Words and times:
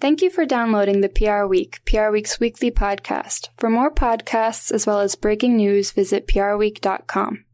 Thank 0.00 0.22
you 0.22 0.30
for 0.30 0.46
downloading 0.46 1.00
the 1.00 1.08
PR 1.08 1.44
Week, 1.44 1.80
PR 1.84 2.10
Week's 2.10 2.38
weekly 2.38 2.70
podcast. 2.70 3.48
For 3.56 3.68
more 3.68 3.90
podcasts 3.90 4.70
as 4.70 4.86
well 4.86 5.00
as 5.00 5.16
breaking 5.16 5.56
news, 5.56 5.90
visit 5.90 6.28
prweek.com. 6.28 7.44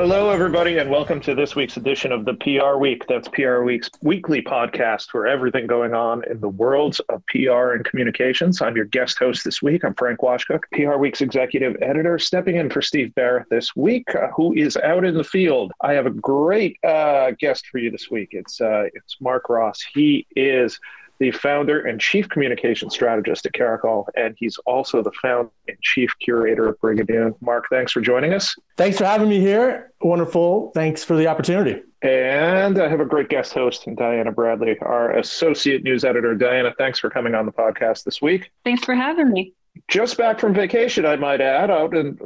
Hello, 0.00 0.30
everybody, 0.30 0.78
and 0.78 0.88
welcome 0.88 1.20
to 1.22 1.34
this 1.34 1.56
week's 1.56 1.76
edition 1.76 2.12
of 2.12 2.24
the 2.24 2.34
PR 2.34 2.78
Week. 2.78 3.04
That's 3.08 3.26
PR 3.26 3.62
Week's 3.62 3.90
weekly 4.00 4.40
podcast 4.40 5.10
for 5.10 5.26
everything 5.26 5.66
going 5.66 5.92
on 5.92 6.22
in 6.30 6.38
the 6.38 6.48
worlds 6.48 7.00
of 7.08 7.26
PR 7.26 7.72
and 7.72 7.84
communications. 7.84 8.62
I'm 8.62 8.76
your 8.76 8.84
guest 8.84 9.18
host 9.18 9.42
this 9.44 9.60
week. 9.60 9.84
I'm 9.84 9.94
Frank 9.94 10.20
Washkuch, 10.20 10.60
PR 10.70 10.98
Week's 10.98 11.20
executive 11.20 11.76
editor, 11.82 12.16
stepping 12.16 12.54
in 12.54 12.70
for 12.70 12.80
Steve 12.80 13.12
Barrett 13.16 13.50
this 13.50 13.74
week, 13.74 14.14
uh, 14.14 14.28
who 14.28 14.54
is 14.54 14.76
out 14.76 15.04
in 15.04 15.14
the 15.14 15.24
field. 15.24 15.72
I 15.80 15.94
have 15.94 16.06
a 16.06 16.10
great 16.10 16.78
uh, 16.84 17.32
guest 17.32 17.66
for 17.66 17.78
you 17.78 17.90
this 17.90 18.08
week. 18.08 18.28
It's 18.30 18.60
uh, 18.60 18.84
it's 18.94 19.16
Marc 19.20 19.48
Ross. 19.48 19.84
He 19.92 20.28
is 20.36 20.78
the 21.18 21.30
founder 21.32 21.80
and 21.80 22.00
chief 22.00 22.28
communication 22.28 22.90
strategist 22.90 23.46
at 23.46 23.52
Caracal, 23.52 24.08
and 24.16 24.34
he's 24.38 24.56
also 24.66 25.02
the 25.02 25.12
founder 25.20 25.50
and 25.66 25.76
chief 25.82 26.10
curator 26.20 26.68
of 26.68 26.78
Brigadoon. 26.80 27.34
Marc, 27.40 27.68
thanks 27.70 27.92
for 27.92 28.00
joining 28.00 28.32
us. 28.32 28.54
Thanks 28.76 28.98
for 28.98 29.04
having 29.04 29.28
me 29.28 29.40
here. 29.40 29.92
Wonderful. 30.00 30.70
Thanks 30.74 31.04
for 31.04 31.16
the 31.16 31.26
opportunity. 31.26 31.82
And 32.02 32.80
I 32.80 32.88
have 32.88 33.00
a 33.00 33.04
great 33.04 33.28
guest 33.28 33.52
host, 33.52 33.88
Diana 33.96 34.30
Bradley, 34.30 34.78
our 34.80 35.16
associate 35.16 35.82
news 35.82 36.04
editor. 36.04 36.34
Diana, 36.34 36.72
thanks 36.78 37.00
for 37.00 37.10
coming 37.10 37.34
on 37.34 37.44
the 37.44 37.52
podcast 37.52 38.04
this 38.04 38.22
week. 38.22 38.50
Thanks 38.64 38.84
for 38.84 38.94
having 38.94 39.30
me. 39.30 39.54
Just 39.88 40.16
back 40.16 40.38
from 40.38 40.54
vacation, 40.54 41.06
I 41.06 41.16
might 41.16 41.40
add, 41.40 41.70
out 41.70 41.94
in 41.94 42.18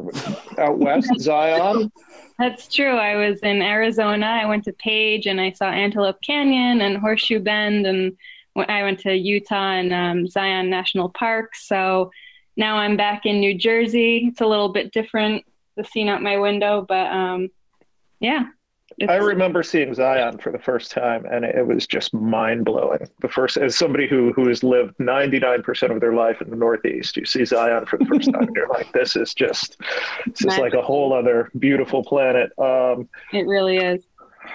out 0.58 0.78
west, 0.78 1.10
Zion. 1.18 1.90
That's 2.38 2.66
true. 2.66 2.96
I 2.96 3.16
was 3.16 3.40
in 3.40 3.62
Arizona. 3.62 4.26
I 4.26 4.46
went 4.46 4.64
to 4.64 4.72
Page 4.72 5.26
and 5.26 5.40
I 5.40 5.52
saw 5.52 5.66
Antelope 5.66 6.20
Canyon 6.22 6.80
and 6.80 6.96
Horseshoe 6.96 7.40
Bend 7.40 7.86
and 7.86 8.16
I 8.56 8.82
went 8.82 9.00
to 9.00 9.14
Utah 9.14 9.72
and 9.72 9.92
um, 9.92 10.28
Zion 10.28 10.68
National 10.68 11.08
Park. 11.08 11.54
So 11.54 12.10
now 12.56 12.76
I'm 12.76 12.96
back 12.96 13.24
in 13.24 13.40
New 13.40 13.54
Jersey. 13.56 14.26
It's 14.28 14.40
a 14.40 14.46
little 14.46 14.68
bit 14.68 14.92
different, 14.92 15.44
the 15.76 15.84
scene 15.84 16.08
out 16.08 16.22
my 16.22 16.36
window, 16.36 16.84
but 16.86 17.06
um, 17.10 17.48
yeah. 18.20 18.44
I 19.08 19.16
remember 19.16 19.62
seeing 19.62 19.94
Zion 19.94 20.36
for 20.36 20.52
the 20.52 20.58
first 20.58 20.90
time, 20.90 21.24
and 21.24 21.46
it 21.46 21.66
was 21.66 21.86
just 21.86 22.12
mind 22.12 22.66
blowing. 22.66 23.08
The 23.20 23.28
first, 23.28 23.56
as 23.56 23.74
somebody 23.74 24.06
who 24.06 24.34
who 24.34 24.46
has 24.48 24.62
lived 24.62 24.94
ninety 24.98 25.38
nine 25.38 25.62
percent 25.62 25.92
of 25.92 26.00
their 26.00 26.12
life 26.12 26.42
in 26.42 26.50
the 26.50 26.56
Northeast, 26.56 27.16
you 27.16 27.24
see 27.24 27.44
Zion 27.44 27.86
for 27.86 27.98
the 27.98 28.04
first 28.04 28.30
time, 28.30 28.42
and 28.42 28.54
you're 28.54 28.68
like, 28.68 28.92
"This 28.92 29.16
is 29.16 29.32
just, 29.32 29.78
this 30.26 30.40
is 30.40 30.58
like 30.58 30.74
a 30.74 30.82
whole 30.82 31.14
other 31.14 31.50
beautiful 31.58 32.04
planet." 32.04 32.52
Um, 32.58 33.08
it 33.32 33.46
really 33.46 33.78
is. 33.78 34.04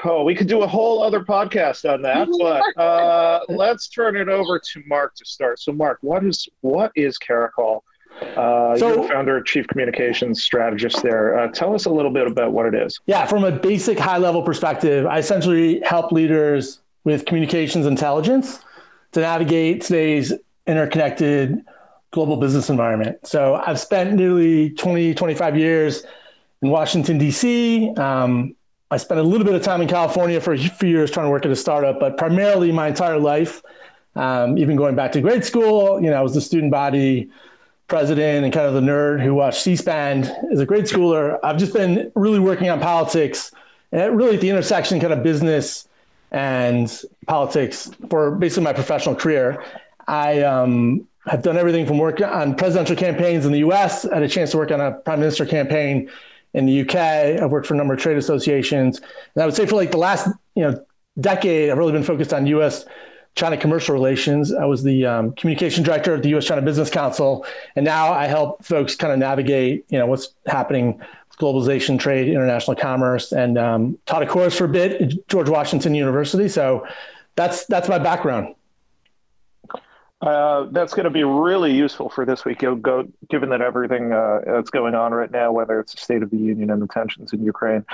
Oh, 0.03 0.23
we 0.23 0.35
could 0.35 0.47
do 0.47 0.61
a 0.61 0.67
whole 0.67 1.01
other 1.01 1.21
podcast 1.21 1.91
on 1.91 2.01
that, 2.03 2.27
but 2.39 2.81
uh, 2.81 3.41
let's 3.49 3.87
turn 3.87 4.15
it 4.15 4.29
over 4.29 4.59
to 4.59 4.83
Marc 4.85 5.15
to 5.15 5.25
start. 5.25 5.59
So, 5.59 5.71
Marc, 5.71 5.99
what 6.01 6.23
is 6.23 6.47
what 6.61 6.91
is 6.95 7.17
Caracal? 7.17 7.83
Uh, 8.21 8.75
so, 8.77 8.87
you're 8.87 9.03
the 9.03 9.07
founder, 9.09 9.41
chief 9.41 9.67
communications 9.67 10.43
strategist 10.43 11.03
there. 11.03 11.37
Uh, 11.37 11.47
tell 11.49 11.75
us 11.75 11.85
a 11.85 11.89
little 11.89 12.11
bit 12.11 12.27
about 12.27 12.51
what 12.51 12.65
it 12.65 12.73
is. 12.73 12.99
Yeah, 13.05 13.25
from 13.25 13.43
a 13.43 13.51
basic 13.51 13.99
high 13.99 14.17
level 14.17 14.41
perspective, 14.41 15.05
I 15.05 15.19
essentially 15.19 15.81
help 15.81 16.11
leaders 16.11 16.79
with 17.03 17.25
communications 17.25 17.85
intelligence 17.85 18.59
to 19.11 19.21
navigate 19.21 19.81
today's 19.81 20.33
interconnected 20.65 21.63
global 22.11 22.37
business 22.37 22.69
environment. 22.69 23.25
So 23.25 23.55
I've 23.55 23.79
spent 23.79 24.13
nearly 24.13 24.71
20, 24.71 25.13
25 25.13 25.57
years 25.57 26.03
in 26.61 26.69
Washington, 26.69 27.17
D.C., 27.17 27.93
um, 27.97 28.55
I 28.89 28.97
spent 28.97 29.19
a 29.19 29.23
little 29.23 29.45
bit 29.45 29.53
of 29.53 29.61
time 29.63 29.81
in 29.81 29.87
California 29.87 30.39
for 30.39 30.53
a 30.53 30.57
few 30.57 30.89
years 30.89 31.11
trying 31.11 31.25
to 31.25 31.29
work 31.29 31.45
at 31.45 31.51
a 31.51 31.55
startup, 31.55 31.99
but 31.99 32.17
primarily 32.17 32.71
my 32.71 32.87
entire 32.87 33.19
life, 33.19 33.61
um, 34.15 34.57
even 34.57 34.75
going 34.77 34.95
back 34.95 35.11
to 35.11 35.21
grade 35.21 35.43
school, 35.43 36.01
you 36.01 36.09
know, 36.09 36.15
I 36.15 36.21
was 36.21 36.33
the 36.33 36.41
student 36.41 36.71
body 36.71 37.29
president 37.87 38.45
and 38.45 38.53
kind 38.53 38.65
of 38.65 38.73
the 38.73 38.81
nerd 38.81 39.21
who 39.21 39.33
watched 39.33 39.61
C-SPAN 39.61 40.23
as 40.51 40.59
a 40.59 40.65
grade 40.65 40.85
schooler. 40.85 41.37
I've 41.43 41.57
just 41.57 41.73
been 41.73 42.11
really 42.15 42.39
working 42.39 42.69
on 42.69 42.79
politics 42.79 43.51
and 43.91 44.17
really 44.17 44.35
at 44.35 44.41
the 44.41 44.49
intersection 44.49 44.99
kind 44.99 45.13
of 45.13 45.23
business 45.23 45.87
and 46.31 47.03
politics 47.27 47.89
for 48.09 48.31
basically 48.31 48.63
my 48.63 48.73
professional 48.73 49.15
career. 49.15 49.63
I 50.07 50.41
um, 50.41 51.07
have 51.25 51.41
done 51.41 51.57
everything 51.57 51.85
from 51.85 51.97
work 51.97 52.21
on 52.21 52.55
presidential 52.55 52.95
campaigns 52.95 53.45
in 53.45 53.51
the 53.51 53.59
U.S. 53.59 54.05
I 54.05 54.15
had 54.15 54.23
a 54.23 54.29
chance 54.29 54.51
to 54.51 54.57
work 54.57 54.71
on 54.71 54.79
a 54.79 54.91
prime 54.91 55.19
minister 55.19 55.45
campaign 55.45 56.09
in 56.57 56.65
the 56.65 56.81
UK. 56.81 56.95
I've 56.95 57.51
worked 57.51 57.67
for 57.67 57.75
a 57.75 57.77
number 57.77 57.93
of 57.93 57.99
trade 57.99 58.17
associations, 58.17 58.97
and 59.35 59.43
I 59.43 59.45
would 59.45 59.55
say 59.55 59.67
for 59.67 59.75
like 59.75 59.91
the 59.91 59.97
last 59.97 60.27
you 60.55 60.63
know 60.63 60.83
decade, 61.19 61.69
I've 61.69 61.77
really 61.77 61.91
been 61.91 62.03
focused 62.03 62.33
on 62.33 62.47
U.S. 62.47 62.85
China 63.35 63.55
commercial 63.55 63.93
relations. 63.93 64.51
I 64.51 64.65
was 64.65 64.81
the 64.81 65.05
um, 65.05 65.33
communication 65.33 65.83
director 65.83 66.15
at 66.15 66.23
the 66.23 66.29
U.S. 66.29 66.45
China 66.45 66.63
Business 66.63 66.89
Council, 66.89 67.45
and 67.75 67.85
now 67.85 68.11
I 68.11 68.25
help 68.25 68.65
folks 68.65 68.95
kind 68.95 69.13
of 69.13 69.19
navigate 69.19 69.85
you 69.89 69.99
know 69.99 70.07
what's 70.07 70.33
happening 70.47 70.97
with 70.97 71.37
globalization, 71.39 71.99
trade, 71.99 72.27
international 72.27 72.75
commerce, 72.75 73.31
and 73.31 73.59
um, 73.59 73.99
taught 74.07 74.23
a 74.23 74.27
course 74.27 74.57
for 74.57 74.65
a 74.65 74.69
bit 74.69 74.99
at 74.99 75.27
George 75.27 75.49
Washington 75.49 75.93
University. 75.93 76.49
So 76.49 76.87
that's 77.35 77.67
that's 77.67 77.87
my 77.87 77.99
background. 77.99 78.55
Uh, 80.19 80.65
that's 80.71 80.95
going 80.95 81.03
to 81.03 81.11
be 81.11 81.23
really 81.23 81.71
useful 81.71 82.09
for 82.09 82.25
this 82.25 82.43
week. 82.43 82.59
Go, 82.59 83.07
given 83.29 83.49
that 83.49 83.61
everything 83.61 84.11
uh, 84.11 84.39
that's 84.45 84.71
going 84.71 84.95
on 84.95 85.11
right 85.11 85.29
now, 85.29 85.51
whether 85.51 85.79
it's 85.79 85.93
the 85.93 86.01
State 86.01 86.23
of 86.23 86.31
the 86.31 86.37
Union 86.37 86.71
and 86.71 86.81
the 86.81 86.87
tensions 86.87 87.33
in 87.33 87.43
Ukraine. 87.43 87.85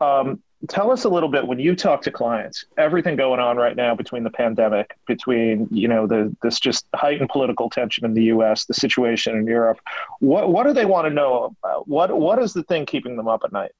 Um, 0.00 0.42
tell 0.68 0.90
us 0.90 1.04
a 1.04 1.08
little 1.08 1.28
bit 1.28 1.46
when 1.46 1.60
you 1.60 1.76
talk 1.76 2.02
to 2.02 2.10
clients, 2.10 2.64
everything 2.76 3.14
going 3.14 3.38
on 3.38 3.56
right 3.56 3.76
now 3.76 3.94
between 3.94 4.24
the 4.24 4.30
pandemic, 4.30 4.96
between 5.06 5.68
you 5.70 5.86
know 5.86 6.08
the 6.08 6.34
this 6.42 6.58
just 6.58 6.86
heightened 6.94 7.28
political 7.28 7.70
tension 7.70 8.04
in 8.04 8.14
the 8.14 8.24
U.S., 8.24 8.64
the 8.64 8.74
situation 8.74 9.36
in 9.36 9.46
Europe. 9.46 9.78
What 10.18 10.50
what 10.50 10.66
do 10.66 10.72
they 10.72 10.84
want 10.84 11.06
to 11.06 11.14
know 11.14 11.54
about? 11.62 11.86
What 11.86 12.18
what 12.18 12.40
is 12.40 12.54
the 12.54 12.64
thing 12.64 12.86
keeping 12.86 13.16
them 13.16 13.28
up 13.28 13.42
at 13.44 13.52
night? 13.52 13.70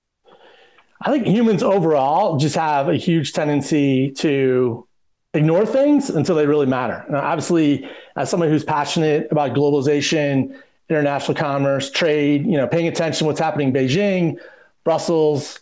I 1.00 1.10
think 1.10 1.26
humans 1.26 1.62
overall 1.62 2.38
just 2.38 2.56
have 2.56 2.88
a 2.88 2.97
huge 2.97 3.32
tendency 3.32 4.10
to 4.12 4.88
ignore 5.34 5.66
things 5.66 6.10
until 6.10 6.34
they 6.34 6.46
really 6.46 6.66
matter. 6.66 7.04
Obviously, 7.14 7.88
as 8.16 8.30
someone 8.30 8.48
who's 8.48 8.64
passionate 8.64 9.28
about 9.30 9.54
globalization, 9.54 10.56
international 10.88 11.36
commerce, 11.36 11.90
trade, 11.90 12.46
you 12.46 12.56
know, 12.56 12.66
paying 12.66 12.88
attention 12.88 13.20
to 13.20 13.24
what's 13.26 13.40
happening 13.40 13.68
in 13.68 13.74
Beijing, 13.74 14.38
Brussels, 14.84 15.60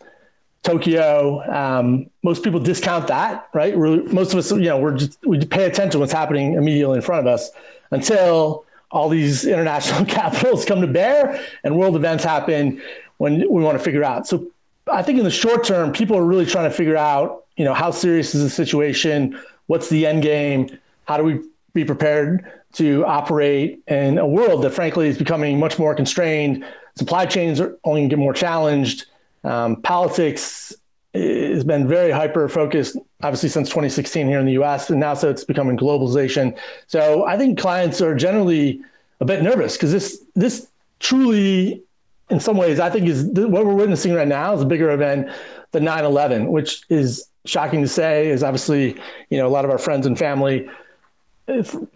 Tokyo, 0.62 1.42
um, 1.52 2.08
most 2.22 2.42
people 2.42 2.60
discount 2.60 3.08
that, 3.08 3.48
right? 3.54 3.76
We're, 3.76 4.02
most 4.04 4.32
of 4.32 4.38
us, 4.38 4.50
you 4.50 4.62
know, 4.62 4.78
we're 4.78 4.96
just, 4.96 5.18
we 5.26 5.44
pay 5.44 5.64
attention 5.64 5.92
to 5.92 5.98
what's 5.98 6.12
happening 6.12 6.54
immediately 6.54 6.96
in 6.96 7.02
front 7.02 7.26
of 7.26 7.32
us 7.32 7.50
until 7.90 8.64
all 8.90 9.08
these 9.08 9.44
international 9.44 10.04
capitals 10.06 10.64
come 10.64 10.80
to 10.80 10.86
bear 10.86 11.44
and 11.64 11.76
world 11.76 11.96
events 11.96 12.22
happen 12.22 12.80
when 13.18 13.40
we 13.40 13.62
want 13.62 13.76
to 13.76 13.82
figure 13.82 14.04
out. 14.04 14.26
So 14.26 14.46
I 14.90 15.02
think 15.02 15.18
in 15.18 15.24
the 15.24 15.30
short 15.30 15.64
term, 15.64 15.92
people 15.92 16.16
are 16.16 16.24
really 16.24 16.46
trying 16.46 16.70
to 16.70 16.76
figure 16.76 16.96
out, 16.96 17.44
you 17.56 17.64
know, 17.64 17.74
how 17.74 17.90
serious 17.90 18.34
is 18.34 18.42
the 18.42 18.50
situation? 18.50 19.38
What's 19.66 19.88
the 19.88 20.06
end 20.06 20.22
game? 20.22 20.78
How 21.04 21.16
do 21.16 21.22
we 21.22 21.40
be 21.72 21.84
prepared 21.84 22.50
to 22.74 23.04
operate 23.06 23.80
in 23.86 24.18
a 24.18 24.26
world 24.26 24.62
that, 24.62 24.70
frankly, 24.70 25.08
is 25.08 25.18
becoming 25.18 25.58
much 25.58 25.78
more 25.78 25.94
constrained? 25.94 26.64
Supply 26.96 27.26
chains 27.26 27.60
are 27.60 27.76
only 27.84 28.00
going 28.00 28.10
to 28.10 28.16
get 28.16 28.20
more 28.20 28.34
challenged. 28.34 29.06
Um, 29.44 29.80
politics 29.82 30.74
has 31.14 31.64
been 31.64 31.86
very 31.88 32.10
hyper 32.10 32.48
focused, 32.48 32.96
obviously, 33.22 33.48
since 33.48 33.68
2016 33.68 34.26
here 34.26 34.38
in 34.38 34.46
the 34.46 34.52
US, 34.52 34.90
and 34.90 35.00
now 35.00 35.14
so 35.14 35.30
it's 35.30 35.44
becoming 35.44 35.76
globalization. 35.76 36.56
So 36.86 37.24
I 37.26 37.36
think 37.38 37.58
clients 37.58 38.00
are 38.00 38.14
generally 38.14 38.80
a 39.20 39.24
bit 39.24 39.42
nervous 39.42 39.76
because 39.76 39.92
this 39.92 40.22
this 40.34 40.68
truly, 41.00 41.82
in 42.30 42.40
some 42.40 42.56
ways, 42.56 42.80
I 42.80 42.90
think 42.90 43.06
is 43.06 43.24
what 43.24 43.64
we're 43.64 43.74
witnessing 43.74 44.14
right 44.14 44.26
now 44.26 44.54
is 44.54 44.62
a 44.62 44.66
bigger 44.66 44.90
event 44.90 45.30
than 45.72 45.84
9/11, 45.84 46.48
which 46.48 46.82
is 46.88 47.28
shocking 47.44 47.82
to 47.82 47.88
say 47.88 48.28
is 48.28 48.42
obviously, 48.42 48.96
you 49.30 49.38
know, 49.38 49.46
a 49.46 49.50
lot 49.50 49.64
of 49.64 49.70
our 49.70 49.78
friends 49.78 50.06
and 50.06 50.18
family 50.18 50.68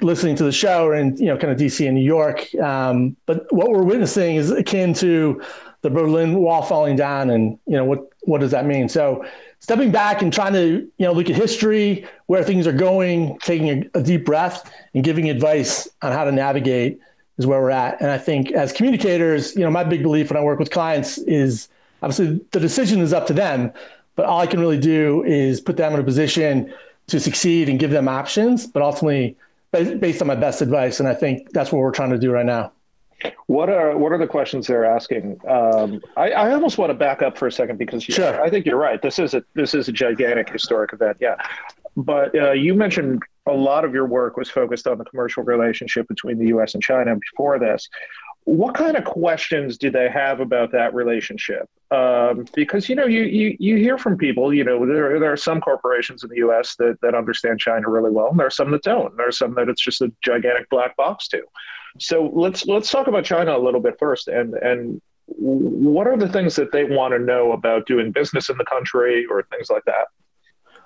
listening 0.00 0.37
to 0.37 0.44
the 0.44 0.53
show 0.53 0.93
in, 0.93 1.17
you 1.17 1.27
know, 1.27 1.37
kind 1.37 1.53
of 1.53 1.59
DC 1.59 1.85
and 1.85 1.97
New 1.97 2.05
York. 2.05 2.55
Um, 2.56 3.17
but 3.27 3.53
what 3.53 3.71
we're 3.71 3.82
witnessing 3.82 4.37
is 4.37 4.50
akin 4.50 4.94
to 4.94 5.43
the 5.82 5.91
Berlin 5.91 6.38
Wall 6.38 6.62
falling 6.62 6.97
down, 6.97 7.31
and 7.31 7.59
you 7.67 7.76
know 7.76 7.85
what 7.85 8.06
what 8.23 8.41
does 8.41 8.50
that 8.53 8.67
mean? 8.67 8.88
So 8.88 9.25
stepping 9.59 9.91
back 9.91 10.23
and 10.23 10.33
trying 10.33 10.53
to 10.53 10.88
you 10.97 11.06
know 11.06 11.12
look 11.12 11.31
at 11.31 11.37
history, 11.37 12.06
where 12.26 12.44
things 12.44 12.67
are 12.67 12.73
going, 12.73 13.38
taking 13.41 13.69
a, 13.69 13.99
a 13.99 14.03
deep 14.03 14.25
breath, 14.25 14.73
and 14.94 15.03
giving 15.03 15.29
advice 15.31 15.88
on 16.03 16.12
how 16.12 16.25
to 16.25 16.33
navigate 16.33 17.00
is 17.40 17.46
where 17.46 17.60
we're 17.60 17.70
at. 17.70 18.00
And 18.00 18.10
I 18.10 18.19
think 18.19 18.52
as 18.52 18.70
communicators, 18.70 19.56
you 19.56 19.62
know, 19.62 19.70
my 19.70 19.82
big 19.82 20.02
belief 20.02 20.31
when 20.31 20.37
I 20.37 20.44
work 20.44 20.58
with 20.58 20.70
clients 20.70 21.19
is 21.19 21.69
obviously 22.02 22.38
the 22.52 22.60
decision 22.60 23.00
is 23.00 23.12
up 23.14 23.26
to 23.28 23.32
them, 23.32 23.72
but 24.14 24.26
all 24.26 24.40
I 24.40 24.46
can 24.46 24.60
really 24.60 24.78
do 24.78 25.25
is 25.25 25.60
put 25.60 25.78
them 25.78 25.94
in 25.94 26.00
a 26.00 26.04
position 26.04 26.72
to 27.06 27.19
succeed 27.19 27.69
and 27.70 27.81
give 27.81 27.90
them 27.90 28.08
options, 28.08 28.66
but 28.66 28.82
ultimately 28.82 29.37
based 29.72 30.20
on 30.20 30.28
my 30.28 30.34
best 30.34 30.60
advice. 30.60 31.00
And 31.00 31.08
I 31.08 31.14
think 31.14 31.50
that's 31.52 31.72
what 31.72 31.78
we're 31.78 31.92
trying 31.92 32.10
to 32.10 32.19
do 32.19 32.31
right 32.31 32.46
now. 32.46 32.72
What 33.46 33.69
are 33.69 33.96
what 33.98 34.12
are 34.12 34.19
the 34.19 34.26
questions 34.26 34.66
they're 34.66 34.84
asking? 34.84 35.40
Um, 35.46 36.00
I, 36.16 36.31
I, 36.31 36.52
almost 36.52 36.78
want 36.78 36.88
to 36.88 36.94
back 36.94 37.20
up 37.20 37.37
for 37.37 37.46
a 37.46 37.52
second 37.52 37.78
because 37.78 38.02
sure. 38.02 38.42
I 38.42 38.48
think 38.48 38.64
you're 38.64 38.78
right. 38.78 39.02
This 39.02 39.19
is 39.19 39.34
a 39.34 39.44
this 39.52 39.75
is 39.75 39.88
a 39.88 39.92
gigantic 39.92 40.48
historic 40.48 40.94
event. 40.94 41.19
Yeah, 41.20 41.37
but 41.96 42.34
uh, 42.34 42.52
you 42.52 42.75
mentioned 42.75 43.22
a 43.46 43.52
lot 43.52 43.84
of 43.84 43.94
your 43.94 44.06
work 44.06 44.37
was 44.37 44.50
focused 44.50 44.87
on 44.87 44.98
the 44.98 45.04
commercial 45.04 45.42
relationship 45.42 46.06
between 46.08 46.38
the 46.38 46.48
U.S. 46.48 46.75
and 46.75 46.82
China 46.82 47.16
before 47.16 47.58
this. 47.58 47.88
What 48.44 48.75
kind 48.75 48.96
of 48.96 49.04
questions 49.04 49.76
do 49.76 49.90
they 49.90 50.08
have 50.08 50.40
about 50.40 50.72
that 50.72 50.94
relationship? 50.94 51.69
Um, 51.90 52.46
because 52.54 52.88
you 52.88 52.94
know, 52.94 53.06
you, 53.06 53.22
you 53.22 53.56
you 53.58 53.76
hear 53.76 53.98
from 53.98 54.16
people. 54.16 54.52
You 54.54 54.64
know, 54.64 54.87
there 54.87 55.20
there 55.20 55.32
are 55.32 55.37
some 55.37 55.60
corporations 55.60 56.22
in 56.22 56.31
the 56.31 56.37
U.S. 56.37 56.75
that 56.78 56.98
that 57.02 57.14
understand 57.14 57.60
China 57.60 57.88
really 57.88 58.10
well, 58.10 58.28
and 58.28 58.38
there 58.38 58.46
are 58.46 58.50
some 58.50 58.70
that 58.70 58.82
don't. 58.82 59.16
There 59.16 59.28
are 59.28 59.32
some 59.32 59.54
that 59.54 59.69
it's 59.69 59.82
just 59.82 60.00
a 60.00 60.12
gigantic 60.22 60.69
black 60.70 60.96
box 60.96 61.28
to. 61.28 61.42
So 61.98 62.31
let's 62.32 62.66
let's 62.66 62.90
talk 62.90 63.08
about 63.08 63.25
China 63.25 63.56
a 63.56 63.58
little 63.58 63.81
bit 63.81 63.96
first, 63.98 64.28
and 64.28 64.54
and 64.54 65.02
what 65.26 66.06
are 66.06 66.16
the 66.16 66.28
things 66.28 66.56
that 66.56 66.72
they 66.72 66.84
want 66.84 67.12
to 67.12 67.19
know 67.19 67.52
about 67.52 67.87
doing 67.87 68.10
business 68.10 68.48
in 68.48 68.58
the 68.58 68.64
country 68.64 69.26
or 69.26 69.42
things 69.44 69.70
like 69.70 69.84
that? 69.84 70.08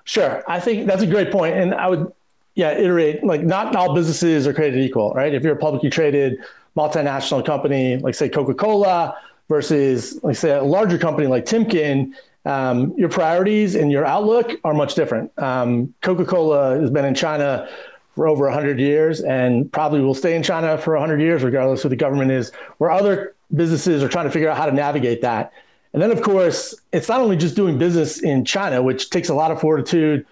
Sure, 0.05 0.43
I 0.47 0.59
think 0.59 0.87
that's 0.87 1.01
a 1.01 1.07
great 1.07 1.31
point, 1.31 1.55
and 1.55 1.73
I 1.73 1.87
would 1.87 2.11
yeah 2.53 2.71
iterate 2.71 3.23
like 3.23 3.41
not 3.41 3.75
all 3.75 3.93
businesses 3.93 4.47
are 4.47 4.53
created 4.53 4.79
equal, 4.83 5.13
right? 5.13 5.33
If 5.33 5.43
you're 5.43 5.55
a 5.55 5.57
publicly 5.57 5.89
traded 5.89 6.37
multinational 6.77 7.45
company 7.45 7.97
like 7.97 8.15
say 8.15 8.29
Coca-Cola 8.29 9.17
versus 9.49 10.21
like 10.23 10.35
say 10.35 10.51
a 10.51 10.63
larger 10.63 10.97
company 10.97 11.27
like 11.27 11.45
Timken, 11.45 12.13
um, 12.45 12.93
your 12.97 13.09
priorities 13.09 13.75
and 13.75 13.91
your 13.91 14.05
outlook 14.05 14.51
are 14.63 14.73
much 14.73 14.93
different. 14.95 15.31
Um, 15.39 15.93
Coca-Cola 16.01 16.79
has 16.79 16.91
been 16.91 17.05
in 17.05 17.15
China 17.15 17.67
for 18.13 18.27
over 18.27 18.45
100 18.45 18.79
years 18.79 19.21
and 19.21 19.71
probably 19.71 20.01
will 20.01 20.13
stay 20.13 20.35
in 20.35 20.43
China 20.43 20.77
for 20.77 20.93
100 20.93 21.19
years, 21.21 21.43
regardless 21.43 21.79
of 21.79 21.83
who 21.83 21.89
the 21.89 21.95
government 21.95 22.31
is, 22.31 22.51
where 22.77 22.91
other 22.91 23.35
businesses 23.55 24.03
are 24.03 24.09
trying 24.09 24.25
to 24.25 24.31
figure 24.31 24.49
out 24.49 24.57
how 24.57 24.65
to 24.65 24.71
navigate 24.71 25.21
that. 25.21 25.51
And 25.95 26.01
then, 26.01 26.11
of 26.11 26.21
course, 26.21 26.75
it's 26.91 27.07
not 27.07 27.21
only 27.21 27.37
just 27.37 27.55
doing 27.55 27.77
business 27.77 28.19
in 28.19 28.43
China, 28.43 28.83
which 28.83 29.11
takes 29.11 29.29
a 29.29 29.33
lot 29.33 29.49
of 29.49 29.61
fortitude. 29.61 30.25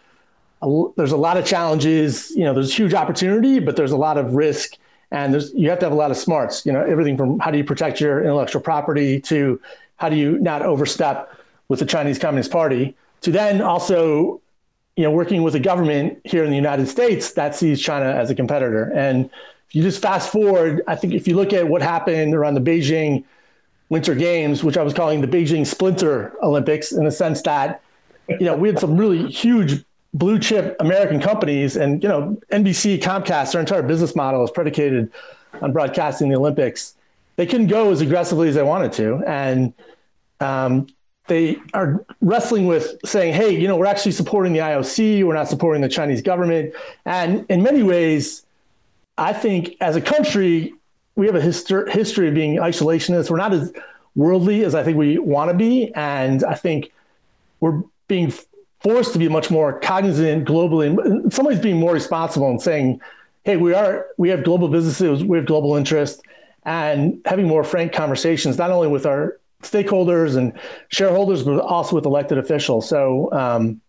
There's 0.98 1.14
a 1.14 1.18
lot 1.18 1.38
of 1.38 1.46
challenges. 1.46 2.32
You 2.32 2.44
know, 2.44 2.54
there's 2.54 2.78
huge 2.78 2.94
opportunity, 2.94 3.60
but 3.60 3.78
there's 3.78 3.94
a 3.94 3.98
lot 3.98 4.18
of 4.18 4.34
risk, 4.34 4.76
and 5.12 5.34
there's 5.34 5.54
you 5.54 5.70
have 5.70 5.80
to 5.80 5.86
have 5.86 5.94
a 5.94 5.96
lot 5.96 6.12
of 6.12 6.18
smarts. 6.18 6.66
You 6.66 6.74
know, 6.74 6.84
everything 6.84 7.16
from 7.16 7.40
how 7.40 7.50
do 7.50 7.58
you 7.58 7.64
protect 7.64 8.02
your 8.02 8.22
intellectual 8.22 8.62
property 8.62 9.22
to 9.22 9.58
how 9.96 10.10
do 10.10 10.18
you 10.18 10.38
not 10.40 10.64
overstep 10.64 11.34
with 11.70 11.80
the 11.80 11.86
Chinese 11.86 12.20
Communist 12.20 12.52
Party 12.52 12.94
to 13.22 13.32
then 13.32 13.62
also 13.62 14.42
you 14.98 15.06
know, 15.06 15.12
working 15.12 15.44
with 15.44 15.56
a 15.56 15.62
government 15.62 16.20
here 16.26 16.44
in 16.44 16.50
the 16.50 16.58
United 16.58 16.88
States 16.88 17.32
that 17.32 17.56
sees 17.56 17.82
China 17.82 18.08
as 18.08 18.30
a 18.30 18.36
competitor. 18.36 18.92
And 18.94 19.30
if 19.70 19.76
you 19.76 19.82
just 19.82 20.02
fast 20.02 20.30
forward, 20.30 20.82
I 20.88 20.96
think 20.98 21.14
if 21.14 21.26
you 21.26 21.38
look 21.38 21.54
at 21.54 21.70
what 21.70 21.82
happened 21.82 22.36
around 22.36 22.56
the 22.56 22.62
Beijing 22.62 23.24
Winter 23.94 24.16
Games, 24.16 24.64
which 24.64 24.76
I 24.76 24.82
was 24.82 24.92
calling 24.92 25.22
the 25.22 25.28
Beijing 25.28 25.68
Splinter 25.68 26.34
Olympics, 26.42 26.92
in 26.92 27.06
the 27.06 27.12
sense 27.12 27.44
that, 27.44 27.80
you 28.28 28.40
know, 28.40 28.56
we 28.56 28.68
had 28.68 28.80
some 28.80 28.98
really 28.98 29.32
huge 29.32 29.86
blue 30.16 30.40
chip 30.40 30.76
American 30.80 31.22
companies, 31.22 31.76
and 31.78 32.02
you 32.02 32.10
know, 32.10 32.36
NBC, 32.52 33.00
Comcast, 33.00 33.52
their 33.52 33.62
entire 33.62 33.84
business 33.84 34.16
model 34.16 34.44
is 34.44 34.50
predicated 34.50 35.12
on 35.62 35.72
broadcasting 35.72 36.30
the 36.30 36.36
Olympics. 36.36 36.96
They 37.36 37.46
couldn't 37.46 37.68
go 37.68 37.92
as 37.92 38.02
aggressively 38.02 38.50
as 38.50 38.56
they 38.56 38.64
wanted 38.64 38.94
to, 38.94 39.24
and 39.28 39.74
um, 40.40 40.88
they 41.28 41.58
are 41.76 42.04
wrestling 42.22 42.66
with 42.66 42.98
saying, 43.06 43.36
hey, 43.36 43.52
you 43.52 43.68
know, 43.68 43.78
we're 43.78 43.86
actually 43.86 44.14
supporting 44.14 44.54
the 44.54 44.60
IOC, 44.60 45.24
we're 45.24 45.36
not 45.36 45.48
supporting 45.48 45.84
the 45.84 45.90
Chinese 45.90 46.24
government. 46.24 46.74
And 47.06 47.46
in 47.48 47.62
many 47.62 47.84
ways, 47.84 48.44
I 49.20 49.34
think 49.34 49.76
as 49.82 49.96
a 49.96 50.02
country, 50.02 50.74
we 51.16 51.26
have 51.28 51.36
a 51.36 51.42
histor- 51.42 51.90
history 51.90 52.28
of 52.28 52.34
being 52.34 52.58
isolationist. 52.58 53.30
We're 53.30 53.38
not 53.38 53.54
as 53.54 53.72
worldly 54.16 54.64
as 54.64 54.76
I 54.76 54.84
think 54.84 54.98
we 54.98 55.18
want 55.18 55.52
to 55.52 55.58
be. 55.58 55.92
And 55.96 56.44
I 56.44 56.56
think 56.56 56.92
we're 57.60 57.84
being 58.08 58.34
forced 58.82 59.14
to 59.14 59.20
be 59.20 59.30
much 59.30 59.50
more 59.50 59.80
cognizant 59.80 60.48
globally. 60.48 61.32
Somebody's 61.32 61.62
being 61.62 61.80
more 61.80 61.94
responsible 61.94 62.50
and 62.50 62.62
saying, 62.62 63.00
hey, 63.44 63.58
we 63.58 63.74
are, 63.74 64.08
we 64.18 64.30
have 64.30 64.44
global 64.44 64.68
businesses, 64.68 65.24
we 65.24 65.38
have 65.38 65.46
global 65.46 65.76
interest, 65.76 66.22
and 66.64 67.22
having 67.26 67.48
more 67.48 67.64
frank 67.64 67.94
conversations, 67.94 68.58
not 68.58 68.72
only 68.72 68.88
with 68.88 69.06
our 69.06 69.40
stakeholders 69.62 70.36
and 70.38 70.54
shareholders, 70.90 71.44
but 71.44 71.60
also 71.60 71.96
with 71.96 72.06
elected 72.06 72.38
officials. 72.38 72.88
So 72.88 73.32
um, 73.32 73.82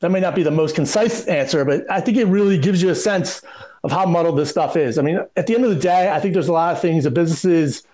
that 0.00 0.10
may 0.10 0.20
not 0.20 0.34
be 0.34 0.42
the 0.42 0.50
most 0.50 0.74
concise 0.74 1.26
answer, 1.26 1.64
but 1.64 1.90
I 1.90 2.00
think 2.00 2.16
it 2.16 2.26
really 2.26 2.58
gives 2.58 2.82
you 2.82 2.90
a 2.90 2.94
sense 2.94 3.42
of 3.84 3.92
how 3.92 4.06
muddled 4.06 4.38
this 4.38 4.50
stuff 4.50 4.76
is. 4.76 4.98
I 4.98 5.02
mean, 5.02 5.20
at 5.36 5.46
the 5.46 5.54
end 5.54 5.64
of 5.64 5.70
the 5.70 5.80
day, 5.80 6.10
I 6.10 6.18
think 6.18 6.32
there's 6.32 6.48
a 6.48 6.52
lot 6.52 6.74
of 6.74 6.80
things 6.80 7.04
that 7.04 7.10
businesses 7.10 7.84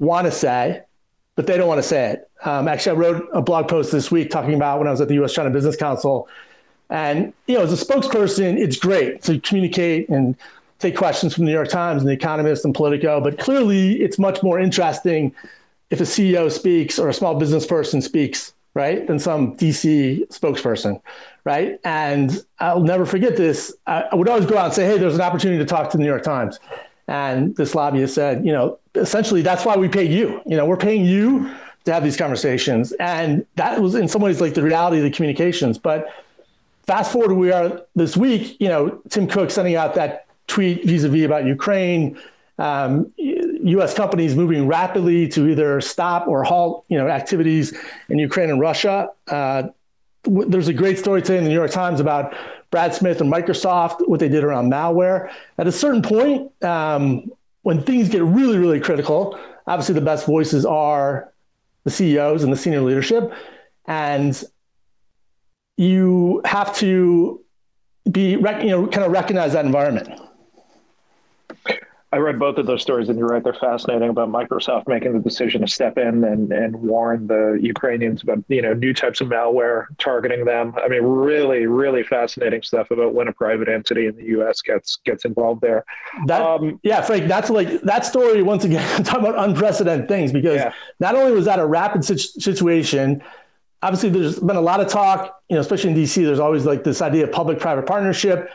want 0.00 0.26
to 0.26 0.32
say, 0.32 0.82
but 1.36 1.46
they 1.46 1.56
don't 1.56 1.68
want 1.68 1.78
to 1.78 1.86
say 1.88 2.10
it. 2.10 2.30
Um, 2.44 2.66
actually, 2.66 2.96
I 2.96 3.00
wrote 3.00 3.28
a 3.32 3.40
blog 3.40 3.68
post 3.68 3.92
this 3.92 4.10
week 4.10 4.30
talking 4.30 4.54
about 4.54 4.80
when 4.80 4.88
I 4.88 4.90
was 4.90 5.00
at 5.00 5.06
the 5.06 5.14
U.S. 5.14 5.32
China 5.32 5.48
Business 5.48 5.76
Council. 5.76 6.28
And, 6.90 7.32
you 7.46 7.54
know, 7.54 7.62
as 7.62 7.72
a 7.72 7.82
spokesperson, 7.82 8.58
it's 8.58 8.76
great 8.76 9.22
to 9.22 9.38
communicate 9.38 10.08
and 10.08 10.36
take 10.80 10.96
questions 10.96 11.34
from 11.34 11.44
the 11.44 11.50
New 11.50 11.56
York 11.56 11.68
Times 11.68 12.02
and 12.02 12.08
The 12.08 12.14
Economist 12.14 12.64
and 12.64 12.74
Politico, 12.74 13.20
but 13.20 13.38
clearly 13.38 14.02
it's 14.02 14.18
much 14.18 14.42
more 14.42 14.58
interesting 14.58 15.32
if 15.90 16.00
a 16.00 16.04
CEO 16.04 16.50
speaks 16.50 16.98
or 16.98 17.08
a 17.08 17.14
small 17.14 17.38
business 17.38 17.64
person 17.64 18.02
speaks, 18.02 18.52
right, 18.74 19.06
than 19.06 19.18
some 19.18 19.56
DC 19.56 20.26
spokesperson, 20.28 21.00
right? 21.44 21.78
And 21.84 22.44
I'll 22.58 22.80
never 22.80 23.04
forget 23.04 23.36
this. 23.36 23.74
I, 23.86 24.14
would 24.14 24.28
always 24.28 24.46
go 24.46 24.56
out 24.56 24.66
and 24.66 24.74
say, 24.74 24.86
hey, 24.86 24.98
there's 24.98 25.14
an 25.14 25.20
opportunity 25.20 25.58
to 25.58 25.66
talk 25.66 25.90
to 25.90 25.96
the 25.96 26.02
New 26.02 26.08
York 26.08 26.22
Times. 26.22 26.58
And 27.08 27.54
this 27.56 27.74
lobbyist 27.74 28.14
said, 28.14 28.46
you 28.46 28.52
know, 28.52 28.78
essentially 28.94 29.42
that's 29.42 29.64
why 29.64 29.76
we 29.76 29.88
pay 29.88 30.04
you. 30.04 30.40
You 30.46 30.56
know, 30.56 30.64
we're 30.64 30.76
paying 30.76 31.04
you 31.04 31.50
to 31.84 31.92
have 31.92 32.04
these 32.04 32.16
conversations. 32.16 32.92
And 32.92 33.44
that 33.56 33.80
was 33.82 33.94
in 33.94 34.08
some 34.08 34.22
ways 34.22 34.40
like 34.40 34.54
the 34.54 34.62
reality 34.62 34.98
of 34.98 35.04
the 35.04 35.10
communications. 35.10 35.78
But 35.78 36.08
fast 36.86 37.12
forward 37.12 37.34
we 37.34 37.52
are 37.52 37.82
this 37.94 38.16
week, 38.16 38.56
you 38.60 38.68
know, 38.68 39.02
Tim 39.10 39.26
Cook 39.26 39.50
sending 39.50 39.76
out 39.76 39.94
that 39.96 40.26
tweet 40.46 40.84
vis-a-vis 40.84 41.24
about 41.24 41.44
Ukraine. 41.44 42.18
Um, 42.58 43.12
U.S. 43.64 43.94
companies 43.94 44.34
moving 44.34 44.66
rapidly 44.66 45.28
to 45.28 45.48
either 45.48 45.80
stop 45.80 46.26
or 46.28 46.42
halt, 46.42 46.84
you 46.88 46.98
know, 46.98 47.08
activities 47.08 47.76
in 48.08 48.18
Ukraine 48.18 48.50
and 48.50 48.60
Russia. 48.60 49.10
Uh, 49.28 49.64
there's 50.24 50.68
a 50.68 50.72
great 50.72 50.98
story 50.98 51.22
today 51.22 51.38
in 51.38 51.44
the 51.44 51.50
New 51.50 51.56
York 51.56 51.70
Times 51.70 52.00
about 52.00 52.34
Brad 52.70 52.94
Smith 52.94 53.20
and 53.20 53.32
Microsoft, 53.32 54.08
what 54.08 54.20
they 54.20 54.28
did 54.28 54.44
around 54.44 54.70
malware. 54.70 55.30
At 55.58 55.66
a 55.66 55.72
certain 55.72 56.02
point, 56.02 56.50
um, 56.64 57.30
when 57.62 57.82
things 57.82 58.08
get 58.08 58.22
really, 58.22 58.58
really 58.58 58.80
critical, 58.80 59.38
obviously 59.66 59.94
the 59.94 60.00
best 60.00 60.26
voices 60.26 60.64
are 60.64 61.32
the 61.84 61.90
CEOs 61.90 62.42
and 62.44 62.52
the 62.52 62.56
senior 62.56 62.80
leadership, 62.80 63.32
and 63.86 64.42
you 65.76 66.40
have 66.44 66.74
to 66.76 67.40
be, 68.10 68.30
you 68.30 68.40
know, 68.40 68.86
kind 68.86 69.04
of 69.04 69.12
recognize 69.12 69.52
that 69.52 69.64
environment. 69.64 70.08
I 72.14 72.18
read 72.18 72.38
both 72.38 72.58
of 72.58 72.66
those 72.66 72.82
stories, 72.82 73.08
and 73.08 73.18
you're 73.18 73.28
right; 73.28 73.42
they're 73.42 73.54
fascinating 73.54 74.10
about 74.10 74.28
Microsoft 74.28 74.86
making 74.86 75.14
the 75.14 75.18
decision 75.18 75.62
to 75.62 75.66
step 75.66 75.96
in 75.96 76.22
and 76.24 76.52
and 76.52 76.76
warn 76.76 77.26
the 77.26 77.58
Ukrainians 77.60 78.22
about 78.22 78.44
you 78.48 78.60
know 78.60 78.74
new 78.74 78.92
types 78.92 79.22
of 79.22 79.28
malware 79.28 79.86
targeting 79.96 80.44
them. 80.44 80.74
I 80.76 80.88
mean, 80.88 81.02
really, 81.02 81.66
really 81.66 82.02
fascinating 82.02 82.62
stuff 82.62 82.90
about 82.90 83.14
when 83.14 83.28
a 83.28 83.32
private 83.32 83.68
entity 83.68 84.06
in 84.06 84.16
the 84.16 84.24
U.S. 84.24 84.60
gets 84.60 84.96
gets 85.06 85.24
involved 85.24 85.62
there. 85.62 85.86
That, 86.26 86.42
um, 86.42 86.78
yeah, 86.82 87.00
Frank, 87.00 87.28
that's 87.28 87.48
like 87.48 87.80
that 87.80 88.04
story 88.04 88.42
once 88.42 88.64
again. 88.64 89.04
talking 89.04 89.26
about 89.26 89.48
unprecedented 89.48 90.06
things 90.06 90.32
because 90.32 90.56
yeah. 90.56 90.72
not 91.00 91.14
only 91.14 91.32
was 91.32 91.46
that 91.46 91.58
a 91.58 91.66
rapid 91.66 92.04
situation. 92.04 93.22
Obviously, 93.84 94.10
there's 94.10 94.38
been 94.38 94.54
a 94.54 94.60
lot 94.60 94.80
of 94.80 94.86
talk, 94.86 95.42
you 95.48 95.56
know, 95.56 95.60
especially 95.60 95.90
in 95.90 95.96
DC. 95.96 96.22
There's 96.24 96.38
always 96.38 96.64
like 96.64 96.84
this 96.84 97.02
idea 97.02 97.24
of 97.24 97.32
public-private 97.32 97.84
partnership 97.84 98.48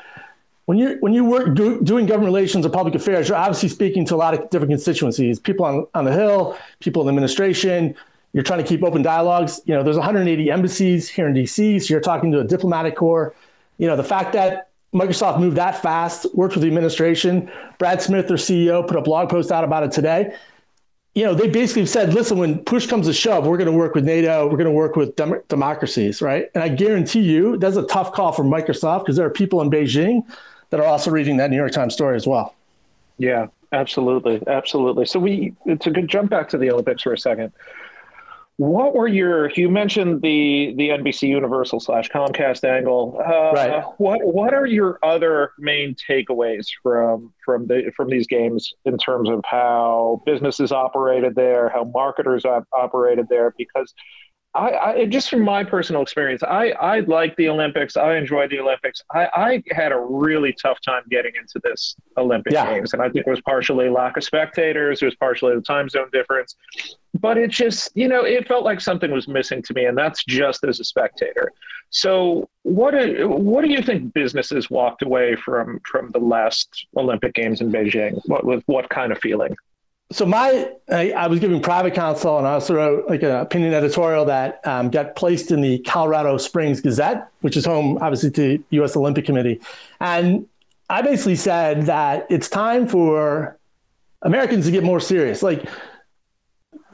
when 0.68 0.78
you 0.78 0.98
when 1.00 1.14
you 1.14 1.24
work 1.24 1.56
do, 1.56 1.82
doing 1.82 2.06
government 2.06 2.28
relations 2.28 2.66
or 2.66 2.70
public 2.70 2.94
affairs, 2.94 3.30
you're 3.30 3.38
obviously 3.38 3.70
speaking 3.70 4.06
to 4.06 4.16
a 4.16 4.18
lot 4.18 4.34
of 4.34 4.50
different 4.50 4.70
constituencies, 4.70 5.40
people 5.40 5.66
on, 5.66 5.88
on 5.94 6.04
the 6.04 6.12
Hill, 6.12 6.58
people 6.82 7.02
in 7.02 7.08
the 7.08 7.12
administration. 7.12 7.96
You're 8.34 8.44
trying 8.44 8.62
to 8.62 8.68
keep 8.68 8.84
open 8.84 9.02
dialogues. 9.02 9.62
You 9.66 9.76
know, 9.76 9.82
there's 9.82 9.96
180 9.96 10.52
embassies 10.52 11.08
here 11.08 11.26
in 11.30 11.34
DC, 11.34 11.82
so 11.82 11.94
you're 11.94 12.02
talking 12.02 12.34
to 12.34 12.42
a 12.42 12.44
diplomatic 12.44 12.98
corps. 12.98 13.34
You 13.78 13.88
know, 13.88 13.96
the 13.96 14.04
fact 14.04 14.34
that 14.34 14.68
Microsoft 14.94 15.40
moved 15.40 15.56
that 15.56 15.82
fast, 15.82 16.26
worked 16.36 16.56
with 16.56 16.64
the 16.64 16.68
administration. 16.68 17.50
Brad 17.80 18.02
Smith, 18.02 18.28
their 18.28 18.36
CEO, 18.36 18.86
put 18.86 18.98
a 18.98 19.02
blog 19.02 19.30
post 19.30 19.54
out 19.54 19.64
about 19.64 19.84
it 19.84 19.94
today. 19.94 20.36
You 21.16 21.24
know, 21.24 21.34
they 21.34 21.48
basically 21.48 21.86
said, 21.86 22.14
listen, 22.14 22.38
when 22.38 22.60
push 22.66 22.88
comes 22.88 23.08
to 23.08 23.14
shove, 23.14 23.48
we're 23.48 23.58
going 23.58 23.72
to 23.72 23.78
work 23.78 23.96
with 23.96 24.04
NATO, 24.04 24.46
we're 24.46 24.58
going 24.58 24.66
to 24.66 24.72
work 24.72 24.98
with 24.98 25.16
dem- 25.16 25.42
democracies, 25.48 26.22
right? 26.22 26.48
And 26.54 26.62
I 26.62 26.68
guarantee 26.68 27.22
you, 27.22 27.58
that's 27.58 27.78
a 27.78 27.88
tough 27.88 28.12
call 28.12 28.34
for 28.34 28.44
Microsoft 28.44 29.06
because 29.06 29.16
there 29.16 29.26
are 29.26 29.32
people 29.32 29.62
in 29.62 29.72
Beijing 29.72 30.24
that 30.70 30.80
are 30.80 30.86
also 30.86 31.12
reading 31.12 31.38
that 31.38 31.50
New 31.50 31.58
York 31.58 31.72
Times 31.72 31.94
story 31.94 32.16
as 32.16 32.28
well. 32.28 32.56
Yeah, 33.18 33.48
absolutely, 33.72 34.42
absolutely. 34.48 35.06
So 35.06 35.20
we 35.20 35.54
it's 35.66 35.88
a 35.88 35.92
good 35.92 36.08
jump 36.08 36.30
back 36.30 36.50
to 36.50 36.58
the 36.58 36.70
Olympics 36.72 37.02
for 37.04 37.14
a 37.14 37.18
second. 37.18 37.52
what 38.58 38.96
were 38.96 39.08
your? 39.08 39.50
You 39.52 39.70
mentioned 39.70 40.22
the 40.22 40.74
the 40.78 40.90
NBC 40.90 41.28
Universal 41.30 41.80
slash 41.80 42.10
Comcast 42.10 42.64
angle. 42.64 43.20
Uh, 43.20 43.52
right. 43.54 43.84
What 43.98 44.20
What 44.24 44.54
are 44.54 44.66
your 44.66 45.00
other 45.04 45.52
main 45.58 45.96
takeaways 46.10 46.68
from 46.84 47.34
from 47.46 47.68
the 47.68 47.92
from 47.96 48.10
these 48.10 48.28
games 48.28 48.74
in 48.86 48.98
terms 48.98 49.30
of 49.30 49.42
how 49.46 50.22
businesses 50.26 50.72
operated 50.72 51.36
there, 51.36 51.70
how 51.70 51.84
marketers 51.86 52.46
op- 52.46 52.68
operated 52.74 53.28
there? 53.30 53.54
Because 53.58 53.94
I, 54.58 54.92
I, 54.92 55.06
just 55.06 55.30
from 55.30 55.44
my 55.44 55.64
personal 55.64 56.02
experience, 56.02 56.42
I, 56.42 56.72
I 56.72 57.02
like 57.02 57.36
the 57.36 57.48
Olympics. 57.48 57.96
I 57.96 58.16
enjoy 58.16 58.48
the 58.48 58.60
Olympics. 58.60 59.04
I, 59.14 59.28
I 59.36 59.64
had 59.70 59.92
a 59.92 60.00
really 60.00 60.52
tough 60.60 60.82
time 60.82 61.04
getting 61.12 61.34
into 61.36 61.62
this 61.64 61.96
Olympic 62.18 62.54
yeah. 62.54 62.74
Games, 62.74 62.94
and 62.94 63.02
I 63.02 63.10
think 63.10 63.28
it 63.28 63.30
was 63.30 63.40
partially 63.42 63.88
lack 63.88 64.18
of 64.18 64.24
spectators. 64.24 65.02
It 65.04 65.06
was 65.06 65.16
partially 65.16 65.54
the 65.54 65.62
time 65.62 65.90
zone 65.90 66.10
difference, 66.12 66.56
but 67.20 67.38
it 67.38 67.52
just 67.52 67.92
you 67.94 68.08
know 68.08 68.24
it 68.26 68.48
felt 68.48 68.66
like 68.66 68.82
something 68.82 69.12
was 69.12 69.28
missing 69.28 69.62
to 69.62 69.74
me, 69.76 69.86
and 69.86 69.96
that's 69.96 70.24
just 70.26 70.64
as 70.64 70.80
a 70.80 70.84
spectator. 70.84 71.52
So 71.92 72.50
what 72.64 72.92
do, 72.92 73.30
what 73.30 73.64
do 73.64 73.70
you 73.70 73.84
think 73.84 74.14
businesses 74.14 74.72
walked 74.72 75.04
away 75.04 75.36
from 75.36 75.80
from 75.86 76.10
the 76.10 76.20
last 76.20 76.88
Olympic 76.98 77.36
Games 77.36 77.62
in 77.62 77.72
Beijing? 77.72 78.20
What 78.26 78.44
with 78.44 78.64
what 78.66 78.90
kind 78.90 79.12
of 79.12 79.20
feeling? 79.20 79.56
So 80.12 80.26
my 80.26 80.72
I, 80.90 81.12
I, 81.12 81.28
was 81.28 81.40
giving 81.40 81.62
private 81.62 81.94
counsel 81.94 82.38
and 82.38 82.48
I 82.48 82.54
also 82.54 82.76
wrote 82.76 83.10
like 83.10 83.24
an 83.24 83.32
opinion 83.32 83.74
editorial 83.74 84.26
that 84.26 84.66
um, 84.66 84.90
got 84.90 85.16
placed 85.16 85.52
in 85.52 85.62
the 85.62 85.80
Colorado 85.80 86.38
Springs 86.38 86.80
Gazette, 86.80 87.30
which 87.42 87.58
is 87.58 87.66
home 87.66 87.98
obviously 88.02 88.32
to 88.32 88.64
U.S. 88.72 88.96
Olympic 88.96 89.26
Committee, 89.26 89.60
and 90.00 90.48
I 90.90 91.02
basically 91.02 91.36
said 91.36 91.84
that 91.84 92.26
it's 92.30 92.48
time 92.48 92.88
for 92.88 93.58
Americans 94.22 94.66
to 94.66 94.72
get 94.72 94.84
more 94.84 95.02
serious. 95.02 95.44
Like, 95.44 95.70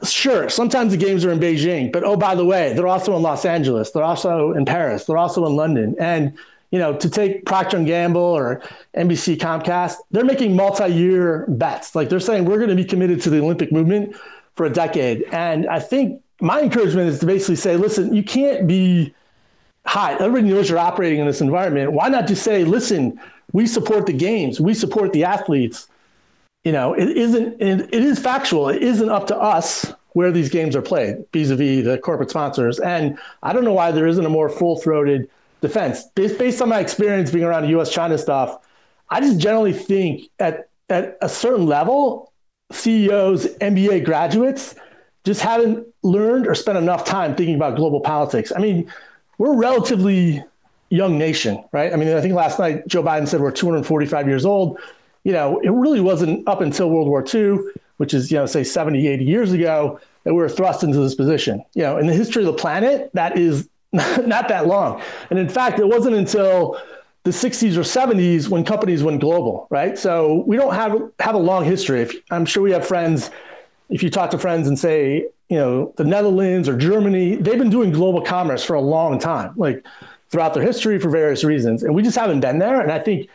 sure, 0.02 0.48
sometimes 0.48 0.90
the 0.90 0.98
games 0.98 1.24
are 1.24 1.30
in 1.30 1.38
Beijing, 1.38 1.92
but 1.92 2.02
oh 2.02 2.16
by 2.16 2.34
the 2.34 2.44
way, 2.44 2.72
they're 2.72 2.88
also 2.88 3.16
in 3.16 3.22
Los 3.22 3.44
Angeles, 3.44 3.92
they're 3.92 4.02
also 4.02 4.52
in 4.52 4.64
Paris, 4.64 5.04
they're 5.04 5.18
also 5.18 5.46
in 5.46 5.54
London, 5.54 5.94
and 6.00 6.36
you 6.74 6.80
know, 6.80 6.92
to 6.92 7.08
take 7.08 7.46
Procter 7.46 7.76
and 7.76 7.86
Gamble 7.86 8.20
or 8.20 8.60
NBC 8.96 9.36
Comcast, 9.36 9.94
they're 10.10 10.24
making 10.24 10.56
multi-year 10.56 11.44
bets. 11.46 11.94
Like 11.94 12.08
they're 12.08 12.18
saying, 12.18 12.46
we're 12.46 12.56
going 12.56 12.68
to 12.68 12.74
be 12.74 12.84
committed 12.84 13.22
to 13.22 13.30
the 13.30 13.38
Olympic 13.38 13.70
movement 13.70 14.16
for 14.56 14.66
a 14.66 14.70
decade. 14.70 15.22
And 15.30 15.68
I 15.68 15.78
think 15.78 16.20
my 16.40 16.60
encouragement 16.60 17.10
is 17.10 17.20
to 17.20 17.26
basically 17.26 17.54
say, 17.54 17.76
listen, 17.76 18.12
you 18.12 18.24
can't 18.24 18.66
be 18.66 19.14
high. 19.86 20.14
Everybody 20.14 20.52
knows 20.52 20.68
you're 20.68 20.80
operating 20.80 21.20
in 21.20 21.26
this 21.26 21.40
environment. 21.40 21.92
Why 21.92 22.08
not 22.08 22.26
just 22.26 22.42
say, 22.42 22.64
listen, 22.64 23.20
we 23.52 23.68
support 23.68 24.06
the 24.06 24.12
games, 24.12 24.60
we 24.60 24.74
support 24.74 25.12
the 25.12 25.22
athletes. 25.22 25.86
You 26.64 26.72
know, 26.72 26.92
it 26.92 27.08
isn't. 27.16 27.62
It 27.62 27.92
is 27.92 28.18
factual. 28.18 28.68
It 28.68 28.82
isn't 28.82 29.10
up 29.10 29.28
to 29.28 29.36
us 29.36 29.92
where 30.14 30.32
these 30.32 30.48
games 30.48 30.74
are 30.74 30.82
played 30.82 31.24
vis-a-vis 31.32 31.84
the 31.84 31.98
corporate 31.98 32.30
sponsors. 32.30 32.80
And 32.80 33.16
I 33.44 33.52
don't 33.52 33.64
know 33.64 33.74
why 33.74 33.92
there 33.92 34.08
isn't 34.08 34.26
a 34.26 34.28
more 34.28 34.48
full-throated 34.48 35.30
defense. 35.66 36.04
Based, 36.14 36.38
based 36.38 36.62
on 36.62 36.68
my 36.68 36.80
experience 36.80 37.30
being 37.30 37.44
around 37.44 37.68
U.S. 37.70 37.92
China 37.92 38.18
stuff, 38.18 38.58
I 39.10 39.20
just 39.20 39.38
generally 39.38 39.72
think 39.72 40.30
at 40.38 40.68
at 40.90 41.16
a 41.22 41.28
certain 41.28 41.66
level, 41.66 42.32
CEOs, 42.72 43.46
MBA 43.56 44.04
graduates 44.04 44.74
just 45.24 45.40
haven't 45.40 45.86
learned 46.02 46.46
or 46.46 46.54
spent 46.54 46.76
enough 46.76 47.04
time 47.04 47.34
thinking 47.34 47.54
about 47.54 47.76
global 47.76 48.00
politics. 48.00 48.52
I 48.54 48.60
mean, 48.60 48.92
we're 49.38 49.54
a 49.54 49.56
relatively 49.56 50.44
young 50.90 51.18
nation, 51.18 51.64
right? 51.72 51.92
I 51.92 51.96
mean, 51.96 52.14
I 52.14 52.20
think 52.20 52.34
last 52.34 52.58
night 52.58 52.86
Joe 52.86 53.02
Biden 53.02 53.26
said 53.26 53.40
we're 53.40 53.50
245 53.50 54.28
years 54.28 54.44
old. 54.44 54.78
You 55.24 55.32
know, 55.32 55.58
it 55.60 55.70
really 55.70 56.00
wasn't 56.00 56.46
up 56.46 56.60
until 56.60 56.90
World 56.90 57.08
War 57.08 57.24
II, 57.32 57.58
which 57.96 58.12
is, 58.12 58.30
you 58.30 58.36
know, 58.36 58.46
say 58.46 58.62
70, 58.62 59.08
80 59.08 59.24
years 59.24 59.52
ago, 59.52 59.98
that 60.24 60.34
we 60.34 60.40
were 60.40 60.48
thrust 60.48 60.82
into 60.82 60.98
this 60.98 61.14
position. 61.14 61.64
You 61.74 61.82
know, 61.84 61.96
in 61.96 62.06
the 62.06 62.12
history 62.12 62.42
of 62.42 62.46
the 62.46 62.60
planet, 62.60 63.10
that 63.14 63.38
is 63.38 63.68
not 64.26 64.48
that 64.48 64.66
long. 64.66 65.00
And 65.30 65.38
in 65.38 65.48
fact, 65.48 65.78
it 65.78 65.86
wasn't 65.86 66.16
until 66.16 66.80
the 67.22 67.30
60s 67.30 67.76
or 67.76 67.80
70s 67.80 68.48
when 68.48 68.64
companies 68.64 69.02
went 69.02 69.20
global, 69.20 69.68
right? 69.70 69.96
So 69.96 70.42
we 70.46 70.56
don't 70.56 70.74
have 70.74 71.00
have 71.20 71.34
a 71.34 71.38
long 71.38 71.64
history. 71.64 72.02
If, 72.02 72.12
I'm 72.30 72.44
sure 72.44 72.62
we 72.62 72.72
have 72.72 72.86
friends. 72.86 73.30
If 73.90 74.02
you 74.02 74.10
talk 74.10 74.30
to 74.30 74.38
friends 74.38 74.66
and 74.66 74.78
say, 74.78 75.28
you 75.48 75.56
know, 75.58 75.92
the 75.96 76.04
Netherlands 76.04 76.68
or 76.68 76.76
Germany, 76.76 77.36
they've 77.36 77.58
been 77.58 77.70
doing 77.70 77.92
global 77.92 78.20
commerce 78.20 78.64
for 78.64 78.74
a 78.74 78.80
long 78.80 79.18
time, 79.18 79.52
like 79.56 79.86
throughout 80.30 80.54
their 80.54 80.62
history 80.62 80.98
for 80.98 81.10
various 81.10 81.44
reasons, 81.44 81.82
and 81.82 81.94
we 81.94 82.02
just 82.02 82.16
haven't 82.16 82.40
been 82.40 82.58
there. 82.58 82.80
And 82.80 82.90
I 82.90 82.98
think 82.98 83.28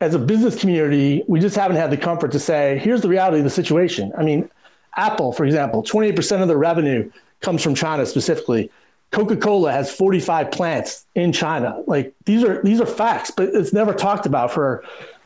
as 0.00 0.14
a 0.14 0.18
business 0.18 0.58
community, 0.58 1.24
we 1.28 1.40
just 1.40 1.56
haven't 1.56 1.76
had 1.76 1.90
the 1.90 1.96
comfort 1.96 2.32
to 2.32 2.38
say, 2.38 2.78
here's 2.78 3.02
the 3.02 3.08
reality 3.08 3.38
of 3.38 3.44
the 3.44 3.50
situation. 3.50 4.12
I 4.16 4.22
mean, 4.22 4.48
Apple, 4.96 5.32
for 5.32 5.44
example, 5.44 5.82
28% 5.82 6.40
of 6.40 6.48
their 6.48 6.56
revenue 6.56 7.10
comes 7.40 7.62
from 7.62 7.74
China 7.74 8.06
specifically. 8.06 8.70
Coca-Cola 9.10 9.72
has 9.72 9.90
45 9.94 10.50
plants 10.50 11.06
in 11.14 11.32
China. 11.32 11.82
Like 11.86 12.14
these 12.24 12.44
are 12.44 12.62
these 12.62 12.80
are 12.80 12.86
facts, 12.86 13.30
but 13.30 13.48
it's 13.48 13.72
never 13.72 13.94
talked 13.94 14.26
about 14.26 14.52
for 14.52 14.84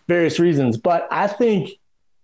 various 0.09 0.39
reasons. 0.39 0.77
But 0.77 1.09
I 1.11 1.27
think 1.27 1.71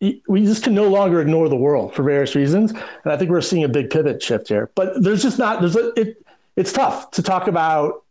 we 0.01 0.45
just 0.45 0.63
can 0.63 0.75
no 0.75 0.89
longer 0.89 1.21
ignore 1.21 1.49
the 1.49 1.57
world 1.57 1.95
for 1.95 2.05
various 2.05 2.37
reasons, 2.37 2.71
and 2.71 3.13
I 3.13 3.17
think 3.17 3.31
we're 3.31 3.41
seeing 3.41 3.65
a 3.65 3.69
big 3.69 3.91
pivot 3.91 4.23
shift 4.23 4.49
here. 4.49 4.71
But 4.77 5.03
there's 5.03 5.23
just 5.23 5.39
not 5.39 5.61
there's 5.61 5.77
a, 5.77 5.93
it 6.01 6.25
it's 6.57 6.73
tough 6.73 7.11
to 7.13 7.23
talk 7.23 7.49
about 7.49 8.05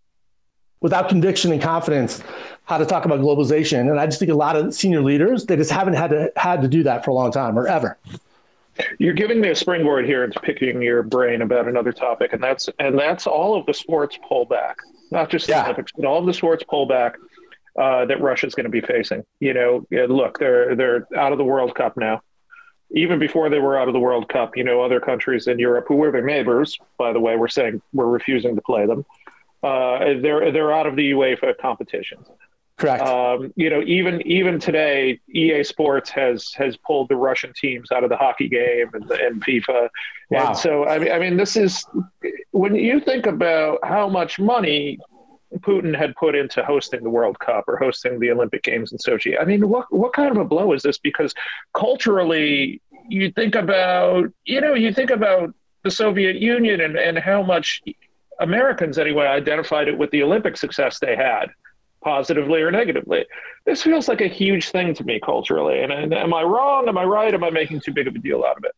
without 0.82 1.10
conviction 1.10 1.52
and 1.52 1.62
confidence 1.62 2.22
how 2.66 2.78
to 2.78 2.86
talk 2.86 3.06
about 3.06 3.20
globalization. 3.20 3.90
And 3.90 4.00
I 4.00 4.06
just 4.06 4.20
think 4.20 4.30
a 4.30 4.36
lot 4.36 4.58
of 4.58 4.74
senior 4.74 5.02
leaders 5.02 5.46
they 5.46 5.56
just 5.56 5.72
haven't 5.72 5.94
had 5.94 6.10
to 6.10 6.32
had 6.36 6.62
to 6.62 6.68
do 6.68 6.84
that 6.84 7.06
for 7.06 7.12
a 7.12 7.14
long 7.14 7.32
time 7.32 7.58
or 7.58 7.68
ever. 7.68 7.98
You're 9.00 9.14
giving 9.14 9.42
me 9.42 9.50
a 9.50 9.56
springboard 9.56 10.06
here 10.06 10.24
into 10.24 10.40
picking 10.40 10.82
your 10.82 11.04
brain 11.04 11.42
about 11.42 11.68
another 11.68 11.92
topic, 11.92 12.34
and 12.34 12.42
that's 12.42 12.70
and 12.80 12.98
that's 12.98 13.28
all 13.28 13.60
of 13.60 13.66
the 13.66 13.74
sports 13.74 14.18
pullback, 14.30 14.76
not 15.12 15.30
just 15.30 15.48
yeah. 15.48 15.60
the 15.60 15.66
Olympics, 15.66 15.92
but 15.96 16.06
all 16.06 16.20
of 16.20 16.26
the 16.26 16.34
sports 16.34 16.64
pullback 16.64 17.14
uh, 17.78 18.06
that 18.06 18.22
Russia's 18.22 18.56
going 18.56 18.66
to 18.66 18.70
be 18.70 18.82
facing. 18.82 19.24
You 19.40 19.54
know, 19.54 19.86
look, 19.92 20.40
they're 20.40 20.76
they're 20.76 21.08
out 21.16 21.32
of 21.32 21.38
the 21.38 21.46
World 21.46 21.76
Cup 21.76 21.98
now. 21.98 22.22
Even 22.92 23.20
before 23.20 23.50
they 23.50 23.60
were 23.60 23.78
out 23.78 23.90
of 23.90 23.94
the 23.94 24.00
World 24.00 24.30
Cup, 24.30 24.56
you 24.56 24.64
know, 24.64 24.82
other 24.82 25.02
countries 25.02 25.48
in 25.48 25.60
Europe 25.60 25.86
who 25.88 25.96
were 25.96 26.12
their 26.12 26.26
neighbors, 26.26 26.78
by 26.98 27.12
the 27.12 27.20
way, 27.20 27.36
were 27.36 27.50
saying 27.50 27.82
we're 27.94 28.08
refusing 28.08 28.56
to 28.56 28.62
play 28.62 28.86
them. 28.86 29.06
Uh, 29.62 30.20
they're 30.22 30.52
they're 30.52 30.72
out 30.72 30.88
of 30.88 30.96
the 30.96 31.12
UEFA 31.12 31.58
competitions. 31.58 32.28
Correct. 32.78 33.04
Um, 33.04 33.52
you 33.56 33.72
know, 33.72 33.82
even 33.88 34.22
even 34.28 34.60
today, 34.60 35.20
EA 35.34 35.64
Sports 35.64 36.12
has 36.12 36.54
has 36.54 36.78
pulled 36.78 37.10
the 37.10 37.16
Russian 37.16 37.52
teams 37.60 37.92
out 37.92 38.04
of 38.04 38.12
the 38.12 38.18
hockey 38.18 38.48
game 38.48 38.90
and, 38.94 39.10
and 39.10 39.44
FIFA. 39.44 39.90
Wow. 40.30 40.48
And 40.48 40.58
so, 40.58 40.88
I 40.88 41.00
mean, 41.00 41.12
I 41.12 41.18
mean, 41.18 41.38
this 41.38 41.56
is 41.56 41.84
when 42.52 42.76
you 42.76 43.00
think 43.00 43.26
about 43.26 43.80
how 43.84 44.08
much 44.08 44.38
money 44.38 45.00
Putin 45.56 45.98
had 45.98 46.16
put 46.18 46.36
into 46.36 46.64
hosting 46.64 47.04
the 47.04 47.10
World 47.10 47.40
Cup 47.40 47.64
or 47.68 47.78
hosting 47.78 48.20
the 48.20 48.30
Olympic 48.30 48.62
Games 48.62 48.92
in 48.92 49.00
Sochi. 49.00 49.42
I 49.42 49.44
mean, 49.44 49.68
what 49.70 49.92
what 49.92 50.14
kind 50.14 50.30
of 50.30 50.38
a 50.38 50.46
blow 50.46 50.72
is 50.74 50.84
this? 50.84 51.00
Because 51.00 51.34
culturally, 51.74 52.80
you 53.10 53.32
think 53.32 53.56
about 53.56 54.32
you 54.46 54.62
know 54.62 54.76
you 54.76 54.94
think 54.94 55.10
about 55.10 55.52
the 55.84 55.90
Soviet 55.90 56.36
Union 56.36 56.82
and, 56.82 56.96
and 56.96 57.18
how 57.18 57.42
much 57.42 57.82
Americans 58.40 59.00
anyway 59.00 59.26
identified 59.26 59.88
it 59.88 59.98
with 59.98 60.12
the 60.12 60.22
Olympic 60.22 60.58
success 60.58 61.00
they 61.00 61.16
had 61.16 61.48
positively 62.08 62.62
or 62.62 62.72
negatively. 62.72 63.26
This 63.66 63.84
feels 63.84 64.08
like 64.08 64.22
a 64.22 64.28
huge 64.28 64.70
thing 64.70 64.94
to 64.94 65.04
me 65.04 65.20
culturally. 65.20 65.82
And, 65.82 65.92
and 65.92 66.14
am 66.14 66.34
I 66.34 66.42
wrong? 66.42 66.88
Am 66.88 66.98
I 66.98 67.04
right? 67.04 67.34
Am 67.34 67.44
I 67.44 67.50
making 67.50 67.82
too 67.82 67.92
big 67.92 68.08
of 68.08 68.16
a 68.16 68.20
deal 68.20 68.46
out 68.46 68.56
of 68.56 68.64
it? 68.64 68.72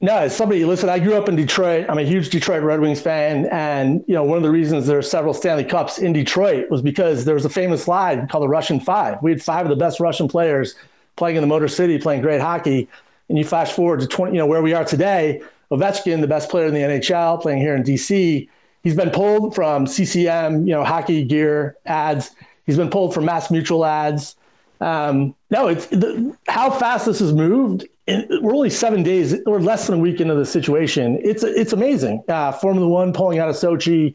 No, 0.00 0.16
as 0.16 0.36
somebody, 0.36 0.64
listen, 0.64 0.88
I 0.88 0.98
grew 0.98 1.14
up 1.14 1.28
in 1.28 1.36
Detroit. 1.36 1.86
I'm 1.88 1.98
a 1.98 2.02
huge 2.02 2.30
Detroit 2.30 2.64
Red 2.64 2.80
Wings 2.80 3.00
fan. 3.00 3.46
And, 3.52 4.02
you 4.08 4.14
know, 4.14 4.24
one 4.24 4.36
of 4.36 4.42
the 4.42 4.50
reasons 4.50 4.88
there 4.88 4.98
are 4.98 5.02
several 5.02 5.32
Stanley 5.32 5.62
Cups 5.62 5.98
in 5.98 6.12
Detroit 6.12 6.68
was 6.72 6.82
because 6.82 7.24
there 7.24 7.36
was 7.36 7.44
a 7.44 7.48
famous 7.48 7.86
line 7.86 8.26
called 8.26 8.42
the 8.42 8.48
Russian 8.48 8.80
Five. 8.80 9.22
We 9.22 9.30
had 9.30 9.40
five 9.40 9.64
of 9.64 9.70
the 9.70 9.76
best 9.76 10.00
Russian 10.00 10.26
players 10.26 10.74
playing 11.14 11.36
in 11.36 11.40
the 11.40 11.46
Motor 11.46 11.68
City, 11.68 11.98
playing 11.98 12.22
great 12.22 12.40
hockey. 12.40 12.88
And 13.28 13.38
you 13.38 13.44
flash 13.44 13.70
forward 13.70 14.00
to 14.00 14.08
20, 14.08 14.32
you 14.32 14.38
know, 14.38 14.46
where 14.46 14.60
we 14.60 14.74
are 14.74 14.84
today, 14.84 15.40
Ovechkin, 15.70 16.20
the 16.20 16.26
best 16.26 16.50
player 16.50 16.66
in 16.66 16.74
the 16.74 16.80
NHL, 16.80 17.40
playing 17.40 17.60
here 17.60 17.76
in 17.76 17.84
DC. 17.84 18.48
He's 18.82 18.96
been 18.96 19.10
pulled 19.10 19.54
from 19.54 19.86
CCM, 19.86 20.66
you 20.66 20.74
know, 20.74 20.82
hockey 20.82 21.22
gear 21.22 21.76
ads 21.86 22.32
He's 22.66 22.76
been 22.76 22.90
pulled 22.90 23.14
from 23.14 23.24
Mass 23.24 23.50
Mutual 23.50 23.84
ads. 23.84 24.36
Um, 24.80 25.34
no, 25.50 25.68
it's 25.68 25.86
the, 25.86 26.36
how 26.48 26.70
fast 26.70 27.06
this 27.06 27.20
has 27.20 27.32
moved. 27.32 27.86
We're 28.08 28.54
only 28.54 28.70
seven 28.70 29.02
days 29.02 29.36
or 29.46 29.60
less 29.60 29.86
than 29.86 29.96
a 29.96 30.02
week 30.02 30.20
into 30.20 30.34
the 30.34 30.44
situation. 30.44 31.20
It's 31.22 31.44
it's 31.44 31.72
amazing. 31.72 32.24
Uh, 32.28 32.50
Formula 32.52 32.88
One 32.88 33.12
pulling 33.12 33.38
out 33.38 33.48
of 33.48 33.54
Sochi, 33.54 34.14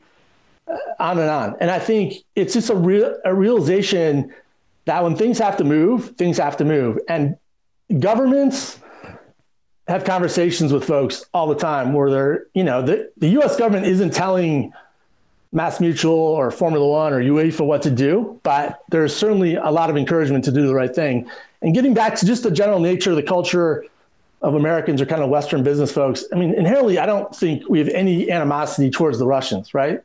uh, 0.67 0.75
on 0.99 1.19
and 1.19 1.29
on. 1.29 1.55
And 1.61 1.71
I 1.71 1.79
think 1.79 2.15
it's 2.35 2.53
just 2.53 2.69
a 2.69 2.75
real 2.75 3.17
a 3.23 3.33
realization 3.33 4.33
that 4.85 5.03
when 5.03 5.15
things 5.15 5.37
have 5.39 5.55
to 5.57 5.63
move, 5.63 6.15
things 6.17 6.37
have 6.37 6.57
to 6.57 6.65
move. 6.65 6.97
And 7.07 7.37
governments 7.99 8.79
have 9.87 10.03
conversations 10.03 10.73
with 10.73 10.83
folks 10.83 11.25
all 11.33 11.47
the 11.47 11.55
time 11.55 11.93
where 11.93 12.09
they're, 12.09 12.45
you 12.53 12.63
know, 12.63 12.81
the, 12.81 13.09
the 13.17 13.29
U.S. 13.29 13.55
government 13.57 13.85
isn't 13.85 14.13
telling 14.13 14.73
Mass 15.51 15.79
Mutual 15.79 16.13
or 16.13 16.51
Formula 16.51 16.87
One 16.87 17.13
or 17.13 17.21
UEFA 17.21 17.65
what 17.65 17.81
to 17.83 17.89
do, 17.89 18.39
but 18.43 18.81
there's 18.89 19.15
certainly 19.15 19.55
a 19.55 19.69
lot 19.69 19.89
of 19.89 19.97
encouragement 19.97 20.43
to 20.45 20.51
do 20.51 20.67
the 20.67 20.73
right 20.73 20.93
thing. 20.93 21.29
And 21.61 21.73
getting 21.73 21.93
back 21.93 22.15
to 22.15 22.25
just 22.25 22.43
the 22.43 22.51
general 22.51 22.79
nature 22.79 23.11
of 23.11 23.15
the 23.15 23.23
culture 23.23 23.85
of 24.41 24.53
Americans 24.55 25.01
or 25.01 25.05
kind 25.05 25.23
of 25.23 25.29
Western 25.29 25.63
business 25.63 25.91
folks. 25.91 26.23
I 26.31 26.35
mean, 26.35 26.53
inherently, 26.53 26.99
I 26.99 27.05
don't 27.05 27.35
think 27.35 27.67
we 27.69 27.79
have 27.79 27.87
any 27.89 28.29
animosity 28.29 28.91
towards 28.91 29.17
the 29.17 29.25
Russians, 29.25 29.73
right? 29.73 30.01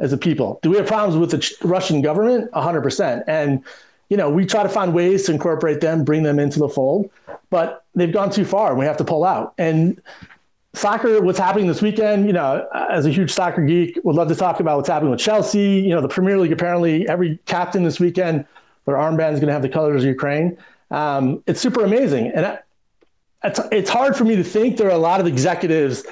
As 0.00 0.12
a 0.12 0.18
people, 0.18 0.58
do 0.62 0.70
we 0.70 0.76
have 0.76 0.86
problems 0.86 1.16
with 1.16 1.30
the 1.30 1.68
Russian 1.68 2.02
government? 2.02 2.50
100%. 2.52 3.22
And 3.26 3.62
you 4.08 4.16
know, 4.16 4.28
we 4.28 4.44
try 4.44 4.62
to 4.64 4.68
find 4.68 4.92
ways 4.92 5.24
to 5.26 5.32
incorporate 5.32 5.80
them, 5.80 6.04
bring 6.04 6.24
them 6.24 6.38
into 6.40 6.58
the 6.58 6.68
fold, 6.68 7.08
but 7.48 7.84
they've 7.94 8.12
gone 8.12 8.30
too 8.30 8.44
far, 8.44 8.70
and 8.70 8.78
we 8.78 8.84
have 8.84 8.96
to 8.96 9.04
pull 9.04 9.24
out. 9.24 9.54
And 9.56 10.02
soccer, 10.74 11.20
what's 11.20 11.38
happening 11.38 11.66
this 11.66 11.82
weekend? 11.82 12.26
You 12.26 12.32
know, 12.32 12.66
as 12.90 13.06
a 13.06 13.10
huge 13.10 13.32
soccer 13.32 13.64
geek, 13.64 13.98
would 14.04 14.16
love 14.16 14.28
to 14.28 14.34
talk 14.34 14.60
about 14.60 14.76
what's 14.76 14.88
happening 14.88 15.10
with 15.10 15.20
Chelsea. 15.20 15.80
You 15.80 15.90
know, 15.90 16.00
the 16.00 16.08
Premier 16.08 16.38
League 16.38 16.52
apparently 16.52 17.08
every 17.08 17.38
captain 17.46 17.82
this 17.82 18.00
weekend, 18.00 18.46
their 18.86 18.96
armband 18.96 19.34
is 19.34 19.40
going 19.40 19.48
to 19.48 19.52
have 19.52 19.62
the 19.62 19.68
colors 19.68 20.02
of 20.02 20.08
Ukraine. 20.08 20.56
Um, 20.90 21.42
it's 21.46 21.60
super 21.60 21.84
amazing, 21.84 22.28
and 22.28 22.58
it's 23.44 23.60
it's 23.70 23.90
hard 23.90 24.16
for 24.16 24.24
me 24.24 24.36
to 24.36 24.44
think 24.44 24.76
there 24.76 24.88
are 24.88 24.90
a 24.90 24.98
lot 24.98 25.20
of 25.20 25.26
executives 25.26 26.04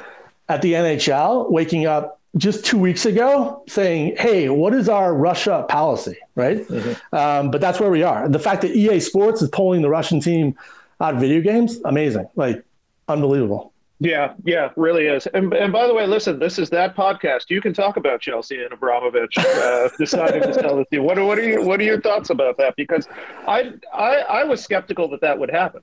at 0.48 0.62
the 0.62 0.72
NHL 0.74 1.50
waking 1.50 1.86
up 1.86 2.20
just 2.36 2.64
two 2.64 2.78
weeks 2.78 3.04
ago 3.04 3.64
saying, 3.68 4.16
"Hey, 4.16 4.48
what 4.48 4.74
is 4.74 4.88
our 4.88 5.14
Russia 5.14 5.66
policy?" 5.68 6.16
Right? 6.36 6.58
Mm-hmm. 6.58 7.14
Um, 7.14 7.50
but 7.50 7.60
that's 7.60 7.80
where 7.80 7.90
we 7.90 8.02
are. 8.02 8.28
The 8.28 8.38
fact 8.38 8.62
that 8.62 8.76
EA 8.76 9.00
Sports 9.00 9.42
is 9.42 9.50
pulling 9.50 9.82
the 9.82 9.90
Russian 9.90 10.20
team 10.20 10.56
out 11.00 11.14
of 11.14 11.20
video 11.20 11.40
games, 11.40 11.80
amazing, 11.84 12.28
like 12.36 12.64
unbelievable. 13.08 13.72
Yeah, 14.00 14.34
yeah, 14.44 14.70
really 14.76 15.06
is. 15.06 15.26
And, 15.26 15.52
and 15.52 15.72
by 15.72 15.88
the 15.88 15.94
way, 15.94 16.06
listen, 16.06 16.38
this 16.38 16.58
is 16.58 16.70
that 16.70 16.94
podcast. 16.94 17.46
You 17.48 17.60
can 17.60 17.74
talk 17.74 17.96
about 17.96 18.20
Chelsea 18.20 18.62
and 18.62 18.72
Abramovich 18.72 19.36
uh, 19.36 19.88
deciding 19.98 20.42
to 20.42 20.54
sell 20.54 20.76
the 20.76 20.84
team. 20.84 21.02
What, 21.02 21.18
what 21.18 21.36
are 21.36 21.48
you, 21.48 21.62
what 21.62 21.80
are 21.80 21.84
your 21.84 22.00
thoughts 22.00 22.30
about 22.30 22.58
that? 22.58 22.74
Because 22.76 23.08
I, 23.46 23.72
I, 23.92 24.16
I 24.18 24.44
was 24.44 24.62
skeptical 24.62 25.08
that 25.10 25.20
that 25.22 25.38
would 25.38 25.50
happen. 25.50 25.82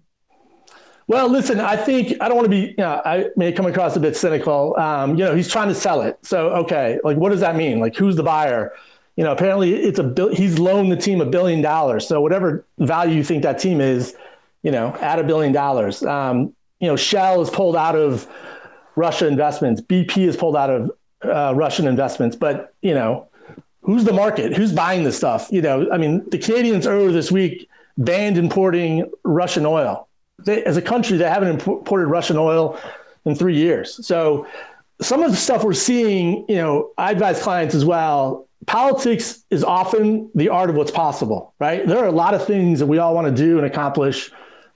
Well, 1.07 1.29
listen, 1.29 1.60
I 1.60 1.75
think 1.75 2.13
I 2.22 2.27
don't 2.27 2.38
want 2.38 2.45
to 2.45 2.50
be, 2.50 2.69
you 2.69 2.75
know, 2.77 3.01
I 3.05 3.27
may 3.36 3.51
come 3.51 3.67
across 3.67 3.95
a 3.95 4.00
bit 4.00 4.15
cynical. 4.15 4.75
Um, 4.79 5.12
you 5.12 5.24
know, 5.25 5.36
he's 5.36 5.51
trying 5.51 5.67
to 5.67 5.75
sell 5.75 6.01
it. 6.01 6.17
So, 6.24 6.50
okay, 6.50 7.00
like, 7.03 7.17
what 7.17 7.29
does 7.29 7.41
that 7.41 7.55
mean? 7.55 7.79
Like, 7.79 7.95
who's 7.95 8.15
the 8.15 8.24
buyer? 8.24 8.74
You 9.15 9.24
know, 9.24 9.31
apparently 9.31 9.75
it's 9.75 10.00
a 10.00 10.29
he's 10.34 10.57
loaned 10.57 10.91
the 10.91 10.98
team 10.98 11.22
a 11.22 11.25
billion 11.25 11.62
dollars. 11.62 12.07
So, 12.07 12.22
whatever 12.22 12.65
value 12.79 13.15
you 13.15 13.24
think 13.24 13.43
that 13.43 13.60
team 13.60 13.81
is, 13.81 14.15
you 14.63 14.72
know, 14.72 14.95
add 15.00 15.19
a 15.19 15.24
billion 15.24 15.53
dollars. 15.53 16.01
Um, 16.01 16.55
you 16.86 16.92
know, 16.92 16.96
Shell 16.96 17.42
is 17.42 17.50
pulled 17.50 17.75
out 17.75 17.96
of 17.96 18.27
Russia 18.96 19.27
investments. 19.27 19.82
BP 19.82 20.27
is 20.27 20.38
pulled 20.38 20.56
out 20.56 20.70
of 20.70 20.92
uh, 21.24 21.54
Russian 21.56 21.88
investments. 21.88 22.36
But, 22.36 22.74
you 22.82 22.94
know, 22.94 23.27
who's 23.82 24.06
the 24.06 24.13
market? 24.13 24.56
Who's 24.56 24.72
buying 24.72 25.04
this 25.04 25.18
stuff? 25.18 25.50
You 25.51 25.62
know, 25.62 25.89
I 25.92 25.98
mean, 25.98 26.24
the 26.30 26.38
Canadians 26.38 26.88
earlier 26.88 27.12
this 27.12 27.32
week 27.32 27.68
banned 27.98 28.38
importing 28.38 29.12
Russian 29.24 29.65
oil 29.65 30.08
they, 30.44 30.63
as 30.63 30.77
a 30.77 30.82
country, 30.82 31.18
they 31.18 31.30
haven't 31.30 31.68
imported 31.68 32.08
Russian 32.08 32.38
oil 32.38 32.80
in 33.25 33.36
three 33.36 33.56
years. 33.56 34.06
So 34.06 34.48
some 35.01 35.24
of 35.24 35.32
the 35.32 35.38
stuff 35.38 35.63
we're 35.63 35.74
seeing, 35.74 36.46
you 36.48 36.56
know, 36.56 36.92
I 36.98 37.12
advise 37.12 37.42
clients 37.42 37.75
as 37.75 37.86
well. 37.86 38.48
Politics 38.65 39.44
is 39.50 39.63
often 39.63 40.30
the 40.36 40.50
art 40.50 40.70
of 40.70 40.75
what's 40.75 40.92
possible, 40.92 41.54
right? 41.60 41.86
There 41.86 41.98
are 41.98 42.08
a 42.08 42.12
lot 42.12 42.34
of 42.34 42.46
things 42.46 42.80
that 42.80 42.88
we 42.88 42.98
all 42.98 43.13
want 43.13 43.27
to 43.27 43.34
do 43.34 43.58
and 43.58 43.65
accomplish, 43.65 44.32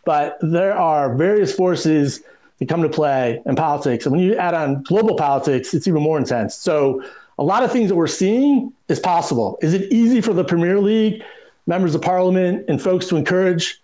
but 0.09 0.39
there 0.41 0.75
are 0.75 1.13
various 1.13 1.53
forces 1.53 2.23
that 2.57 2.67
come 2.67 2.81
to 2.81 2.89
play 2.89 3.39
in 3.45 3.55
politics. 3.55 4.07
And 4.07 4.11
when 4.11 4.21
you 4.21 4.35
add 4.37 4.55
on 4.55 4.81
global 4.81 5.15
politics, 5.15 5.71
it's 5.75 5.87
even 5.87 6.01
more 6.01 6.17
intense. 6.17 6.55
So 6.55 7.03
a 7.37 7.43
lot 7.43 7.61
of 7.61 7.71
things 7.71 7.89
that 7.89 7.95
we're 7.95 8.07
seeing 8.07 8.73
is 8.87 8.99
possible. 8.99 9.59
Is 9.61 9.75
it 9.75 9.93
easy 9.93 10.19
for 10.19 10.33
the 10.33 10.43
Premier 10.43 10.79
League, 10.79 11.21
members 11.67 11.93
of 11.93 12.01
parliament, 12.01 12.65
and 12.67 12.81
folks 12.81 13.05
to 13.09 13.17
encourage 13.17 13.79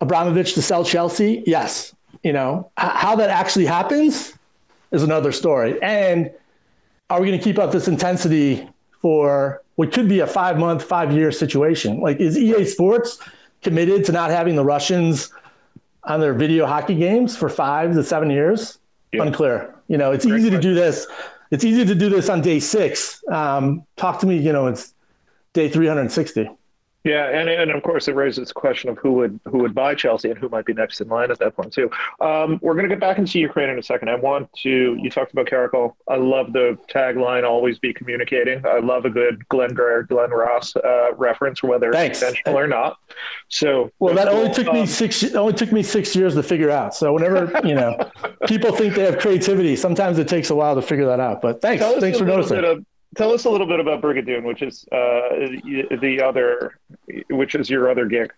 Abramovich 0.00 0.54
to 0.54 0.62
sell 0.62 0.84
Chelsea? 0.84 1.44
Yes. 1.46 1.94
You 2.24 2.32
know, 2.32 2.68
how 2.76 3.14
that 3.14 3.30
actually 3.30 3.66
happens 3.66 4.34
is 4.90 5.04
another 5.04 5.30
story. 5.30 5.80
And 5.82 6.32
are 7.10 7.20
we 7.20 7.28
going 7.28 7.38
to 7.38 7.44
keep 7.44 7.60
up 7.60 7.70
this 7.70 7.86
intensity 7.86 8.68
for 9.00 9.62
what 9.76 9.92
could 9.92 10.08
be 10.08 10.18
a 10.18 10.26
five 10.26 10.58
month, 10.58 10.82
five 10.82 11.12
year 11.12 11.30
situation? 11.30 12.00
Like, 12.00 12.18
is 12.18 12.36
EA 12.36 12.64
Sports 12.64 13.20
committed 13.62 14.04
to 14.06 14.10
not 14.10 14.30
having 14.30 14.56
the 14.56 14.64
Russians 14.64 15.30
on 16.04 16.20
their 16.20 16.34
video 16.34 16.66
hockey 16.66 16.94
games 16.94 17.36
for 17.36 17.48
five 17.48 17.94
to 17.94 18.02
seven 18.02 18.30
years? 18.30 18.78
Yeah. 19.12 19.22
Unclear. 19.22 19.74
You 19.88 19.98
know, 19.98 20.12
it's 20.12 20.24
Great 20.24 20.40
easy 20.40 20.50
question. 20.50 20.62
to 20.62 20.68
do 20.68 20.74
this. 20.74 21.06
It's 21.50 21.64
easy 21.64 21.84
to 21.84 21.94
do 21.94 22.08
this 22.08 22.28
on 22.28 22.40
day 22.42 22.60
six. 22.60 23.22
Um, 23.30 23.84
talk 23.96 24.20
to 24.20 24.26
me, 24.26 24.36
you 24.38 24.52
know, 24.52 24.66
it's 24.68 24.94
day 25.52 25.68
360. 25.68 26.48
Yeah, 27.02 27.28
and 27.28 27.48
and 27.48 27.70
of 27.70 27.82
course 27.82 28.08
it 28.08 28.14
raises 28.14 28.48
the 28.48 28.54
question 28.54 28.90
of 28.90 28.98
who 28.98 29.12
would 29.14 29.40
who 29.46 29.58
would 29.58 29.74
buy 29.74 29.94
Chelsea 29.94 30.28
and 30.28 30.38
who 30.38 30.50
might 30.50 30.66
be 30.66 30.74
next 30.74 31.00
in 31.00 31.08
line 31.08 31.30
at 31.30 31.38
that 31.38 31.56
point 31.56 31.72
too. 31.72 31.90
Um, 32.20 32.58
we're 32.60 32.74
going 32.74 32.88
to 32.88 32.94
get 32.94 33.00
back 33.00 33.16
into 33.16 33.38
Ukraine 33.38 33.70
in 33.70 33.78
a 33.78 33.82
second. 33.82 34.10
I 34.10 34.16
want 34.16 34.52
to. 34.62 34.98
You 35.00 35.08
talked 35.08 35.32
about 35.32 35.46
Caracal. 35.46 35.96
I 36.08 36.16
love 36.16 36.52
the 36.52 36.76
tagline 36.90 37.44
"Always 37.44 37.78
be 37.78 37.94
communicating." 37.94 38.66
I 38.66 38.80
love 38.80 39.06
a 39.06 39.10
good 39.10 39.48
Glengarry, 39.48 40.04
Glen 40.04 40.30
Ross 40.30 40.76
uh, 40.76 41.14
reference, 41.14 41.62
whether 41.62 41.90
Thanks. 41.90 42.20
it's 42.20 42.28
intentional 42.28 42.58
or 42.58 42.66
not. 42.66 42.98
So 43.48 43.90
well, 43.98 44.14
that 44.14 44.28
only 44.28 44.52
took 44.52 44.66
um, 44.66 44.74
me 44.74 44.86
six. 44.86 45.24
Only 45.34 45.54
took 45.54 45.72
me 45.72 45.82
six 45.82 46.14
years 46.14 46.34
to 46.34 46.42
figure 46.42 46.70
out. 46.70 46.94
So 46.94 47.14
whenever 47.14 47.66
you 47.66 47.74
know 47.74 47.96
people 48.46 48.72
think 48.72 48.94
they 48.94 49.04
have 49.04 49.18
creativity, 49.18 49.74
sometimes 49.74 50.18
it 50.18 50.28
takes 50.28 50.50
a 50.50 50.54
while 50.54 50.74
to 50.74 50.82
figure 50.82 51.06
that 51.06 51.20
out. 51.20 51.40
But 51.40 51.62
thanks, 51.62 51.82
thanks 51.82 52.18
for 52.18 52.26
noticing 52.26 52.84
tell 53.16 53.32
us 53.32 53.44
a 53.44 53.50
little 53.50 53.66
bit 53.66 53.80
about 53.80 54.00
Brigadoon, 54.00 54.44
which 54.44 54.62
is 54.62 54.84
uh, 54.92 55.48
the 56.00 56.20
other, 56.24 56.78
which 57.30 57.54
is 57.54 57.68
your 57.68 57.90
other 57.90 58.06
gig. 58.06 58.32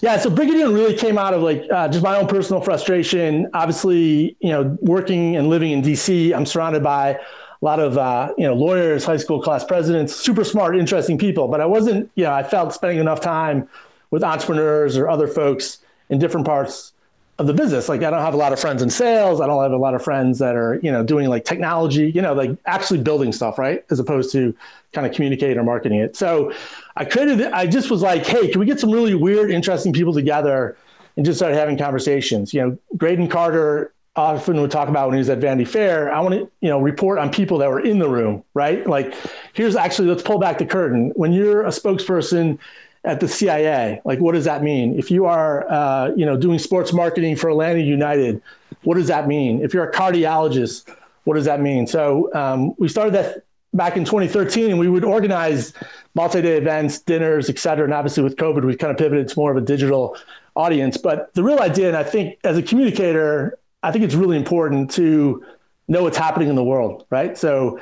Yeah, 0.00 0.18
so 0.18 0.28
Brigadoon 0.28 0.74
really 0.74 0.96
came 0.96 1.18
out 1.18 1.34
of 1.34 1.42
like 1.42 1.64
uh, 1.70 1.88
just 1.88 2.02
my 2.02 2.16
own 2.16 2.26
personal 2.26 2.60
frustration. 2.60 3.48
Obviously, 3.54 4.36
you 4.40 4.50
know, 4.50 4.76
working 4.80 5.36
and 5.36 5.48
living 5.48 5.70
in 5.70 5.82
DC, 5.82 6.34
I'm 6.34 6.46
surrounded 6.46 6.82
by 6.82 7.10
a 7.10 7.18
lot 7.64 7.78
of 7.78 7.96
uh, 7.96 8.32
you 8.36 8.44
know 8.44 8.54
lawyers, 8.54 9.04
high 9.04 9.16
school 9.16 9.40
class 9.40 9.64
presidents, 9.64 10.14
super 10.14 10.44
smart, 10.44 10.76
interesting 10.76 11.16
people. 11.16 11.46
But 11.46 11.60
I 11.60 11.66
wasn't, 11.66 12.10
you 12.16 12.24
know, 12.24 12.32
I 12.32 12.42
felt 12.42 12.74
spending 12.74 12.98
enough 12.98 13.20
time 13.20 13.68
with 14.10 14.24
entrepreneurs 14.24 14.96
or 14.96 15.08
other 15.08 15.28
folks 15.28 15.78
in 16.10 16.18
different 16.18 16.44
parts 16.44 16.92
of 17.38 17.46
the 17.46 17.54
business. 17.54 17.88
Like 17.88 18.02
I 18.02 18.10
don't 18.10 18.20
have 18.20 18.34
a 18.34 18.38
lot 18.38 18.52
of 18.52 18.60
friends 18.60 18.82
in 18.82 18.90
sales. 18.90 19.40
I 19.40 19.46
don't 19.46 19.62
have 19.62 19.72
a 19.72 19.76
lot 19.76 19.94
of 19.94 20.02
friends 20.02 20.38
that 20.38 20.54
are, 20.54 20.78
you 20.82 20.92
know, 20.92 21.02
doing 21.02 21.28
like 21.28 21.44
technology, 21.44 22.10
you 22.10 22.22
know, 22.22 22.34
like 22.34 22.56
actually 22.66 23.02
building 23.02 23.32
stuff, 23.32 23.58
right? 23.58 23.84
As 23.90 23.98
opposed 23.98 24.32
to 24.32 24.54
kind 24.92 25.06
of 25.06 25.14
communicating 25.14 25.58
or 25.58 25.64
marketing 25.64 26.00
it. 26.00 26.14
So 26.14 26.52
I 26.96 27.04
created 27.04 27.42
I 27.42 27.66
just 27.66 27.90
was 27.90 28.02
like, 28.02 28.26
hey, 28.26 28.48
can 28.48 28.60
we 28.60 28.66
get 28.66 28.78
some 28.78 28.90
really 28.90 29.14
weird, 29.14 29.50
interesting 29.50 29.92
people 29.92 30.12
together 30.12 30.76
and 31.16 31.24
just 31.24 31.38
start 31.38 31.54
having 31.54 31.78
conversations? 31.78 32.52
You 32.52 32.60
know, 32.62 32.78
Graydon 32.96 33.28
Carter 33.28 33.92
often 34.14 34.60
would 34.60 34.70
talk 34.70 34.90
about 34.90 35.08
when 35.08 35.14
he 35.14 35.18
was 35.18 35.30
at 35.30 35.38
Vanity 35.38 35.64
Fair. 35.64 36.12
I 36.12 36.20
want 36.20 36.34
to, 36.34 36.50
you 36.60 36.68
know, 36.68 36.78
report 36.78 37.18
on 37.18 37.30
people 37.30 37.56
that 37.58 37.70
were 37.70 37.80
in 37.80 37.98
the 37.98 38.08
room, 38.08 38.44
right? 38.52 38.86
Like, 38.86 39.14
here's 39.54 39.74
actually 39.74 40.08
let's 40.08 40.22
pull 40.22 40.38
back 40.38 40.58
the 40.58 40.66
curtain. 40.66 41.12
When 41.16 41.32
you're 41.32 41.62
a 41.62 41.68
spokesperson 41.70 42.58
at 43.04 43.20
the 43.20 43.28
CIA. 43.28 44.00
Like, 44.04 44.20
what 44.20 44.32
does 44.32 44.44
that 44.44 44.62
mean? 44.62 44.98
If 44.98 45.10
you 45.10 45.26
are, 45.26 45.70
uh, 45.70 46.12
you 46.16 46.24
know, 46.24 46.36
doing 46.36 46.58
sports 46.58 46.92
marketing 46.92 47.36
for 47.36 47.50
Atlanta 47.50 47.80
United, 47.80 48.40
what 48.84 48.94
does 48.94 49.08
that 49.08 49.26
mean? 49.26 49.62
If 49.62 49.74
you're 49.74 49.84
a 49.84 49.92
cardiologist, 49.92 50.94
what 51.24 51.34
does 51.34 51.44
that 51.44 51.60
mean? 51.60 51.86
So 51.86 52.32
um, 52.34 52.74
we 52.78 52.88
started 52.88 53.14
that 53.14 53.44
back 53.74 53.96
in 53.96 54.04
2013, 54.04 54.70
and 54.70 54.78
we 54.78 54.88
would 54.88 55.04
organize 55.04 55.72
multi-day 56.14 56.56
events, 56.56 57.00
dinners, 57.00 57.48
et 57.48 57.58
cetera. 57.58 57.84
And 57.84 57.94
obviously, 57.94 58.22
with 58.22 58.36
COVID, 58.36 58.64
we 58.64 58.76
kind 58.76 58.90
of 58.90 58.98
pivoted 58.98 59.28
to 59.28 59.38
more 59.38 59.50
of 59.50 59.56
a 59.56 59.60
digital 59.62 60.16
audience. 60.54 60.96
But 60.96 61.32
the 61.34 61.42
real 61.42 61.60
idea, 61.60 61.88
and 61.88 61.96
I 61.96 62.04
think 62.04 62.38
as 62.44 62.56
a 62.56 62.62
communicator, 62.62 63.58
I 63.82 63.90
think 63.90 64.04
it's 64.04 64.14
really 64.14 64.36
important 64.36 64.90
to 64.92 65.44
know 65.88 66.04
what's 66.04 66.16
happening 66.16 66.48
in 66.48 66.54
the 66.54 66.64
world, 66.64 67.06
right? 67.10 67.36
So 67.36 67.80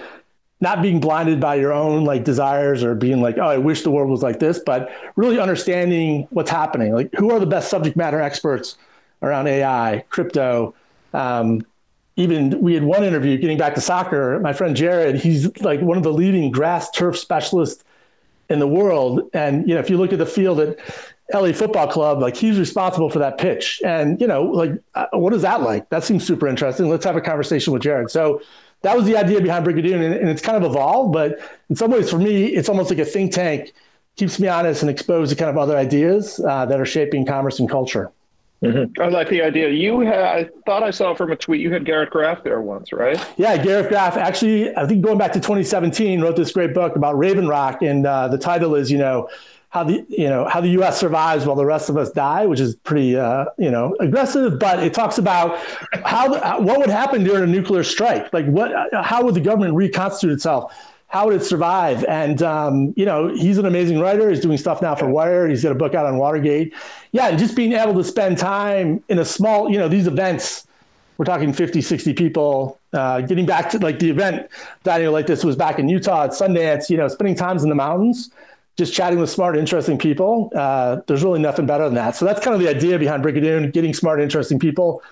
not 0.61 0.83
being 0.83 1.01
blinded 1.01 1.41
by 1.41 1.55
your 1.55 1.73
own 1.73 2.05
like 2.05 2.25
desires 2.25 2.85
or 2.85 2.95
being 2.95 3.21
like, 3.21 3.39
oh, 3.39 3.47
I 3.47 3.59
wish 3.59 3.83
the 3.83 3.91
world 3.91 4.11
was 4.11 4.23
like 4.23 4.39
this, 4.39 4.59
but 4.59 4.91
really 5.17 5.39
understanding 5.39 6.29
what's 6.31 6.51
happening. 6.51 6.93
Like, 6.93 7.15
who 7.15 7.31
are 7.31 7.41
the 7.41 7.47
best 7.47 7.71
subject 7.71 7.97
matter 7.97 8.21
experts 8.21 8.77
around 9.23 9.47
AI, 9.47 10.05
crypto? 10.11 10.75
Um, 11.15 11.65
even 12.17 12.61
we 12.61 12.75
had 12.75 12.85
one 12.85 13.03
interview 13.03 13.39
getting 13.39 13.57
back 13.57 13.75
to 13.75 13.81
soccer. 13.81 14.39
My 14.41 14.53
friend 14.53 14.77
Jared, 14.77 15.17
he's 15.17 15.57
like 15.63 15.81
one 15.81 15.97
of 15.97 16.03
the 16.03 16.13
leading 16.13 16.51
grass 16.51 16.91
turf 16.91 17.19
specialists 17.19 17.83
in 18.51 18.59
the 18.59 18.67
world. 18.67 19.31
And 19.33 19.67
you 19.67 19.75
know, 19.75 19.81
if 19.81 19.89
you 19.89 19.97
look 19.97 20.13
at 20.13 20.19
the 20.19 20.27
field 20.27 20.61
at 20.61 20.79
LA 21.33 21.53
Football 21.53 21.87
Club, 21.89 22.21
like 22.21 22.37
he's 22.37 22.59
responsible 22.59 23.09
for 23.09 23.21
that 23.21 23.39
pitch. 23.39 23.81
And 23.85 24.21
you 24.21 24.27
know, 24.27 24.43
like 24.43 24.73
uh, 24.95 25.07
what 25.13 25.33
is 25.33 25.43
that 25.43 25.63
like? 25.63 25.89
That 25.89 26.05
seems 26.05 26.27
super 26.27 26.47
interesting. 26.47 26.91
Let's 26.91 27.05
have 27.07 27.17
a 27.17 27.21
conversation 27.23 27.73
with 27.73 27.81
Jared. 27.83 28.11
So 28.11 28.43
that 28.83 28.97
was 28.97 29.07
the 29.07 29.17
idea 29.17 29.41
behind 29.41 29.67
Brigadoon, 29.67 30.05
and, 30.05 30.15
and 30.15 30.29
it's 30.29 30.43
kind 30.43 30.63
of 30.63 30.71
evolved. 30.71 31.13
But 31.13 31.39
in 31.69 31.77
some 31.77 31.91
ways, 31.91 32.11
for 32.11 32.19
me, 32.19 32.47
it's 32.47 32.69
almost 32.69 32.91
like 32.91 32.99
a 32.99 33.05
think 33.05 33.33
tank. 33.33 33.73
Keeps 34.17 34.39
me 34.39 34.49
honest 34.49 34.83
and 34.83 34.91
exposed 34.91 35.31
to 35.31 35.37
kind 35.37 35.51
of 35.51 35.57
other 35.57 35.77
ideas 35.77 36.41
uh, 36.41 36.67
that 36.67 36.81
are 36.81 36.85
shaping 36.85 37.25
commerce 37.25 37.59
and 37.59 37.69
culture. 37.69 38.11
Mm-hmm. 38.63 39.01
I 39.01 39.09
like 39.09 39.31
the 39.31 39.41
idea. 39.41 39.71
You 39.71 40.01
had, 40.01 40.21
I 40.21 40.49
thought 40.67 40.83
I 40.83 40.91
saw 40.91 41.15
from 41.15 41.33
a 41.33 41.37
tweet, 41.37 41.63
you 41.63 41.73
had 41.73 41.87
Garrett 41.87 42.11
Graff 42.11 42.43
there 42.45 42.61
once, 42.61 42.93
right? 42.93 43.19
Yeah, 43.39 43.57
Garrett 43.57 43.89
Graff. 43.89 44.19
Actually, 44.19 44.77
I 44.77 44.87
think 44.87 45.03
going 45.03 45.17
back 45.17 45.33
to 45.33 45.41
2017, 45.41 46.21
wrote 46.21 46.37
this 46.37 46.53
great 46.53 46.75
book 46.75 46.95
about 46.95 47.17
Raven 47.17 47.49
Rock, 47.49 47.81
and 47.81 48.07
uh, 48.07 48.29
the 48.29 48.37
title 48.37 48.75
is, 48.75 48.91
you 48.91 48.99
know, 48.99 49.31
how 49.71 49.85
the 49.85 50.05
you 50.09 50.29
know 50.29 50.47
how 50.47 50.61
the 50.61 50.69
U.S. 50.71 50.99
survives 50.99 51.47
while 51.47 51.57
the 51.57 51.65
rest 51.65 51.89
of 51.89 51.97
us 51.97 52.11
die, 52.11 52.45
which 52.45 52.61
is 52.61 52.75
pretty 52.75 53.17
uh, 53.17 53.47
you 53.57 53.71
know 53.71 53.97
aggressive. 54.01 54.59
But 54.59 54.81
it 54.81 54.93
talks 54.93 55.17
about 55.17 55.59
how 56.05 56.61
what 56.61 56.79
would 56.79 56.91
happen 56.91 57.25
during 57.25 57.45
a 57.45 57.47
nuclear 57.47 57.85
strike. 57.85 58.33
Like 58.33 58.47
what 58.47 58.73
how 58.93 59.25
would 59.25 59.35
the 59.35 59.41
government 59.41 59.75
reconstitute 59.75 60.33
itself? 60.33 60.75
How 61.07 61.27
would 61.27 61.41
it 61.41 61.45
survive? 61.45 62.05
And 62.05 62.43
um, 62.43 62.93
you 62.97 63.07
know 63.07 63.29
he's 63.29 63.59
an 63.59 63.67
amazing 63.67 64.01
writer. 64.01 64.29
He's 64.29 64.41
doing 64.41 64.59
stuff 64.59 64.83
now 64.83 64.97
for 64.97 65.09
Wired. 65.09 65.51
He's 65.51 65.63
got 65.63 65.73
a 65.73 65.77
book 65.77 65.95
out 65.95 66.05
on 66.05 66.19
Watergate. 66.19 66.75
Yeah, 67.13 67.29
and 67.29 67.39
just 67.39 67.55
being 67.55 67.73
able 67.73 67.95
to 67.95 68.05
spend 68.05 68.39
time 68.39 69.03
in 69.09 69.21
a 69.21 69.25
small 69.25 69.71
you 69.71 69.79
know 69.79 69.89
these 69.89 70.07
events. 70.07 70.67
We're 71.17 71.27
talking 71.27 71.53
50, 71.53 71.83
60 71.83 72.15
people. 72.15 72.81
Uh, 72.95 73.21
getting 73.21 73.45
back 73.45 73.69
to 73.69 73.79
like 73.79 73.99
the 73.99 74.09
event, 74.09 74.49
Daniel, 74.85 75.13
like 75.13 75.27
this 75.27 75.45
was 75.45 75.55
back 75.55 75.79
in 75.79 75.87
Utah 75.87 76.25
at 76.25 76.31
Sundance. 76.31 76.89
You 76.89 76.97
know, 76.97 77.09
spending 77.09 77.37
times 77.37 77.63
in 77.63 77.69
the 77.69 77.75
mountains 77.75 78.31
just 78.81 78.95
chatting 78.95 79.19
with 79.19 79.29
smart, 79.29 79.59
interesting 79.59 79.99
people. 79.99 80.51
Uh, 80.57 81.03
there's 81.07 81.23
really 81.23 81.39
nothing 81.39 81.67
better 81.67 81.85
than 81.85 81.93
that. 81.95 82.17
So 82.17 82.25
that's 82.25 82.43
kind 82.43 82.55
of 82.55 82.61
the 82.61 82.69
idea 82.69 82.99
behind 82.99 83.23
Brigadoon, 83.23 83.71
getting 83.75 83.93
smart, 83.93 84.23
interesting 84.23 84.59
people. 84.59 85.03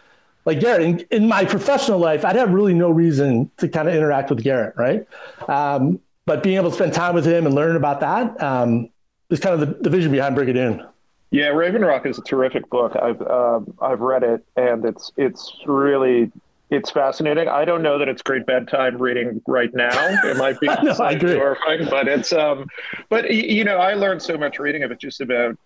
Like 0.47 0.59
Garrett, 0.59 0.81
in, 0.81 1.01
in, 1.11 1.29
my 1.29 1.45
professional 1.45 1.99
life, 1.99 2.25
I'd 2.25 2.37
have 2.37 2.51
really 2.51 2.73
no 2.73 2.89
reason 2.89 3.51
to 3.59 3.69
kind 3.69 3.87
of 3.87 3.95
interact 3.95 4.31
with 4.31 4.43
Garrett, 4.43 4.75
right? 4.79 5.07
Um, 5.49 6.01
but 6.25 6.43
being 6.43 6.57
able 6.57 6.71
to 6.71 6.77
spend 6.77 6.95
time 6.95 7.15
with 7.15 7.27
him 7.27 7.45
and 7.45 7.55
learn 7.55 7.77
about 7.77 8.01
that 8.01 8.43
um, 8.43 8.89
is 9.29 9.39
kind 9.39 9.61
of 9.61 9.61
the, 9.61 9.75
the 9.83 9.91
vision 9.91 10.11
behind 10.11 10.35
Brigadoon. 10.35 10.89
Yeah, 11.31 11.49
Raven 11.49 11.83
Rock 11.83 12.07
is 12.07 12.17
a 12.17 12.23
terrific 12.23 12.71
book. 12.71 12.97
I've 12.97 13.21
um, 13.21 13.75
I've 13.83 14.01
read 14.01 14.23
it, 14.23 14.43
and 14.57 14.83
it's 14.87 15.13
it's 15.19 15.53
really 15.67 16.33
it's 16.71 16.91
fascinating. 16.91 17.49
I 17.49 17.65
don't 17.65 17.83
know 17.83 17.99
that 17.99 18.09
it's 18.09 18.23
great 18.23 18.47
bedtime 18.47 18.99
reading 18.99 19.41
right 19.47 19.73
now. 19.75 19.91
It 20.25 20.37
might 20.37 20.61
be 20.61 20.67
no, 20.83 20.93
horrifying, 20.95 21.89
but 21.89 22.09
it's 22.09 22.33
um, 22.33 22.67
but 23.09 23.31
you 23.33 23.65
know, 23.65 23.79
I 23.79 23.95
learned 23.95 24.23
so 24.23 24.37
much 24.37 24.59
reading 24.59 24.83
of 24.83 24.91
it 24.91 25.01
just 25.01 25.21
about 25.21 25.57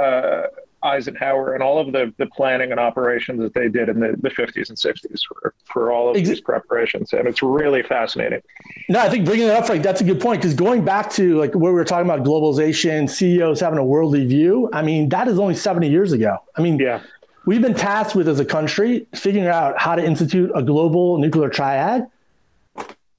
uh, 0.00 0.42
Eisenhower 0.84 1.54
and 1.54 1.62
all 1.64 1.78
of 1.78 1.92
the 1.92 2.14
the 2.16 2.26
planning 2.26 2.70
and 2.70 2.78
operations 2.78 3.40
that 3.40 3.54
they 3.54 3.68
did 3.68 3.88
in 3.88 3.98
the, 3.98 4.14
the 4.20 4.30
50s 4.30 4.68
and 4.68 4.78
60s 4.78 5.20
for 5.26 5.54
for 5.64 5.90
all 5.90 6.10
of 6.10 6.14
these 6.14 6.40
preparations, 6.40 7.12
and 7.12 7.26
it's 7.26 7.42
really 7.42 7.82
fascinating. 7.82 8.40
No, 8.88 9.00
I 9.00 9.08
think 9.08 9.24
bringing 9.24 9.48
it 9.48 9.52
up, 9.52 9.68
like 9.68 9.82
that's 9.82 10.00
a 10.00 10.04
good 10.04 10.20
point 10.20 10.40
because 10.40 10.54
going 10.54 10.84
back 10.84 11.10
to 11.12 11.38
like 11.40 11.54
where 11.54 11.72
we 11.72 11.76
were 11.76 11.84
talking 11.84 12.08
about 12.08 12.24
globalization, 12.24 13.10
CEOs 13.10 13.58
having 13.58 13.80
a 13.80 13.84
worldly 13.84 14.26
view. 14.26 14.70
I 14.72 14.82
mean, 14.82 15.08
that 15.08 15.26
is 15.26 15.40
only 15.40 15.54
70 15.54 15.88
years 15.88 16.12
ago. 16.12 16.38
I 16.56 16.62
mean, 16.62 16.78
yeah 16.78 17.00
We've 17.44 17.62
been 17.62 17.74
tasked 17.74 18.14
with, 18.14 18.28
as 18.28 18.40
a 18.40 18.44
country, 18.44 19.06
figuring 19.14 19.48
out 19.48 19.78
how 19.78 19.96
to 19.96 20.04
institute 20.04 20.50
a 20.54 20.62
global 20.62 21.18
nuclear 21.18 21.48
triad 21.48 22.06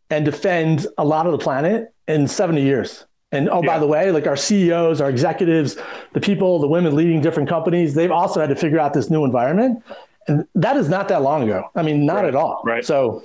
and 0.09 0.23
defend 0.23 0.87
a 0.97 1.03
lot 1.03 1.25
of 1.25 1.31
the 1.31 1.37
planet 1.37 1.93
in 2.07 2.27
70 2.27 2.61
years. 2.61 3.05
And 3.31 3.49
oh, 3.49 3.61
yeah. 3.61 3.67
by 3.67 3.79
the 3.79 3.87
way, 3.87 4.11
like 4.11 4.27
our 4.27 4.37
CEOs, 4.37 5.01
our 5.01 5.09
executives, 5.09 5.77
the 6.13 6.21
people, 6.21 6.59
the 6.59 6.67
women 6.67 6.95
leading 6.95 7.19
different 7.19 7.49
companies, 7.49 7.95
they've 7.95 8.11
also 8.11 8.39
had 8.39 8.49
to 8.49 8.55
figure 8.55 8.79
out 8.79 8.93
this 8.93 9.09
new 9.09 9.25
environment. 9.25 9.83
And 10.27 10.47
that 10.55 10.77
is 10.77 10.87
not 10.87 11.07
that 11.09 11.21
long 11.21 11.43
ago. 11.43 11.69
I 11.75 11.81
mean, 11.81 12.05
not 12.05 12.17
right. 12.17 12.25
at 12.25 12.35
all. 12.35 12.61
Right. 12.63 12.85
So 12.85 13.23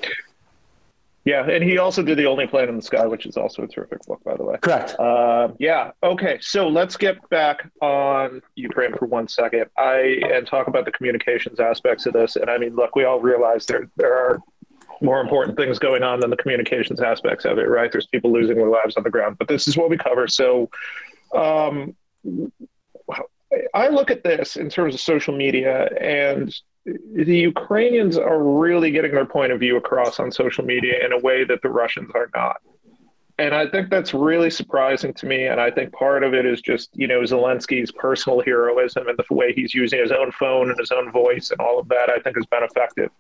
yeah, 1.29 1.47
and 1.47 1.63
he 1.63 1.77
also 1.77 2.03
did 2.03 2.17
the 2.17 2.25
Only 2.25 2.47
Plane 2.47 2.71
in 2.71 2.77
the 2.77 2.83
Sky, 2.83 3.07
which 3.07 3.27
is 3.27 3.37
also 3.37 3.63
a 3.63 3.69
terrific 3.69 4.01
book, 4.07 4.25
by 4.25 4.35
the 4.35 4.45
way. 4.45 4.57
Correct. 4.63 4.99
Uh, 4.99 5.49
yeah. 5.59 5.91
Okay. 6.03 6.39
So 6.41 6.67
let's 6.69 6.97
get 6.97 7.17
back 7.29 7.71
on 7.83 8.41
Ukraine 8.55 8.97
for 8.97 9.05
one 9.05 9.29
second. 9.29 9.67
I 9.77 10.23
and 10.33 10.47
talk 10.47 10.69
about 10.69 10.87
the 10.87 10.91
communications 10.91 11.61
aspects 11.61 12.07
of 12.07 12.15
this. 12.15 12.37
And 12.37 12.49
I 12.49 12.57
mean, 12.57 12.75
look, 12.75 12.97
we 12.97 13.05
all 13.05 13.21
realize 13.21 13.67
there 13.67 13.91
there 13.97 14.15
are 14.15 14.41
more 15.03 15.21
important 15.21 15.59
things 15.59 15.79
going 15.79 16.03
on 16.03 16.19
than 16.21 16.31
the 16.31 16.37
communications 16.37 17.03
aspects 17.03 17.45
of 17.45 17.59
it, 17.59 17.69
right? 17.69 17.93
There's 17.93 18.07
people 18.07 18.33
losing 18.33 18.57
their 18.57 18.71
lives 18.71 18.97
on 18.97 19.03
the 19.03 19.11
ground, 19.11 19.37
but 19.39 19.49
this 19.49 19.69
is 19.69 19.77
what 19.77 19.91
we 19.91 19.99
cover. 19.99 20.29
So, 20.29 20.71
um, 21.37 21.95
I 23.75 23.89
look 23.89 24.11
at 24.11 24.25
this 24.25 24.57
in 24.57 24.71
terms 24.71 24.95
of 24.95 25.01
social 25.01 25.37
media 25.37 25.91
and 26.01 26.55
the 27.15 27.37
Ukrainians 27.37 28.17
are 28.17 28.43
really 28.43 28.91
getting 28.91 29.13
their 29.13 29.27
point 29.27 29.53
of 29.53 29.61
view 29.61 29.77
across 29.77 30.21
on 30.21 30.31
social 30.31 30.65
media 30.65 31.05
in 31.05 31.13
a 31.13 31.19
way 31.19 31.45
that 31.45 31.63
the 31.63 31.69
Russians 31.69 32.11
are 32.15 32.31
not. 32.35 32.59
And 33.41 33.55
I 33.55 33.69
think 33.69 33.89
that's 33.89 34.15
really 34.15 34.51
surprising 34.51 35.15
to 35.15 35.27
me. 35.27 35.47
And 35.47 35.61
I 35.61 35.71
think 35.71 35.93
part 35.93 36.25
of 36.25 36.35
it 36.35 36.45
is 36.45 36.61
just, 36.61 36.91
you 36.95 37.07
know, 37.07 37.21
Zelensky's 37.21 37.93
personal 37.93 38.43
heroism 38.43 39.07
and 39.07 39.17
the 39.17 39.35
way 39.35 39.53
he's 39.53 39.73
using 39.75 40.01
his 40.01 40.11
own 40.11 40.33
phone 40.33 40.71
and 40.71 40.79
his 40.79 40.91
own 40.91 41.13
voice 41.13 41.53
and 41.53 41.61
all 41.61 41.79
of 41.79 41.89
that, 41.89 42.11
I 42.11 42.19
think 42.19 42.37
has 42.37 42.47
been 42.47 42.65
effective. 42.65 43.11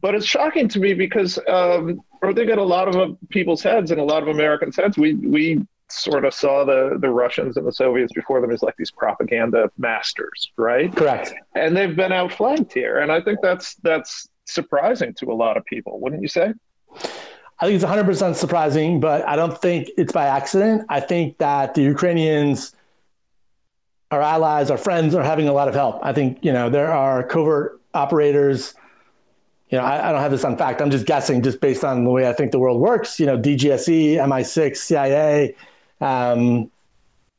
But 0.00 0.14
it's 0.14 0.26
shocking 0.26 0.68
to 0.68 0.78
me 0.78 0.94
because 0.94 1.40
um, 1.48 2.00
I 2.22 2.32
think 2.32 2.50
in 2.50 2.58
a 2.58 2.62
lot 2.62 2.94
of 2.94 3.16
people's 3.30 3.62
heads 3.62 3.90
and 3.90 4.00
a 4.00 4.04
lot 4.04 4.22
of 4.22 4.28
Americans' 4.28 4.76
heads, 4.76 4.96
we, 4.96 5.14
we 5.14 5.66
sort 5.90 6.24
of 6.24 6.34
saw 6.34 6.64
the 6.64 6.98
the 7.00 7.08
Russians 7.08 7.56
and 7.56 7.66
the 7.66 7.72
Soviets 7.72 8.12
before 8.12 8.40
them 8.40 8.50
as 8.50 8.62
like 8.62 8.76
these 8.76 8.90
propaganda 8.90 9.70
masters, 9.78 10.52
right? 10.56 10.94
Correct. 10.94 11.34
And 11.54 11.76
they've 11.76 11.96
been 11.96 12.12
outflanked 12.12 12.72
here, 12.72 12.98
and 12.98 13.10
I 13.10 13.20
think 13.20 13.38
that's 13.42 13.74
that's 13.76 14.28
surprising 14.44 15.14
to 15.14 15.30
a 15.30 15.34
lot 15.34 15.56
of 15.56 15.64
people, 15.64 16.00
wouldn't 16.00 16.22
you 16.22 16.28
say? 16.28 16.52
I 17.60 17.66
think 17.66 17.82
it's 17.82 17.84
100% 17.84 18.36
surprising, 18.36 19.00
but 19.00 19.26
I 19.26 19.34
don't 19.34 19.60
think 19.60 19.90
it's 19.96 20.12
by 20.12 20.26
accident. 20.26 20.84
I 20.88 21.00
think 21.00 21.38
that 21.38 21.74
the 21.74 21.82
Ukrainians, 21.82 22.74
our 24.12 24.22
allies, 24.22 24.70
our 24.70 24.78
friends, 24.78 25.14
are 25.14 25.24
having 25.24 25.48
a 25.48 25.52
lot 25.52 25.66
of 25.66 25.74
help. 25.74 25.98
I 26.02 26.12
think 26.12 26.38
you 26.42 26.52
know 26.52 26.70
there 26.70 26.92
are 26.92 27.22
covert 27.24 27.80
operators. 27.94 28.74
You 29.70 29.78
know, 29.78 29.84
I, 29.84 30.08
I 30.08 30.12
don't 30.12 30.20
have 30.20 30.30
this 30.30 30.44
on 30.44 30.56
fact. 30.56 30.80
I'm 30.80 30.90
just 30.90 31.04
guessing, 31.04 31.42
just 31.42 31.60
based 31.60 31.84
on 31.84 32.04
the 32.04 32.10
way 32.10 32.28
I 32.28 32.32
think 32.32 32.52
the 32.52 32.58
world 32.58 32.80
works. 32.80 33.18
You 33.18 33.26
know, 33.26 33.36
DGSE, 33.36 34.14
MI6, 34.14 34.76
CIA, 34.76 35.54
um, 36.00 36.70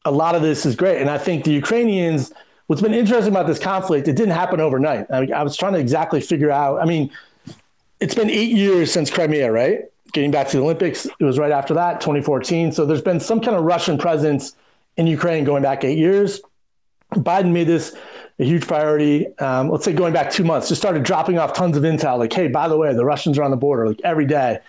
a 0.06 0.12
lot 0.12 0.36
of 0.36 0.42
this 0.42 0.66
is 0.66 0.76
great. 0.76 1.02
And 1.02 1.10
I 1.10 1.18
think 1.18 1.44
the 1.44 1.52
Ukrainians, 1.52 2.32
what's 2.68 2.82
been 2.82 2.94
interesting 2.94 3.32
about 3.32 3.48
this 3.48 3.60
conflict, 3.60 4.08
it 4.08 4.16
didn't 4.16 4.36
happen 4.36 4.60
overnight. 4.60 5.06
I, 5.12 5.28
I 5.32 5.44
was 5.44 5.56
trying 5.58 5.74
to 5.74 5.80
exactly 5.80 6.22
figure 6.22 6.52
out, 6.52 6.82
I 6.82 6.86
mean, 6.86 7.12
it's 8.00 8.16
been 8.16 8.30
eight 8.30 8.52
years 8.52 8.92
since 8.92 9.10
Crimea, 9.10 9.52
right? 9.52 9.82
Getting 10.14 10.32
back 10.32 10.48
to 10.50 10.58
the 10.58 10.64
Olympics, 10.64 11.06
it 11.06 11.24
was 11.24 11.38
right 11.38 11.52
after 11.52 11.74
that, 11.76 12.02
2014. 12.02 12.72
So 12.72 12.86
there's 12.86 13.02
been 13.02 13.20
some 13.20 13.42
kind 13.42 13.56
of 13.56 13.64
Russian 13.64 13.98
presence 13.98 14.56
in 14.98 15.06
Ukraine 15.06 15.44
going 15.44 15.64
back 15.64 15.84
eight 15.84 15.98
years. 15.98 16.42
Biden 17.14 17.52
made 17.52 17.68
this 17.68 17.96
a 18.40 18.44
huge 18.44 18.66
priority. 18.66 19.38
Um, 19.40 19.70
let's 19.70 19.84
say 19.84 19.94
going 19.94 20.14
back 20.14 20.32
two 20.32 20.44
months, 20.44 20.70
just 20.70 20.82
started 20.82 21.04
dropping 21.04 21.38
off 21.38 21.54
tons 21.54 21.76
of 21.76 21.84
intel, 21.84 22.18
like, 22.18 22.32
hey, 22.32 22.48
by 22.48 22.68
the 22.68 22.78
way, 22.78 22.94
the 22.94 23.06
Russians 23.06 23.38
are 23.38 23.44
on 23.44 23.52
the 23.52 23.58
border, 23.58 23.88
like 23.88 24.00
every 24.04 24.26
day, 24.26 24.60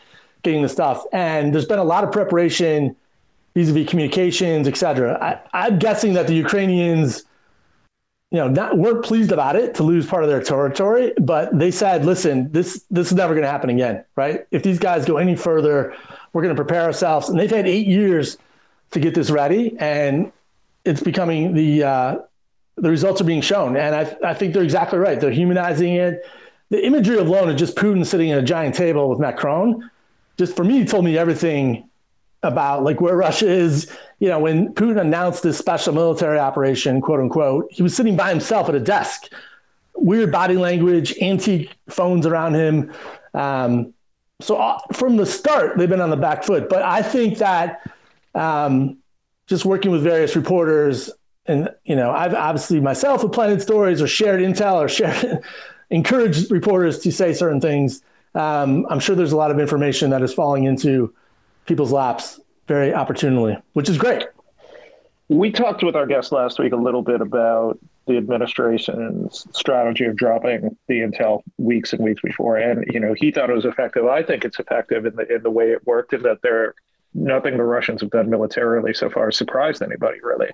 getting 0.43 0.63
the 0.63 0.69
stuff. 0.69 1.05
And 1.13 1.55
there's 1.55 1.67
been 1.67 1.79
a 1.79 1.85
lot 1.85 2.03
of 2.03 2.11
preparation 2.11 2.97
vis-a-vis 3.55 3.89
communications, 3.89 4.69
et 4.69 4.77
cetera. 4.77 5.41
I, 5.53 5.67
am 5.67 5.79
guessing 5.79 6.15
that 6.15 6.27
the 6.27 6.35
Ukrainians, 6.35 7.25
you 8.31 8.39
know, 8.39 8.49
not, 8.49 8.79
weren't 8.79 9.05
pleased 9.05 9.33
about 9.33 9.57
it 9.57 9.75
to 9.77 9.83
lose 9.83 10.07
part 10.07 10.23
of 10.23 10.31
their 10.31 10.43
territory, 10.43 11.13
but 11.21 11.57
they 11.59 11.71
said, 11.71 12.05
"Listen, 12.05 12.51
this 12.53 12.85
this 12.91 13.09
is 13.09 13.15
never 13.15 13.35
going 13.35 13.43
to 13.43 13.51
happen 13.51 13.71
again, 13.71 14.05
right? 14.17 14.47
If 14.51 14.63
these 14.63 14.79
guys 14.79 15.05
go 15.05 15.17
any 15.17 15.35
further, 15.35 15.95
we're 16.33 16.43
going 16.43 16.55
to 16.55 16.63
prepare 16.63 16.83
ourselves." 16.83 17.29
And 17.29 17.39
they've 17.39 17.51
had 17.51 17.67
eight 17.67 17.87
years 17.87 18.37
to 18.93 19.01
get 19.01 19.15
this 19.15 19.31
ready, 19.31 19.77
and 19.79 20.33
it's 20.85 21.03
becoming 21.03 21.55
the 21.55 21.83
uh, 21.83 22.19
the 22.77 22.91
results 22.91 23.21
are 23.21 23.25
being 23.25 23.41
shown, 23.41 23.77
and 23.77 23.95
I 23.95 24.17
I 24.25 24.35
think 24.35 24.55
they're 24.55 24.63
exactly 24.63 24.99
right. 24.99 25.21
They're 25.21 25.33
humanizing 25.33 25.95
it. 25.95 26.25
The 26.71 26.87
imagery 26.87 27.17
alone 27.17 27.51
of 27.51 27.57
just 27.57 27.77
Putin 27.77 28.07
sitting 28.07 28.31
at 28.31 28.39
a 28.39 28.43
giant 28.43 28.77
table 28.77 29.09
with 29.11 29.19
Macron, 29.19 29.91
just 30.39 30.55
for 30.55 30.63
me, 30.63 30.85
told 30.85 31.05
me 31.05 31.19
everything 31.19 31.90
about 32.43 32.85
like 32.85 33.01
where 33.01 33.17
Russia 33.17 33.49
is. 33.49 33.91
You 34.19 34.29
know, 34.29 34.39
when 34.39 34.75
Putin 34.75 35.01
announced 35.01 35.43
this 35.43 35.59
special 35.59 35.95
military 35.95 36.39
operation, 36.39 37.01
quote 37.01 37.21
unquote, 37.21 37.69
he 37.71 37.83
was 37.83 37.95
sitting 37.95 38.17
by 38.17 38.31
himself 38.31 38.69
at 38.69 38.75
a 38.75 38.81
desk. 38.81 39.33
Weird 39.95 40.33
body 40.33 40.57
language, 40.57 41.15
antique 41.21 41.71
phones 41.89 42.27
around 42.27 42.55
him. 42.55 42.93
Um, 43.35 43.93
so 44.41 44.57
uh, 44.57 44.79
from 44.93 45.17
the 45.17 45.27
start, 45.27 45.77
they've 45.77 45.89
been 45.89 46.01
on 46.01 46.11
the 46.11 46.17
back 46.17 46.45
foot. 46.45 46.69
But 46.69 46.83
I 46.83 47.03
think 47.03 47.39
that 47.39 47.83
um, 48.35 48.99
just 49.47 49.65
working 49.65 49.91
with 49.91 50.03
various 50.03 50.37
reporters, 50.37 51.11
and 51.47 51.69
you 51.85 51.97
know, 51.97 52.11
I've 52.11 52.35
obviously 52.35 52.81
myself 52.81 53.23
have 53.23 53.33
planted 53.33 53.61
stories 53.61 54.01
or 54.01 54.07
shared 54.07 54.41
intel 54.41 54.77
or 54.77 54.89
shared 54.89 55.43
encouraged 55.91 56.51
reporters 56.51 56.99
to 57.01 57.13
say 57.13 57.33
certain 57.35 57.61
things. 57.61 58.03
Um, 58.35 58.87
I'm 58.89 59.01
sure 59.01 59.17
there's 59.17 59.33
a 59.33 59.37
lot 59.37 59.51
of 59.51 59.59
information 59.59 60.11
that 60.11 60.23
is 60.23 60.33
falling 60.33 60.65
into 60.65 61.13
people's 61.67 61.93
laps 61.93 62.41
very 62.67 62.95
opportunely, 62.95 63.57
which 63.73 63.89
is 63.89 63.99
great. 63.99 64.27
We 65.29 65.51
talked 65.53 65.83
with 65.83 65.95
our 65.95 66.07
guest 66.07 66.33
last 66.33 66.59
week 66.59 66.73
a 66.73 66.77
little 66.77 67.03
bit 67.03 67.21
about 67.21 67.79
the 68.07 68.17
administration's 68.17 69.47
strategy 69.53 70.05
of 70.05 70.17
dropping 70.17 70.77
the 70.89 71.01
intel 71.01 71.43
weeks 71.59 71.93
and 71.93 72.03
weeks 72.03 72.21
before, 72.23 72.57
and 72.57 72.85
you 72.93 72.99
know 72.99 73.15
he 73.15 73.31
thought 73.31 73.51
it 73.51 73.55
was 73.55 73.65
effective. 73.65 74.07
I 74.07 74.23
think 74.23 74.45
it's 74.45 74.59
effective 74.59 75.07
in 75.07 75.15
the 75.17 75.33
in 75.35 75.43
the 75.43 75.51
way 75.51 75.71
it 75.71 75.87
worked, 75.87 76.13
and 76.13 76.25
that 76.25 76.43
there 76.43 76.75
nothing 77.15 77.57
the 77.57 77.65
Russians 77.65 78.01
have 78.01 78.11
done 78.11 78.31
militarily 78.31 78.95
so 78.95 79.11
far 79.11 79.31
surprised 79.31 79.83
anybody 79.83 80.19
really. 80.23 80.49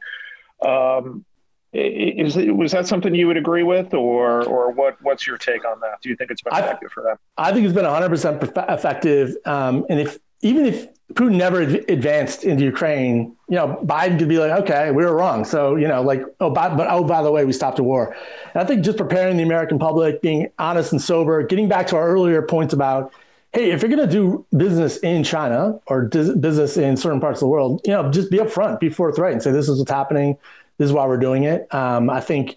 Um, 0.67 1.25
is 1.73 2.37
was 2.37 2.73
that 2.73 2.87
something 2.87 3.15
you 3.15 3.27
would 3.27 3.37
agree 3.37 3.63
with, 3.63 3.93
or 3.93 4.45
or 4.45 4.73
what? 4.73 5.01
What's 5.03 5.27
your 5.27 5.37
take 5.37 5.65
on 5.65 5.81
that? 5.81 6.01
Do 6.03 6.09
you 6.09 6.17
think 6.17 6.31
it's 6.31 6.43
been 6.43 6.55
effective 6.55 6.89
I, 6.91 6.95
for 6.95 7.03
them? 7.03 7.17
I 7.37 7.53
think 7.53 7.65
it's 7.65 7.75
been 7.75 7.85
100 7.85 8.09
percent 8.09 8.43
effective. 8.43 9.37
Um, 9.45 9.85
and 9.91 10.01
if 10.01 10.19
even 10.43 10.67
if 10.67 10.87
Putin 11.15 11.37
never 11.37 11.61
advanced 11.61 12.45
into 12.45 12.65
Ukraine, 12.65 13.37
you 13.49 13.55
know, 13.55 13.81
Biden 13.85 14.19
could 14.19 14.29
be 14.29 14.39
like, 14.39 14.51
okay, 14.63 14.91
we 14.91 15.05
were 15.05 15.15
wrong. 15.15 15.45
So, 15.45 15.77
you 15.77 15.87
know, 15.87 16.03
like, 16.03 16.23
oh, 16.41 16.51
by, 16.51 16.75
but 16.75 16.89
oh, 16.91 17.05
by 17.05 17.23
the 17.23 17.31
way, 17.31 17.45
we 17.45 17.53
stopped 17.53 17.79
a 17.79 17.85
war. 17.85 18.17
And 18.55 18.63
I 18.63 18.67
think 18.67 18.85
just 18.85 18.99
preparing 18.99 19.37
the 19.37 19.45
American 19.45 19.79
public, 19.79 20.21
being 20.21 20.51
honest 20.59 20.91
and 20.91 21.01
sober, 21.01 21.45
getting 21.45 21.69
back 21.69 21.87
to 21.89 21.97
our 21.97 22.09
earlier 22.09 22.43
points 22.43 22.75
about, 22.75 23.13
hey, 23.53 23.71
if 23.71 23.83
you're 23.83 23.91
going 23.91 24.07
to 24.07 24.13
do 24.13 24.45
business 24.57 24.97
in 24.99 25.23
China 25.23 25.79
or 25.87 26.07
business 26.07 26.77
in 26.77 26.97
certain 26.97 27.21
parts 27.21 27.37
of 27.37 27.41
the 27.41 27.49
world, 27.49 27.81
you 27.85 27.93
know, 27.93 28.11
just 28.11 28.29
be 28.29 28.39
upfront, 28.39 28.81
be 28.81 28.91
forthright, 28.91 29.33
and 29.33 29.41
say 29.41 29.53
this 29.53 29.69
is 29.69 29.79
what's 29.79 29.91
happening. 29.91 30.37
This 30.79 30.87
is 30.87 30.93
why 30.93 31.07
we're 31.07 31.19
doing 31.19 31.45
it. 31.45 31.73
Um, 31.73 32.11
I 32.11 32.21
think 32.21 32.57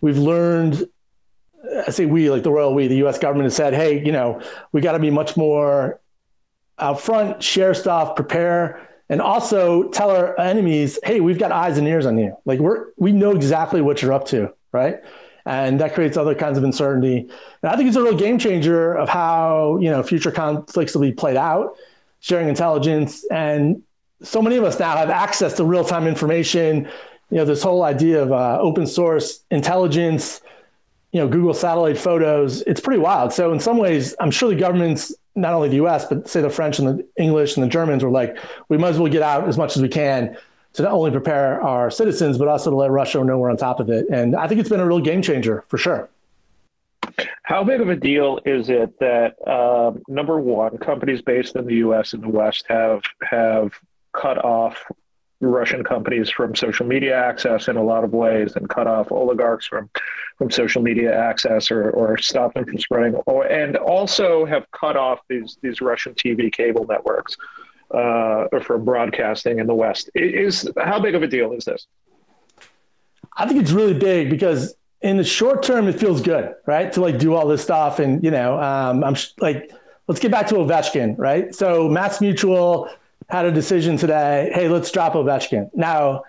we've 0.00 0.18
learned. 0.18 0.88
I 1.86 1.90
say 1.90 2.06
we, 2.06 2.30
like 2.30 2.42
the 2.44 2.50
royal 2.50 2.74
we, 2.74 2.88
the 2.88 2.96
U.S. 2.96 3.18
government 3.18 3.44
has 3.44 3.54
said, 3.54 3.74
hey, 3.74 4.02
you 4.02 4.10
know, 4.10 4.40
we 4.72 4.80
got 4.80 4.92
to 4.92 4.98
be 4.98 5.10
much 5.10 5.36
more 5.36 6.00
out 6.80 7.00
front, 7.00 7.42
share 7.42 7.74
stuff, 7.74 8.16
prepare, 8.16 8.88
and 9.08 9.20
also 9.20 9.88
tell 9.90 10.10
our 10.10 10.38
enemies, 10.38 10.98
hey, 11.02 11.20
we've 11.20 11.38
got 11.38 11.52
eyes 11.52 11.78
and 11.78 11.86
ears 11.86 12.06
on 12.06 12.16
you. 12.16 12.36
Like 12.44 12.60
we're 12.60 12.86
we 12.96 13.12
know 13.12 13.32
exactly 13.32 13.80
what 13.80 14.00
you're 14.00 14.12
up 14.12 14.26
to, 14.28 14.52
right? 14.72 14.96
And 15.46 15.80
that 15.80 15.94
creates 15.94 16.16
other 16.16 16.34
kinds 16.34 16.58
of 16.58 16.64
uncertainty. 16.64 17.28
And 17.62 17.72
I 17.72 17.76
think 17.76 17.88
it's 17.88 17.96
a 17.96 18.02
real 18.02 18.16
game 18.16 18.38
changer 18.38 18.94
of 18.94 19.08
how 19.08 19.78
you 19.80 19.90
know 19.90 20.02
future 20.02 20.30
conflicts 20.30 20.94
will 20.94 21.02
be 21.02 21.12
played 21.12 21.36
out, 21.36 21.76
sharing 22.20 22.48
intelligence, 22.48 23.24
and 23.30 23.82
so 24.22 24.42
many 24.42 24.56
of 24.56 24.64
us 24.64 24.78
now 24.78 24.96
have 24.96 25.10
access 25.10 25.54
to 25.54 25.64
real 25.64 25.84
time 25.84 26.06
information. 26.06 26.88
You 27.30 27.38
know, 27.38 27.44
this 27.44 27.62
whole 27.62 27.82
idea 27.82 28.22
of 28.22 28.32
uh, 28.32 28.58
open 28.60 28.86
source 28.86 29.40
intelligence, 29.50 30.40
you 31.12 31.20
know, 31.20 31.28
Google 31.28 31.54
satellite 31.54 31.96
photos, 31.96 32.62
it's 32.62 32.80
pretty 32.80 33.00
wild. 33.00 33.32
So 33.32 33.52
in 33.52 33.60
some 33.60 33.78
ways, 33.78 34.14
I'm 34.20 34.30
sure 34.30 34.48
the 34.48 34.56
governments 34.56 35.14
not 35.34 35.54
only 35.54 35.68
the 35.68 35.76
U.S. 35.76 36.06
but 36.06 36.28
say 36.28 36.40
the 36.40 36.50
French 36.50 36.78
and 36.78 36.88
the 36.88 37.06
English 37.16 37.56
and 37.56 37.64
the 37.64 37.68
Germans 37.68 38.02
were 38.02 38.10
like, 38.10 38.36
we 38.68 38.76
might 38.76 38.90
as 38.90 38.98
well 38.98 39.10
get 39.10 39.22
out 39.22 39.48
as 39.48 39.56
much 39.56 39.76
as 39.76 39.82
we 39.82 39.88
can 39.88 40.36
to 40.72 40.82
not 40.82 40.92
only 40.92 41.10
prepare 41.10 41.60
our 41.62 41.90
citizens 41.90 42.38
but 42.38 42.48
also 42.48 42.70
to 42.70 42.76
let 42.76 42.90
Russia 42.90 43.22
know 43.24 43.38
we're 43.38 43.50
on 43.50 43.56
top 43.56 43.80
of 43.80 43.90
it. 43.90 44.06
And 44.10 44.36
I 44.36 44.46
think 44.48 44.60
it's 44.60 44.68
been 44.68 44.80
a 44.80 44.86
real 44.86 45.00
game 45.00 45.22
changer 45.22 45.64
for 45.68 45.78
sure. 45.78 46.08
How 47.42 47.64
big 47.64 47.80
of 47.80 47.88
a 47.88 47.96
deal 47.96 48.38
is 48.44 48.68
it 48.68 48.98
that 49.00 49.34
um, 49.48 50.02
number 50.06 50.38
one, 50.38 50.78
companies 50.78 51.22
based 51.22 51.56
in 51.56 51.66
the 51.66 51.76
U.S. 51.76 52.12
and 52.12 52.22
the 52.22 52.28
West 52.28 52.66
have 52.68 53.02
have 53.22 53.72
cut 54.12 54.38
off 54.44 54.84
Russian 55.40 55.82
companies 55.82 56.30
from 56.30 56.54
social 56.54 56.86
media 56.86 57.16
access 57.16 57.68
in 57.68 57.76
a 57.76 57.82
lot 57.82 58.04
of 58.04 58.12
ways 58.12 58.56
and 58.56 58.68
cut 58.68 58.86
off 58.86 59.10
oligarchs 59.10 59.66
from, 59.66 59.88
from 60.36 60.50
social 60.50 60.82
media 60.82 61.16
access 61.18 61.70
or, 61.70 61.90
or 61.90 62.18
stop 62.18 62.52
them 62.54 62.66
from 62.66 62.78
spreading, 62.78 63.14
or, 63.26 63.46
and 63.46 63.76
also 63.76 64.44
have 64.44 64.70
cut 64.72 64.96
off 64.96 65.20
these, 65.28 65.56
these 65.62 65.80
Russian 65.80 66.14
TV 66.14 66.52
cable 66.52 66.86
networks 66.86 67.36
uh, 67.92 68.46
from 68.62 68.84
broadcasting 68.84 69.58
in 69.58 69.66
the 69.66 69.74
West. 69.74 70.10
Is 70.14 70.70
How 70.76 71.00
big 71.00 71.14
of 71.14 71.22
a 71.22 71.26
deal 71.26 71.52
is 71.52 71.64
this? 71.64 71.86
I 73.36 73.46
think 73.46 73.62
it's 73.62 73.72
really 73.72 73.94
big 73.94 74.28
because 74.28 74.74
in 75.00 75.16
the 75.16 75.24
short 75.24 75.62
term, 75.62 75.88
it 75.88 75.98
feels 75.98 76.20
good, 76.20 76.54
right? 76.66 76.92
To 76.92 77.00
like 77.00 77.18
do 77.18 77.34
all 77.34 77.48
this 77.48 77.62
stuff. 77.62 77.98
And, 77.98 78.22
you 78.22 78.30
know, 78.30 78.60
um, 78.60 79.02
I'm 79.02 79.14
sh- 79.14 79.30
like, 79.38 79.72
let's 80.06 80.20
get 80.20 80.30
back 80.30 80.46
to 80.48 80.56
Ovechkin, 80.56 81.14
right? 81.16 81.54
So 81.54 81.88
Mass 81.88 82.20
Mutual 82.20 82.90
had 83.30 83.46
a 83.46 83.52
decision 83.52 83.96
today. 83.96 84.50
Hey, 84.52 84.68
let's 84.68 84.90
drop 84.90 85.14
Ovechkin. 85.14 85.70
Now, 85.74 86.24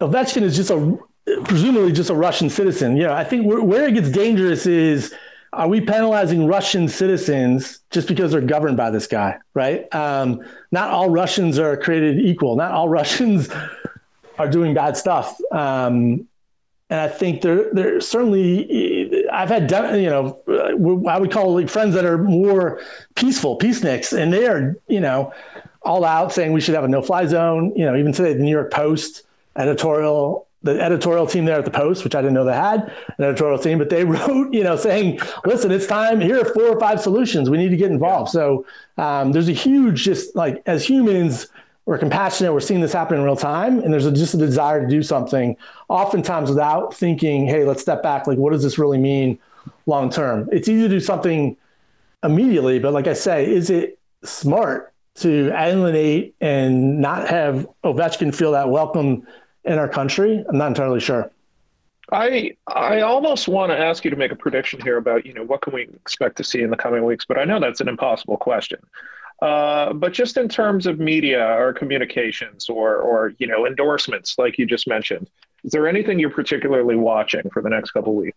Ovechkin 0.00 0.42
is 0.42 0.56
just 0.56 0.70
a 0.70 0.98
presumably 1.44 1.92
just 1.92 2.10
a 2.10 2.14
Russian 2.14 2.50
citizen. 2.50 2.96
You 2.96 3.04
know, 3.04 3.12
I 3.12 3.24
think 3.24 3.46
where, 3.46 3.86
it 3.86 3.94
gets 3.94 4.10
dangerous 4.10 4.66
is 4.66 5.14
are 5.52 5.68
we 5.68 5.80
penalizing 5.80 6.46
Russian 6.46 6.88
citizens 6.88 7.80
just 7.90 8.08
because 8.08 8.32
they're 8.32 8.40
governed 8.40 8.76
by 8.76 8.90
this 8.90 9.06
guy, 9.06 9.38
right? 9.54 9.92
Um, 9.94 10.44
not 10.70 10.90
all 10.90 11.10
Russians 11.10 11.58
are 11.58 11.76
created 11.76 12.20
equal. 12.20 12.56
Not 12.56 12.72
all 12.72 12.88
Russians 13.00 13.48
are 14.38 14.48
doing 14.48 14.74
bad 14.74 14.96
stuff. 14.96 15.38
Um, 15.52 16.26
and 16.88 17.00
I 17.00 17.08
think 17.08 17.42
there, 17.42 17.72
there 17.72 18.00
certainly, 18.00 19.28
I've 19.28 19.48
had, 19.48 19.70
you 19.96 20.10
know, 20.10 20.40
I 21.08 21.18
would 21.18 21.30
call 21.30 21.54
like 21.54 21.68
friends 21.68 21.94
that 21.94 22.04
are 22.04 22.18
more 22.18 22.80
peaceful, 23.14 23.58
peaceniks, 23.58 24.16
and 24.16 24.32
they 24.32 24.48
are, 24.48 24.76
you 24.88 24.98
know, 24.98 25.32
all 25.82 26.04
out 26.04 26.32
saying 26.32 26.52
we 26.52 26.60
should 26.60 26.74
have 26.74 26.84
a 26.84 26.88
no-fly 26.88 27.26
zone. 27.26 27.72
You 27.76 27.86
know, 27.86 27.96
even 27.96 28.12
today, 28.12 28.34
the 28.34 28.42
New 28.42 28.50
York 28.50 28.70
Post 28.70 29.22
editorial, 29.56 30.46
the 30.62 30.80
editorial 30.80 31.26
team 31.26 31.44
there 31.44 31.58
at 31.58 31.64
the 31.64 31.70
Post, 31.70 32.04
which 32.04 32.14
I 32.14 32.20
didn't 32.20 32.34
know 32.34 32.44
they 32.44 32.52
had 32.52 32.92
an 33.18 33.24
editorial 33.24 33.58
team, 33.58 33.78
but 33.78 33.90
they 33.90 34.04
wrote, 34.12 34.52
you 34.52 34.62
know, 34.62 34.76
saying, 34.76 35.20
"Listen, 35.44 35.70
it's 35.70 35.86
time. 35.86 36.20
Here 36.20 36.40
are 36.40 36.44
four 36.44 36.64
or 36.64 36.78
five 36.78 37.00
solutions. 37.00 37.48
We 37.48 37.58
need 37.58 37.70
to 37.70 37.76
get 37.76 37.90
involved." 37.90 38.30
So 38.30 38.66
um, 38.98 39.32
there's 39.32 39.48
a 39.48 39.52
huge, 39.52 40.02
just 40.02 40.36
like 40.36 40.62
as 40.66 40.84
humans, 40.84 41.48
we're 41.86 41.98
compassionate. 41.98 42.52
We're 42.52 42.60
seeing 42.60 42.80
this 42.80 42.92
happen 42.92 43.18
in 43.18 43.24
real 43.24 43.36
time, 43.36 43.80
and 43.80 43.92
there's 43.92 44.06
a, 44.06 44.12
just 44.12 44.34
a 44.34 44.38
desire 44.38 44.82
to 44.82 44.88
do 44.88 45.02
something, 45.02 45.56
oftentimes 45.88 46.50
without 46.50 46.94
thinking, 46.94 47.46
"Hey, 47.46 47.64
let's 47.64 47.80
step 47.80 48.02
back. 48.02 48.26
Like, 48.26 48.38
what 48.38 48.52
does 48.52 48.62
this 48.62 48.78
really 48.78 48.98
mean 48.98 49.38
long 49.86 50.10
term?" 50.10 50.48
It's 50.52 50.68
easy 50.68 50.82
to 50.82 50.88
do 50.88 51.00
something 51.00 51.56
immediately, 52.22 52.78
but 52.78 52.92
like 52.92 53.06
I 53.06 53.14
say, 53.14 53.50
is 53.50 53.70
it 53.70 53.98
smart 54.22 54.89
to 55.16 55.52
alienate 55.54 56.34
and 56.40 57.00
not 57.00 57.28
have 57.28 57.66
Ovechkin 57.84 58.34
feel 58.34 58.52
that 58.52 58.68
welcome 58.68 59.26
in 59.64 59.78
our 59.78 59.88
country? 59.88 60.44
I'm 60.48 60.58
not 60.58 60.68
entirely 60.68 61.00
sure. 61.00 61.30
I 62.12 62.56
I 62.66 63.02
almost 63.02 63.48
want 63.48 63.70
to 63.70 63.78
ask 63.78 64.04
you 64.04 64.10
to 64.10 64.16
make 64.16 64.32
a 64.32 64.36
prediction 64.36 64.80
here 64.80 64.96
about 64.96 65.24
you 65.24 65.32
know 65.32 65.44
what 65.44 65.62
can 65.62 65.72
we 65.72 65.82
expect 65.82 66.36
to 66.38 66.44
see 66.44 66.62
in 66.62 66.70
the 66.70 66.76
coming 66.76 67.04
weeks, 67.04 67.24
but 67.24 67.38
I 67.38 67.44
know 67.44 67.60
that's 67.60 67.80
an 67.80 67.88
impossible 67.88 68.36
question. 68.36 68.80
Uh, 69.42 69.92
but 69.94 70.12
just 70.12 70.36
in 70.36 70.48
terms 70.48 70.86
of 70.86 70.98
media 70.98 71.56
or 71.58 71.72
communications 71.72 72.68
or 72.68 72.96
or 72.96 73.32
you 73.38 73.46
know 73.46 73.66
endorsements, 73.66 74.36
like 74.38 74.58
you 74.58 74.66
just 74.66 74.88
mentioned, 74.88 75.30
is 75.64 75.72
there 75.72 75.86
anything 75.86 76.18
you're 76.18 76.30
particularly 76.30 76.96
watching 76.96 77.48
for 77.50 77.62
the 77.62 77.70
next 77.70 77.92
couple 77.92 78.14
weeks? 78.14 78.36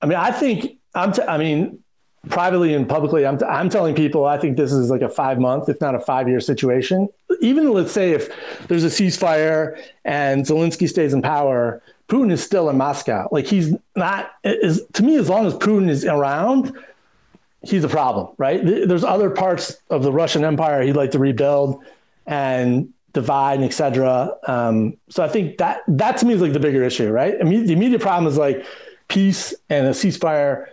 I 0.00 0.06
mean, 0.06 0.18
I 0.18 0.30
think 0.30 0.78
I'm. 0.94 1.12
T- 1.12 1.22
I 1.22 1.38
mean, 1.38 1.81
privately 2.28 2.74
and 2.74 2.88
publicly, 2.88 3.26
I'm, 3.26 3.38
t- 3.38 3.44
I'm 3.44 3.68
telling 3.68 3.94
people 3.94 4.24
I 4.26 4.38
think 4.38 4.56
this 4.56 4.72
is 4.72 4.90
like 4.90 5.02
a 5.02 5.08
five 5.08 5.38
month, 5.38 5.68
if 5.68 5.80
not 5.80 5.94
a 5.94 6.00
five 6.00 6.28
year 6.28 6.40
situation. 6.40 7.08
Even 7.40 7.72
let's 7.72 7.92
say 7.92 8.12
if 8.12 8.30
there's 8.68 8.84
a 8.84 8.88
ceasefire 8.88 9.82
and 10.04 10.44
Zelensky 10.44 10.88
stays 10.88 11.12
in 11.12 11.22
power, 11.22 11.82
Putin 12.08 12.30
is 12.30 12.42
still 12.42 12.68
in 12.70 12.76
Moscow. 12.76 13.28
Like 13.32 13.46
he's 13.46 13.74
not, 13.96 14.32
is, 14.44 14.82
to 14.92 15.02
me, 15.02 15.16
as 15.16 15.28
long 15.28 15.46
as 15.46 15.54
Putin 15.54 15.88
is 15.88 16.04
around, 16.04 16.76
he's 17.62 17.84
a 17.84 17.88
problem, 17.88 18.28
right? 18.38 18.60
There's 18.64 19.04
other 19.04 19.30
parts 19.30 19.76
of 19.90 20.02
the 20.02 20.12
Russian 20.12 20.44
Empire 20.44 20.82
he'd 20.82 20.96
like 20.96 21.10
to 21.12 21.18
rebuild 21.18 21.82
and 22.26 22.92
divide 23.12 23.54
and 23.54 23.64
et 23.64 23.72
cetera. 23.72 24.30
Um, 24.46 24.96
so 25.08 25.22
I 25.22 25.28
think 25.28 25.58
that 25.58 25.82
that 25.88 26.16
to 26.18 26.26
me 26.26 26.34
is 26.34 26.40
like 26.40 26.52
the 26.52 26.60
bigger 26.60 26.82
issue, 26.82 27.10
right? 27.10 27.34
I 27.40 27.44
mean, 27.44 27.66
the 27.66 27.72
immediate 27.72 28.00
problem 28.00 28.30
is 28.30 28.38
like 28.38 28.64
peace 29.08 29.54
and 29.68 29.86
a 29.86 29.90
ceasefire 29.90 30.68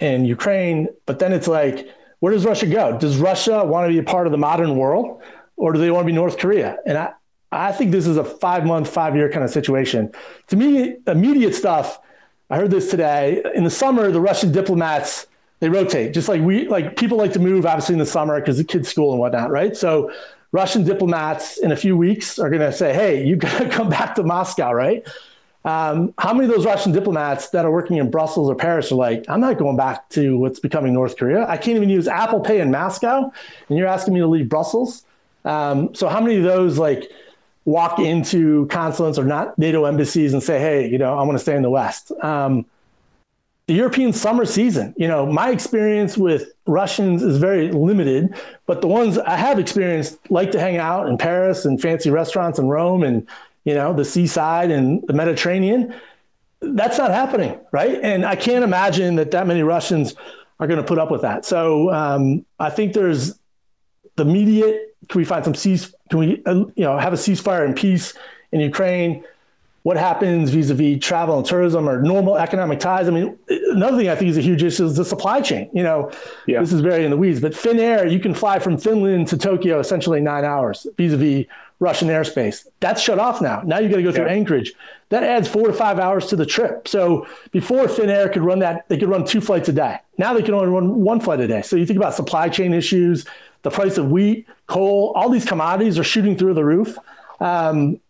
in 0.00 0.24
Ukraine. 0.24 0.88
But 1.06 1.18
then 1.18 1.32
it's 1.32 1.48
like, 1.48 1.88
where 2.20 2.32
does 2.32 2.44
Russia 2.44 2.66
go? 2.66 2.98
Does 2.98 3.16
Russia 3.18 3.64
want 3.64 3.86
to 3.86 3.92
be 3.92 3.98
a 3.98 4.02
part 4.02 4.26
of 4.26 4.32
the 4.32 4.38
modern 4.38 4.76
world 4.76 5.22
or 5.56 5.72
do 5.72 5.78
they 5.78 5.90
want 5.90 6.04
to 6.04 6.06
be 6.06 6.12
North 6.12 6.38
Korea? 6.38 6.78
And 6.86 6.98
I, 6.98 7.12
I 7.50 7.72
think 7.72 7.92
this 7.92 8.06
is 8.06 8.16
a 8.16 8.24
five 8.24 8.64
month, 8.64 8.88
five 8.88 9.14
year 9.16 9.30
kind 9.30 9.44
of 9.44 9.50
situation. 9.50 10.12
To 10.48 10.56
me, 10.56 10.96
immediate 11.06 11.54
stuff, 11.54 11.98
I 12.50 12.56
heard 12.56 12.70
this 12.70 12.90
today. 12.90 13.42
In 13.54 13.64
the 13.64 13.70
summer, 13.70 14.10
the 14.10 14.20
Russian 14.20 14.52
diplomats, 14.52 15.26
they 15.60 15.68
rotate, 15.68 16.14
just 16.14 16.28
like 16.28 16.40
we, 16.40 16.68
like 16.68 16.96
people 16.96 17.18
like 17.18 17.32
to 17.32 17.40
move 17.40 17.66
obviously 17.66 17.94
in 17.94 17.98
the 17.98 18.06
summer 18.06 18.40
because 18.40 18.58
the 18.58 18.64
kids' 18.64 18.88
school 18.88 19.10
and 19.10 19.20
whatnot, 19.20 19.50
right? 19.50 19.76
So 19.76 20.10
Russian 20.52 20.84
diplomats 20.84 21.58
in 21.58 21.72
a 21.72 21.76
few 21.76 21.96
weeks 21.96 22.38
are 22.38 22.48
going 22.48 22.62
to 22.62 22.72
say, 22.72 22.94
hey, 22.94 23.24
you 23.24 23.36
got 23.36 23.58
to 23.58 23.68
come 23.76 23.88
back 23.88 24.14
to 24.16 24.22
Moscow, 24.22 24.72
right? 24.72 25.06
Um, 25.64 26.14
how 26.18 26.32
many 26.32 26.48
of 26.48 26.54
those 26.54 26.64
Russian 26.64 26.92
diplomats 26.92 27.50
that 27.50 27.64
are 27.64 27.70
working 27.70 27.96
in 27.96 28.10
Brussels 28.10 28.48
or 28.48 28.54
Paris 28.54 28.90
are 28.92 28.94
like, 28.94 29.24
I'm 29.28 29.40
not 29.40 29.58
going 29.58 29.76
back 29.76 30.08
to 30.10 30.38
what's 30.38 30.60
becoming 30.60 30.94
North 30.94 31.16
Korea. 31.16 31.46
I 31.48 31.56
can't 31.56 31.76
even 31.76 31.90
use 31.90 32.08
Apple 32.08 32.40
Pay 32.40 32.60
in 32.60 32.70
Moscow, 32.70 33.30
and 33.68 33.78
you're 33.78 33.88
asking 33.88 34.14
me 34.14 34.20
to 34.20 34.26
leave 34.26 34.48
Brussels. 34.48 35.04
Um, 35.44 35.94
so 35.94 36.08
how 36.08 36.20
many 36.20 36.36
of 36.36 36.44
those 36.44 36.78
like 36.78 37.10
walk 37.64 37.98
into 37.98 38.66
consulates 38.66 39.18
or 39.18 39.24
not 39.24 39.58
NATO 39.58 39.84
embassies 39.84 40.32
and 40.32 40.42
say, 40.42 40.58
hey, 40.58 40.88
you 40.88 40.98
know, 40.98 41.18
I 41.18 41.22
want 41.22 41.32
to 41.32 41.42
stay 41.42 41.56
in 41.56 41.62
the 41.62 41.70
West? 41.70 42.12
Um, 42.22 42.64
the 43.66 43.74
European 43.74 44.14
summer 44.14 44.46
season, 44.46 44.94
you 44.96 45.06
know, 45.06 45.26
my 45.26 45.50
experience 45.50 46.16
with 46.16 46.50
Russians 46.66 47.22
is 47.22 47.36
very 47.36 47.70
limited, 47.70 48.34
but 48.64 48.80
the 48.80 48.86
ones 48.86 49.18
I 49.18 49.36
have 49.36 49.58
experienced 49.58 50.18
like 50.30 50.50
to 50.52 50.60
hang 50.60 50.78
out 50.78 51.06
in 51.06 51.18
Paris 51.18 51.66
and 51.66 51.78
fancy 51.78 52.10
restaurants 52.10 52.58
in 52.58 52.68
Rome 52.68 53.02
and 53.02 53.26
you 53.64 53.74
know, 53.74 53.92
the 53.92 54.04
seaside 54.04 54.70
and 54.70 55.02
the 55.06 55.12
Mediterranean. 55.12 55.94
That's 56.60 56.98
not 56.98 57.10
happening, 57.10 57.58
right? 57.72 57.98
And 58.02 58.24
I 58.24 58.34
can't 58.36 58.64
imagine 58.64 59.16
that 59.16 59.30
that 59.30 59.46
many 59.46 59.62
Russians 59.62 60.14
are 60.58 60.66
going 60.66 60.78
to 60.78 60.86
put 60.86 60.98
up 60.98 61.10
with 61.10 61.22
that. 61.22 61.44
So 61.44 61.92
um, 61.92 62.44
I 62.58 62.70
think 62.70 62.92
there's 62.92 63.38
the 64.16 64.22
immediate. 64.22 64.96
Can 65.08 65.20
we 65.20 65.24
find 65.24 65.44
some 65.44 65.54
cease? 65.54 65.94
Can 66.10 66.18
we, 66.18 66.42
uh, 66.44 66.54
you 66.54 66.84
know, 66.84 66.98
have 66.98 67.12
a 67.12 67.16
ceasefire 67.16 67.64
and 67.64 67.76
peace 67.76 68.14
in 68.52 68.60
Ukraine? 68.60 69.24
what 69.88 69.96
happens 69.96 70.50
vis-a-vis 70.50 71.02
travel 71.02 71.38
and 71.38 71.46
tourism 71.46 71.88
or 71.88 72.02
normal 72.02 72.36
economic 72.36 72.78
ties. 72.78 73.08
I 73.08 73.10
mean, 73.10 73.38
another 73.48 73.96
thing 73.96 74.10
I 74.10 74.16
think 74.16 74.30
is 74.30 74.36
a 74.36 74.42
huge 74.42 74.62
issue 74.62 74.84
is 74.84 74.96
the 74.96 75.04
supply 75.04 75.40
chain. 75.40 75.70
You 75.72 75.82
know, 75.82 76.10
yeah. 76.46 76.60
this 76.60 76.74
is 76.74 76.82
very 76.82 77.06
in 77.06 77.10
the 77.10 77.16
weeds, 77.16 77.40
but 77.40 77.52
Finnair, 77.52 78.10
you 78.10 78.20
can 78.20 78.34
fly 78.34 78.58
from 78.58 78.76
Finland 78.76 79.28
to 79.28 79.38
Tokyo 79.38 79.78
essentially 79.80 80.20
nine 80.20 80.44
hours 80.44 80.86
vis-a-vis 80.98 81.46
Russian 81.80 82.08
airspace. 82.08 82.66
That's 82.80 83.00
shut 83.00 83.18
off 83.18 83.40
now. 83.40 83.62
Now 83.64 83.78
you 83.78 83.88
got 83.88 83.96
to 83.96 84.02
go 84.02 84.12
through 84.12 84.26
yeah. 84.26 84.32
Anchorage. 84.32 84.72
That 85.10 85.22
adds 85.22 85.48
four 85.48 85.68
to 85.68 85.72
five 85.72 85.98
hours 85.98 86.26
to 86.26 86.36
the 86.36 86.44
trip. 86.44 86.88
So 86.88 87.26
before 87.52 87.86
Finnair 87.86 88.32
could 88.32 88.42
run 88.42 88.58
that, 88.60 88.88
they 88.88 88.98
could 88.98 89.08
run 89.08 89.24
two 89.24 89.40
flights 89.40 89.68
a 89.68 89.72
day. 89.72 89.98
Now 90.18 90.34
they 90.34 90.42
can 90.42 90.54
only 90.54 90.68
run 90.68 91.02
one 91.02 91.20
flight 91.20 91.40
a 91.40 91.46
day. 91.46 91.62
So 91.62 91.76
you 91.76 91.86
think 91.86 91.96
about 91.96 92.14
supply 92.14 92.48
chain 92.48 92.74
issues, 92.74 93.26
the 93.62 93.70
price 93.70 93.96
of 93.96 94.10
wheat, 94.10 94.46
coal, 94.66 95.12
all 95.14 95.30
these 95.30 95.44
commodities 95.44 95.98
are 95.98 96.04
shooting 96.04 96.36
through 96.36 96.54
the 96.54 96.64
roof. 96.64 96.98
Um, 97.40 98.00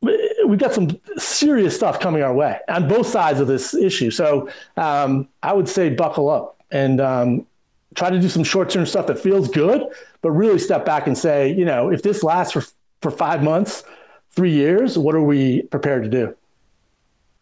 we've 0.00 0.58
got 0.58 0.72
some 0.72 1.00
serious 1.16 1.74
stuff 1.74 1.98
coming 1.98 2.22
our 2.22 2.34
way 2.34 2.58
on 2.68 2.88
both 2.88 3.06
sides 3.06 3.40
of 3.40 3.48
this 3.48 3.74
issue. 3.74 4.10
So 4.10 4.48
um, 4.76 5.28
I 5.42 5.52
would 5.52 5.68
say 5.68 5.90
buckle 5.90 6.28
up 6.28 6.62
and 6.70 7.00
um, 7.00 7.46
try 7.94 8.10
to 8.10 8.20
do 8.20 8.28
some 8.28 8.44
short 8.44 8.70
term 8.70 8.86
stuff 8.86 9.06
that 9.06 9.18
feels 9.18 9.48
good, 9.48 9.82
but 10.22 10.30
really 10.30 10.58
step 10.58 10.84
back 10.84 11.06
and 11.06 11.16
say, 11.16 11.52
you 11.52 11.64
know, 11.64 11.90
if 11.90 12.02
this 12.02 12.22
lasts 12.22 12.52
for, 12.52 12.64
for 13.04 13.10
five 13.10 13.42
months, 13.42 13.84
three 14.30 14.50
years, 14.50 14.96
what 14.96 15.14
are 15.14 15.22
we 15.22 15.62
prepared 15.64 16.02
to 16.04 16.08
do? 16.08 16.34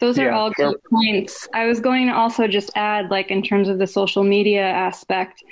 Those 0.00 0.18
are 0.18 0.24
yeah, 0.24 0.36
all 0.36 0.50
good 0.50 0.74
points. 0.90 1.46
I 1.54 1.66
was 1.66 1.78
going 1.78 2.08
to 2.08 2.12
also 2.12 2.48
just 2.48 2.72
add, 2.74 3.12
like, 3.12 3.30
in 3.30 3.44
terms 3.44 3.68
of 3.68 3.78
the 3.78 3.86
social 3.86 4.24
media 4.24 4.64
aspect, 4.64 5.44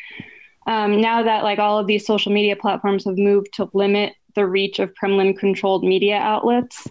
um, 0.66 1.00
now 1.00 1.22
that 1.22 1.44
like 1.44 1.60
all 1.60 1.78
of 1.78 1.86
these 1.86 2.04
social 2.04 2.32
media 2.32 2.56
platforms 2.56 3.04
have 3.04 3.18
moved 3.18 3.54
to 3.54 3.70
limit 3.72 4.14
the 4.34 4.46
reach 4.46 4.80
of 4.80 4.92
Kremlin 4.96 5.32
controlled 5.34 5.84
media 5.84 6.16
outlets, 6.16 6.88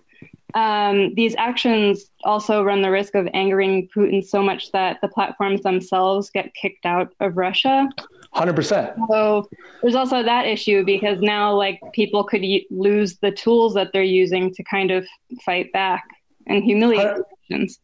um, 0.56 1.14
these 1.16 1.36
actions 1.36 2.10
also 2.24 2.64
run 2.64 2.82
the 2.82 2.92
risk 2.92 3.16
of 3.16 3.28
angering 3.34 3.88
Putin 3.96 4.24
so 4.24 4.42
much 4.42 4.72
that 4.72 5.00
the 5.02 5.08
platforms 5.08 5.62
themselves 5.62 6.30
get 6.30 6.54
kicked 6.54 6.86
out 6.86 7.14
of 7.20 7.38
Russia. 7.38 7.88
100%. 8.36 8.96
So 9.10 9.48
there's 9.82 9.96
also 9.96 10.24
that 10.24 10.46
issue 10.46 10.84
because 10.84 11.22
now 11.22 11.54
like 11.54 11.80
people 11.94 12.24
could 12.24 12.42
y- 12.42 12.64
lose 12.70 13.18
the 13.18 13.32
tools 13.32 13.74
that 13.76 13.92
they're 13.94 14.04
using 14.04 14.54
to 14.54 14.64
kind 14.64 14.92
of 14.92 15.08
fight 15.46 15.72
back 15.72 16.04
and 16.48 16.64
humiliate 16.64 17.18
Russians. 17.50 17.80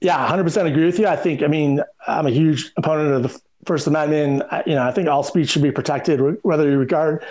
Yeah, 0.00 0.28
100% 0.28 0.66
agree 0.66 0.86
with 0.86 0.98
you. 0.98 1.08
I 1.08 1.16
think, 1.16 1.42
I 1.42 1.48
mean, 1.48 1.82
I'm 2.06 2.26
a 2.26 2.30
huge 2.30 2.72
opponent 2.76 3.14
of 3.14 3.22
the 3.24 3.40
First 3.64 3.88
Amendment. 3.88 4.44
You 4.66 4.76
know, 4.76 4.82
I 4.82 4.92
think 4.92 5.08
all 5.08 5.24
speech 5.24 5.50
should 5.50 5.62
be 5.62 5.72
protected, 5.72 6.20
whether 6.42 6.70
you 6.70 6.78
regard, 6.78 7.24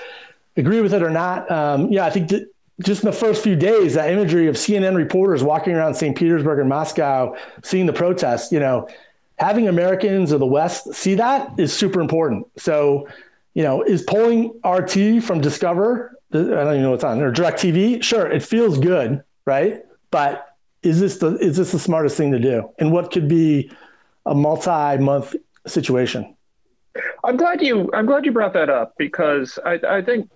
agree 0.58 0.82
with 0.82 0.94
it 0.94 1.02
or 1.02 1.10
not. 1.10 1.50
Um, 1.50 1.92
yeah, 1.92 2.06
I 2.06 2.10
think 2.10 2.30
that 2.30 2.50
just 2.82 3.04
in 3.04 3.10
the 3.10 3.16
first 3.16 3.44
few 3.44 3.56
days, 3.56 3.96
that 3.96 4.12
imagery 4.12 4.48
of 4.48 4.56
CNN 4.56 4.96
reporters 4.96 5.44
walking 5.44 5.74
around 5.74 5.96
St. 5.96 6.16
Petersburg 6.16 6.60
and 6.60 6.70
Moscow, 6.70 7.36
seeing 7.64 7.86
the 7.86 7.94
protests, 7.94 8.52
you 8.52 8.60
know, 8.60 8.88
having 9.40 9.68
Americans 9.68 10.32
of 10.32 10.40
the 10.40 10.46
West 10.46 10.94
see 10.94 11.16
that 11.16 11.52
is 11.60 11.74
super 11.74 12.00
important. 12.00 12.46
So, 12.58 13.08
you 13.54 13.64
know, 13.64 13.82
is 13.82 14.04
pulling 14.04 14.60
RT 14.64 15.24
from 15.24 15.42
Discover, 15.42 16.18
I 16.32 16.38
don't 16.38 16.68
even 16.74 16.82
know 16.84 16.92
what's 16.92 17.04
on, 17.04 17.22
or 17.22 17.32
DirecTV, 17.32 18.04
sure, 18.04 18.30
it 18.30 18.44
feels 18.44 18.78
good, 18.78 19.24
right? 19.46 19.84
But 20.12 20.48
is 20.84 21.00
this 21.00 21.18
the 21.18 21.36
is 21.38 21.58
this 21.58 21.72
the 21.72 21.80
smartest 21.80 22.16
thing 22.18 22.32
to 22.32 22.40
do? 22.40 22.70
And 22.78 22.92
what 22.92 23.12
could 23.12 23.28
be 23.28 23.72
a 24.26 24.36
multi-month 24.36 25.36
situation? 25.66 26.36
I'm 27.24 27.38
glad 27.38 27.62
you 27.62 27.90
I'm 27.94 28.06
glad 28.06 28.26
you 28.26 28.32
brought 28.32 28.54
that 28.54 28.70
up 28.70 28.94
because 28.98 29.58
I, 29.66 29.80
I 29.88 30.02
think 30.02 30.30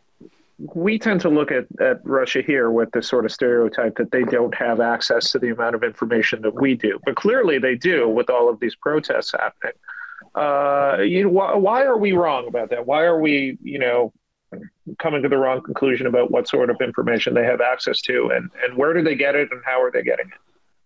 we 0.75 0.99
tend 0.99 1.21
to 1.21 1.29
look 1.29 1.51
at, 1.51 1.65
at 1.79 1.99
Russia 2.03 2.41
here 2.41 2.71
with 2.71 2.91
this 2.91 3.07
sort 3.07 3.25
of 3.25 3.31
stereotype 3.31 3.95
that 3.97 4.11
they 4.11 4.23
don't 4.23 4.53
have 4.55 4.79
access 4.79 5.31
to 5.31 5.39
the 5.39 5.49
amount 5.49 5.75
of 5.75 5.83
information 5.83 6.41
that 6.41 6.53
we 6.53 6.75
do, 6.75 6.99
but 7.05 7.15
clearly 7.15 7.57
they 7.57 7.75
do 7.75 8.07
with 8.07 8.29
all 8.29 8.49
of 8.49 8.59
these 8.59 8.75
protests 8.75 9.31
happening. 9.31 9.73
Uh, 10.35 11.01
you 11.01 11.23
know, 11.23 11.29
why, 11.29 11.55
why 11.55 11.83
are 11.83 11.97
we 11.97 12.11
wrong 12.11 12.47
about 12.47 12.69
that? 12.69 12.85
Why 12.85 13.03
are 13.03 13.19
we, 13.19 13.57
you 13.61 13.79
know, 13.79 14.13
coming 14.99 15.21
to 15.23 15.29
the 15.29 15.37
wrong 15.37 15.61
conclusion 15.61 16.07
about 16.07 16.31
what 16.31 16.47
sort 16.47 16.69
of 16.69 16.77
information 16.81 17.33
they 17.33 17.45
have 17.45 17.61
access 17.61 18.01
to, 18.01 18.31
and 18.33 18.49
and 18.63 18.77
where 18.77 18.93
do 18.93 19.01
they 19.03 19.15
get 19.15 19.35
it, 19.35 19.49
and 19.51 19.61
how 19.65 19.81
are 19.81 19.91
they 19.91 20.03
getting 20.03 20.27
it? 20.27 20.39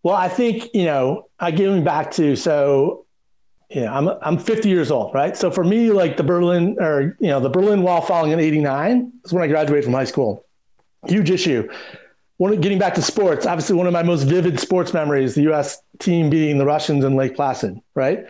Well, 0.04 0.16
I 0.16 0.30
think 0.30 0.70
you 0.74 0.86
know, 0.86 1.30
I 1.40 1.52
give 1.52 1.70
getting 1.70 1.84
back 1.84 2.12
to 2.12 2.36
so 2.36 3.05
yeah, 3.76 3.94
I'm 3.94 4.08
I'm 4.22 4.38
50 4.38 4.70
years 4.70 4.90
old, 4.90 5.14
right? 5.14 5.36
So 5.36 5.52
for 5.52 5.66
me, 5.66 5.92
like 5.92 6.16
the 6.16 6.24
Berlin 6.24 6.78
or 6.80 7.18
you 7.20 7.28
know 7.28 7.42
the 7.42 7.50
Berlin 7.50 7.84
Wall 7.84 8.00
falling 8.00 8.32
in 8.32 8.40
'89 8.40 9.12
is 9.26 9.34
when 9.34 9.44
I 9.44 9.48
graduated 9.48 9.84
from 9.84 9.94
high 9.94 10.06
school. 10.06 10.46
Huge 11.08 11.30
issue. 11.30 11.70
One, 12.38 12.60
getting 12.62 12.80
back 12.80 12.94
to 12.96 13.02
sports, 13.02 13.46
obviously 13.46 13.76
one 13.76 13.86
of 13.86 13.92
my 13.92 14.02
most 14.02 14.24
vivid 14.24 14.62
sports 14.62 14.94
memories: 14.94 15.36
the 15.36 15.42
U.S. 15.44 15.82
team 16.00 16.30
beating 16.30 16.58
the 16.58 16.66
Russians 16.66 17.04
in 17.04 17.18
Lake 17.18 17.36
Placid, 17.36 17.78
right? 17.96 18.26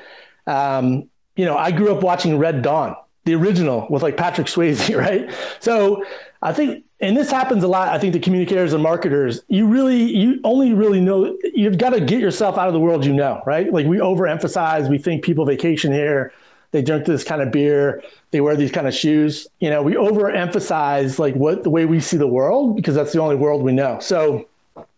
Um, 0.48 1.12
you 1.36 1.46
know, 1.46 1.56
I 1.56 1.70
grew 1.70 1.96
up 1.96 2.02
watching 2.02 2.40
Red 2.40 2.64
Dawn, 2.64 2.96
the 3.26 3.36
original 3.36 3.86
with 3.88 4.02
like 4.02 4.18
Patrick 4.18 4.48
Swayze, 4.48 4.98
right? 4.98 5.32
So 5.60 6.04
I 6.42 6.54
think 6.54 6.86
and 7.06 7.16
this 7.16 7.30
happens 7.32 7.64
a 7.64 7.68
lot 7.68 7.90
i 7.90 8.00
think 8.00 8.14
to 8.14 8.20
communicators 8.20 8.74
and 8.74 8.82
marketers. 8.82 9.42
You 9.48 9.68
really 9.68 10.04
you 10.04 10.40
only 10.44 10.74
really 10.74 11.00
know 11.00 11.38
you've 11.44 11.78
got 11.78 11.92
to 11.92 12.02
get 12.02 12.20
yourself 12.20 12.58
out 12.58 12.68
of 12.68 12.74
the 12.74 12.80
world 12.80 13.06
you 13.06 13.14
know 13.14 13.42
right? 13.46 13.72
Like 13.72 13.86
we 13.86 13.98
overemphasize 13.98 14.90
we 14.90 14.98
think 14.98 15.24
people 15.24 15.46
vacation 15.46 15.92
here 15.92 16.34
they 16.72 16.82
drink 16.82 17.06
this 17.06 17.24
kind 17.24 17.42
of 17.42 17.52
beer 17.52 18.04
they 18.32 18.42
wear 18.42 18.56
these 18.56 18.72
kind 18.72 18.88
of 18.88 18.94
shoes. 18.94 19.48
You 19.60 19.70
know 19.70 19.82
we 19.82 19.94
overemphasize 19.94 21.20
like 21.20 21.36
what 21.36 21.64
the 21.64 21.70
way 21.70 21.86
we 21.86 22.00
see 22.00 22.18
the 22.18 22.28
world 22.28 22.76
because 22.76 22.96
that's 22.96 23.14
the 23.14 23.22
only 23.22 23.36
world 23.36 23.62
we 23.62 23.72
know. 23.72 24.00
So 24.00 24.48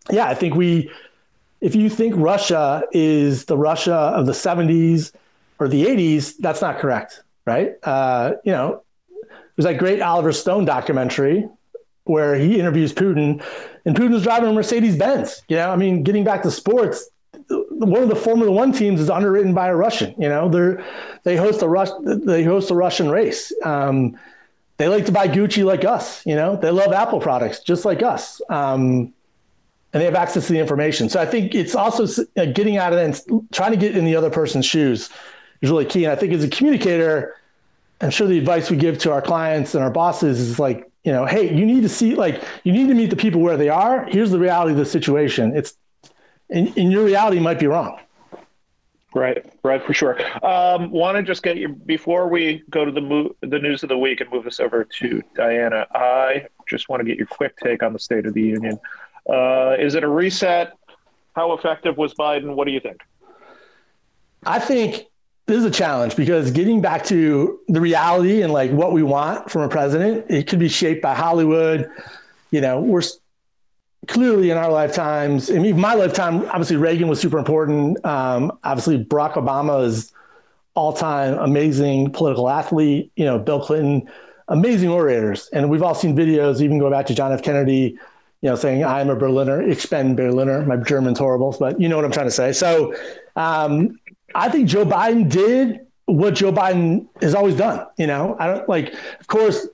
yeah 0.09 0.27
i 0.27 0.33
think 0.33 0.55
we 0.55 0.89
if 1.59 1.75
you 1.75 1.89
think 1.89 2.13
russia 2.15 2.83
is 2.93 3.45
the 3.45 3.57
russia 3.57 3.93
of 3.93 4.25
the 4.25 4.31
70s 4.31 5.11
or 5.59 5.67
the 5.67 5.85
80s 5.85 6.37
that's 6.37 6.61
not 6.61 6.79
correct 6.79 7.23
right? 7.47 7.75
Uh, 7.81 8.33
you 8.43 8.51
know 8.51 8.83
there's 9.55 9.65
that 9.65 9.79
great 9.79 10.01
Oliver 10.01 10.31
Stone 10.31 10.65
documentary 10.65 11.49
where 12.09 12.35
he 12.35 12.59
interviews 12.59 12.93
Putin, 12.93 13.43
and 13.85 13.95
Putin's 13.95 14.23
driving 14.23 14.49
a 14.49 14.53
Mercedes 14.53 14.97
Benz. 14.97 15.41
You 15.47 15.57
know, 15.57 15.69
I 15.69 15.75
mean, 15.75 16.03
getting 16.03 16.23
back 16.23 16.43
to 16.43 16.51
sports, 16.51 17.09
one 17.49 18.03
of 18.03 18.09
the 18.09 18.15
Formula 18.15 18.51
One 18.51 18.71
teams 18.71 18.99
is 18.99 19.09
underwritten 19.09 19.53
by 19.53 19.67
a 19.67 19.75
Russian. 19.75 20.13
You 20.17 20.29
know, 20.29 20.49
they're 20.49 20.83
they 21.23 21.35
host 21.35 21.61
a 21.61 22.19
they 22.25 22.43
host 22.43 22.71
a 22.71 22.75
Russian 22.75 23.09
race. 23.09 23.53
Um, 23.63 24.17
they 24.77 24.87
like 24.87 25.05
to 25.05 25.11
buy 25.11 25.27
Gucci 25.27 25.65
like 25.65 25.85
us. 25.85 26.25
You 26.25 26.35
know, 26.35 26.55
they 26.55 26.69
love 26.69 26.93
Apple 26.93 27.19
products 27.19 27.59
just 27.61 27.83
like 27.85 28.03
us. 28.03 28.41
Um, 28.49 29.13
and 29.93 30.01
they 30.01 30.05
have 30.05 30.15
access 30.15 30.47
to 30.47 30.53
the 30.53 30.59
information. 30.59 31.09
So 31.09 31.19
I 31.19 31.25
think 31.25 31.55
it's 31.55 31.73
also 31.73 32.23
uh, 32.35 32.45
getting 32.45 32.77
out 32.77 32.93
of 32.93 32.99
it 32.99 33.05
and 33.29 33.49
trying 33.51 33.71
to 33.71 33.77
get 33.77 33.97
in 33.97 34.05
the 34.05 34.15
other 34.15 34.29
person's 34.29 34.65
shoes 34.65 35.09
is 35.61 35.71
really 35.71 35.85
key. 35.85 36.03
And 36.03 36.11
I 36.11 36.15
think 36.15 36.33
as 36.33 36.43
a 36.43 36.49
communicator, 36.49 37.35
I'm 38.01 38.11
sure 38.11 38.27
the 38.27 38.37
advice 38.37 38.69
we 38.69 38.77
give 38.77 38.99
to 38.99 39.11
our 39.11 39.21
clients 39.21 39.73
and 39.73 39.83
our 39.83 39.89
bosses 39.89 40.39
is 40.39 40.59
like, 40.59 40.91
you 41.07 41.13
know, 41.13 41.25
hey, 41.25 41.55
you 41.55 41.65
need 41.65 41.83
to 41.83 41.89
see 41.89 42.15
like 42.15 42.43
you 42.65 42.73
need 42.73 42.89
to 42.89 42.93
meet 42.93 43.09
the 43.09 43.15
people 43.15 43.39
where 43.39 43.55
they 43.55 43.69
are. 43.69 44.05
Here's 44.07 44.29
the 44.29 44.39
reality 44.39 44.73
of 44.73 44.77
the 44.77 44.85
situation. 44.85 45.55
It's 45.55 45.73
and, 46.49 46.77
and 46.77 46.91
your 46.91 47.05
reality 47.05 47.39
might 47.39 47.59
be 47.59 47.67
wrong. 47.67 47.97
Right, 49.15 49.45
right, 49.63 49.81
for 49.81 49.93
sure. 49.93 50.19
Um, 50.45 50.91
Want 50.91 51.15
to 51.15 51.23
just 51.23 51.43
get 51.43 51.55
you 51.55 51.69
before 51.69 52.27
we 52.27 52.61
go 52.69 52.83
to 52.83 52.91
the 52.91 52.99
mo- 52.99 53.33
the 53.39 53.57
news 53.57 53.83
of 53.83 53.89
the 53.89 53.97
week 53.97 54.19
and 54.19 54.29
move 54.29 54.43
this 54.43 54.59
over 54.59 54.83
to 54.83 55.23
Diana. 55.33 55.87
I 55.95 56.47
just 56.67 56.89
want 56.89 56.99
to 56.99 57.05
get 57.05 57.17
your 57.17 57.27
quick 57.27 57.55
take 57.55 57.83
on 57.83 57.93
the 57.93 57.99
State 57.99 58.25
of 58.25 58.33
the 58.33 58.41
Union. 58.41 58.77
Uh, 59.29 59.77
is 59.79 59.95
it 59.95 60.03
a 60.03 60.09
reset? 60.09 60.73
How 61.37 61.53
effective 61.53 61.95
was 61.95 62.15
Biden? 62.15 62.53
What 62.53 62.67
do 62.67 62.73
you 62.73 62.81
think? 62.81 62.99
I 64.45 64.59
think 64.59 65.05
this 65.47 65.57
is 65.57 65.65
a 65.65 65.71
challenge 65.71 66.15
because 66.17 66.51
getting 66.51 66.81
back 66.81 67.05
to 67.05 67.59
the 67.69 67.79
reality 67.79 68.41
and 68.41 68.51
like 68.51 68.69
what 68.71 68.91
we 68.91 69.01
want 69.01 69.49
from 69.49 69.61
a 69.61 69.69
president, 69.69 70.25
it 70.29 70.45
could 70.45 70.59
be 70.59 70.67
shaped 70.67 71.01
by 71.01 71.15
Hollywood. 71.15 71.89
You 72.51 72.59
know, 72.59 72.81
we're 72.81 73.01
clearly 74.07 74.51
in 74.51 74.57
our 74.57 74.69
lifetimes. 74.69 75.49
I 75.49 75.59
mean, 75.59 75.79
my 75.79 75.93
lifetime, 75.93 76.45
obviously 76.49 76.75
Reagan 76.75 77.07
was 77.07 77.21
super 77.21 77.37
important. 77.37 78.05
Um, 78.05 78.57
obviously 78.65 79.03
Barack 79.03 79.33
Obama 79.33 79.85
is 79.85 80.11
all-time 80.75 81.37
amazing 81.39 82.11
political 82.11 82.49
athlete. 82.49 83.11
You 83.15 83.25
know, 83.25 83.39
Bill 83.39 83.61
Clinton, 83.61 84.09
amazing 84.49 84.89
orators, 84.89 85.49
and 85.53 85.69
we've 85.69 85.81
all 85.81 85.95
seen 85.95 86.15
videos. 86.15 86.61
Even 86.61 86.77
go 86.77 86.91
back 86.91 87.05
to 87.07 87.15
John 87.15 87.31
F. 87.31 87.41
Kennedy. 87.41 87.97
You 88.41 88.51
know, 88.51 88.55
saying 88.55 88.85
I'm 88.85 89.09
a 89.09 89.15
Berliner, 89.15 89.63
ich 89.63 89.89
bin 89.89 90.15
Berliner. 90.15 90.63
My 90.63 90.77
German's 90.77 91.17
horrible, 91.17 91.55
but 91.59 91.81
you 91.81 91.89
know 91.89 91.95
what 91.95 92.05
I'm 92.05 92.11
trying 92.11 92.27
to 92.27 92.31
say. 92.31 92.53
So, 92.53 92.93
um, 93.35 93.97
I 94.35 94.49
think 94.49 94.67
Joe 94.67 94.85
Biden 94.85 95.29
did 95.29 95.79
what 96.05 96.35
Joe 96.35 96.51
Biden 96.51 97.07
has 97.21 97.35
always 97.35 97.55
done. 97.55 97.85
You 97.97 98.07
know, 98.07 98.35
I 98.39 98.47
don't 98.47 98.69
like, 98.69 98.93
of 99.19 99.27
course, 99.27 99.67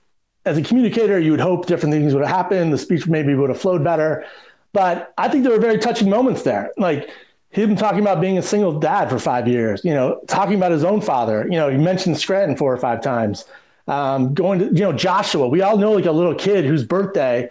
as 0.45 0.57
a 0.57 0.61
communicator, 0.61 1.19
you 1.19 1.31
would 1.31 1.39
hope 1.39 1.67
different 1.67 1.93
things 1.93 2.13
would 2.13 2.25
have 2.25 2.35
happened. 2.35 2.73
The 2.73 2.77
speech 2.77 3.07
maybe 3.07 3.33
would 3.35 3.49
have 3.49 3.59
flowed 3.59 3.83
better. 3.83 4.25
But 4.73 5.13
I 5.17 5.29
think 5.29 5.43
there 5.43 5.53
were 5.53 5.59
very 5.59 5.77
touching 5.77 6.09
moments 6.09 6.43
there. 6.43 6.71
Like 6.77 7.09
him 7.49 7.75
talking 7.75 7.99
about 7.99 8.19
being 8.19 8.37
a 8.37 8.41
single 8.41 8.79
dad 8.79 9.09
for 9.09 9.19
five 9.19 9.47
years, 9.47 9.85
you 9.85 9.93
know, 9.93 10.19
talking 10.27 10.55
about 10.55 10.71
his 10.71 10.83
own 10.83 11.01
father. 11.01 11.43
You 11.43 11.57
know, 11.57 11.69
he 11.69 11.77
mentioned 11.77 12.17
Scranton 12.17 12.57
four 12.57 12.73
or 12.73 12.77
five 12.77 13.01
times. 13.01 13.45
Um, 13.87 14.33
going 14.33 14.59
to, 14.59 14.65
you 14.65 14.81
know, 14.81 14.93
Joshua. 14.93 15.47
We 15.47 15.61
all 15.61 15.77
know 15.77 15.91
like 15.91 16.05
a 16.05 16.11
little 16.11 16.33
kid 16.33 16.65
whose 16.65 16.83
birthday 16.83 17.49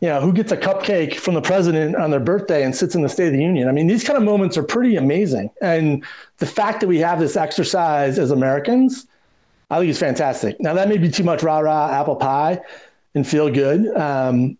you 0.00 0.08
know, 0.08 0.20
who 0.20 0.32
gets 0.32 0.52
a 0.52 0.56
cupcake 0.56 1.14
from 1.14 1.34
the 1.34 1.42
president 1.42 1.96
on 1.96 2.10
their 2.10 2.20
birthday 2.20 2.62
and 2.62 2.74
sits 2.74 2.94
in 2.94 3.02
the 3.02 3.08
State 3.08 3.28
of 3.28 3.32
the 3.32 3.42
Union. 3.42 3.68
I 3.68 3.72
mean, 3.72 3.88
these 3.88 4.04
kind 4.04 4.16
of 4.16 4.22
moments 4.22 4.56
are 4.56 4.62
pretty 4.62 4.96
amazing. 4.96 5.50
And 5.60 6.04
the 6.38 6.46
fact 6.46 6.80
that 6.80 6.86
we 6.86 6.98
have 6.98 7.18
this 7.18 7.36
exercise 7.36 8.18
as 8.18 8.30
Americans, 8.30 9.06
I 9.70 9.78
think 9.78 9.90
is 9.90 9.98
fantastic. 9.98 10.60
Now, 10.60 10.72
that 10.74 10.88
may 10.88 10.98
be 10.98 11.10
too 11.10 11.24
much 11.24 11.42
rah 11.42 11.58
rah 11.58 11.90
apple 11.90 12.16
pie 12.16 12.60
and 13.14 13.26
feel 13.26 13.50
good. 13.50 13.88
Um, 13.96 14.56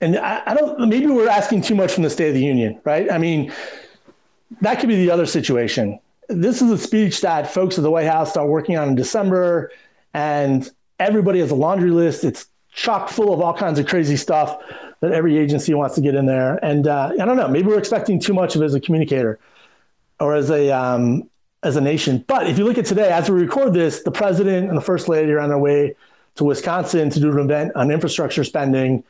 and 0.00 0.18
I, 0.18 0.42
I 0.46 0.54
don't, 0.54 0.88
maybe 0.88 1.06
we're 1.06 1.28
asking 1.28 1.62
too 1.62 1.74
much 1.74 1.92
from 1.92 2.04
the 2.04 2.10
State 2.10 2.28
of 2.28 2.34
the 2.34 2.44
Union, 2.44 2.80
right? 2.84 3.10
I 3.10 3.18
mean, 3.18 3.52
that 4.60 4.78
could 4.78 4.88
be 4.88 4.96
the 4.96 5.10
other 5.10 5.26
situation. 5.26 5.98
This 6.28 6.62
is 6.62 6.70
a 6.70 6.78
speech 6.78 7.22
that 7.22 7.50
folks 7.52 7.76
at 7.76 7.82
the 7.82 7.90
White 7.90 8.06
House 8.06 8.30
start 8.30 8.48
working 8.48 8.76
on 8.76 8.88
in 8.88 8.94
December, 8.94 9.72
and 10.14 10.70
everybody 11.00 11.40
has 11.40 11.50
a 11.50 11.54
laundry 11.54 11.90
list. 11.90 12.22
It's 12.22 12.46
chock 12.74 13.08
full 13.08 13.32
of 13.32 13.40
all 13.40 13.54
kinds 13.54 13.78
of 13.78 13.86
crazy 13.86 14.16
stuff 14.16 14.58
that 15.00 15.12
every 15.12 15.38
agency 15.38 15.72
wants 15.74 15.94
to 15.94 16.00
get 16.00 16.14
in 16.14 16.26
there. 16.26 16.62
And 16.64 16.86
uh, 16.86 17.12
I 17.20 17.24
don't 17.24 17.36
know, 17.36 17.48
maybe 17.48 17.68
we're 17.68 17.78
expecting 17.78 18.18
too 18.20 18.34
much 18.34 18.56
of 18.56 18.62
as 18.62 18.74
a 18.74 18.80
communicator 18.80 19.38
or 20.20 20.34
as 20.34 20.50
a 20.50 20.70
um, 20.70 21.28
as 21.62 21.76
a 21.76 21.80
nation. 21.80 22.24
But 22.26 22.46
if 22.48 22.58
you 22.58 22.64
look 22.64 22.78
at 22.78 22.84
today, 22.84 23.10
as 23.10 23.30
we 23.30 23.40
record 23.40 23.72
this, 23.72 24.02
the 24.02 24.10
president 24.10 24.68
and 24.68 24.76
the 24.76 24.82
first 24.82 25.08
lady 25.08 25.32
are 25.32 25.40
on 25.40 25.48
their 25.48 25.58
way 25.58 25.94
to 26.34 26.44
Wisconsin 26.44 27.10
to 27.10 27.20
do 27.20 27.30
an 27.30 27.38
event 27.38 27.72
on 27.76 27.90
infrastructure 27.90 28.44
spending. 28.44 29.04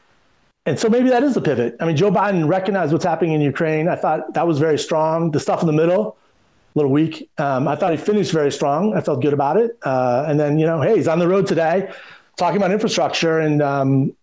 And 0.66 0.78
so 0.78 0.88
maybe 0.88 1.08
that 1.10 1.22
is 1.22 1.36
a 1.36 1.40
pivot. 1.40 1.76
I 1.80 1.84
mean, 1.86 1.96
Joe 1.96 2.10
Biden 2.10 2.48
recognized 2.48 2.92
what's 2.92 3.04
happening 3.04 3.32
in 3.32 3.40
Ukraine. 3.40 3.88
I 3.88 3.96
thought 3.96 4.34
that 4.34 4.46
was 4.46 4.58
very 4.58 4.78
strong. 4.78 5.30
The 5.30 5.40
stuff 5.40 5.60
in 5.60 5.66
the 5.66 5.72
middle, 5.72 6.16
a 6.74 6.78
little 6.78 6.90
weak. 6.90 7.28
Um, 7.38 7.66
I 7.68 7.76
thought 7.76 7.92
he 7.92 7.98
finished 7.98 8.32
very 8.32 8.52
strong. 8.52 8.94
I 8.94 9.00
felt 9.00 9.20
good 9.20 9.32
about 9.32 9.56
it. 9.56 9.76
Uh, 9.82 10.24
and 10.26 10.38
then, 10.38 10.58
you 10.58 10.66
know, 10.66 10.80
hey, 10.80 10.96
he's 10.96 11.08
on 11.08 11.18
the 11.18 11.28
road 11.28 11.46
today 11.46 11.90
talking 12.36 12.56
about 12.56 12.72
infrastructure. 12.72 13.38
And 13.38 13.62
um, 13.62 14.16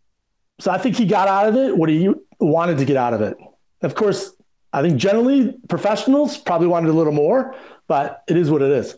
so 0.60 0.72
I 0.72 0.78
think 0.78 0.96
he 0.96 1.06
got 1.06 1.28
out 1.28 1.48
of 1.48 1.56
it 1.56 1.78
what 1.78 1.90
he 1.90 2.10
wanted 2.40 2.78
to 2.78 2.86
get 2.86 2.98
out 2.98 3.14
of 3.14 3.22
it. 3.22 3.38
Of 3.82 3.96
course, 3.96 4.34
I 4.74 4.82
think 4.82 4.98
generally 4.98 5.54
professionals 5.68 6.38
probably 6.38 6.68
wanted 6.68 6.90
a 6.90 6.94
little 6.94 7.14
more, 7.14 7.56
but 7.88 8.24
it 8.28 8.38
is 8.38 8.50
what 8.50 8.62
it 8.62 8.72
is. 8.72 8.96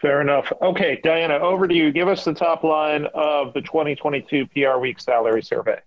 Fair 0.00 0.20
enough. 0.20 0.52
Okay, 0.60 1.00
Diana, 1.02 1.34
over 1.34 1.66
to 1.66 1.74
you. 1.74 1.90
Give 1.90 2.08
us 2.08 2.24
the 2.24 2.34
top 2.34 2.64
line 2.64 3.06
of 3.14 3.54
the 3.54 3.62
2022 3.62 4.46
PR 4.48 4.78
Week 4.78 5.00
salary 5.00 5.42
survey. 5.42 5.80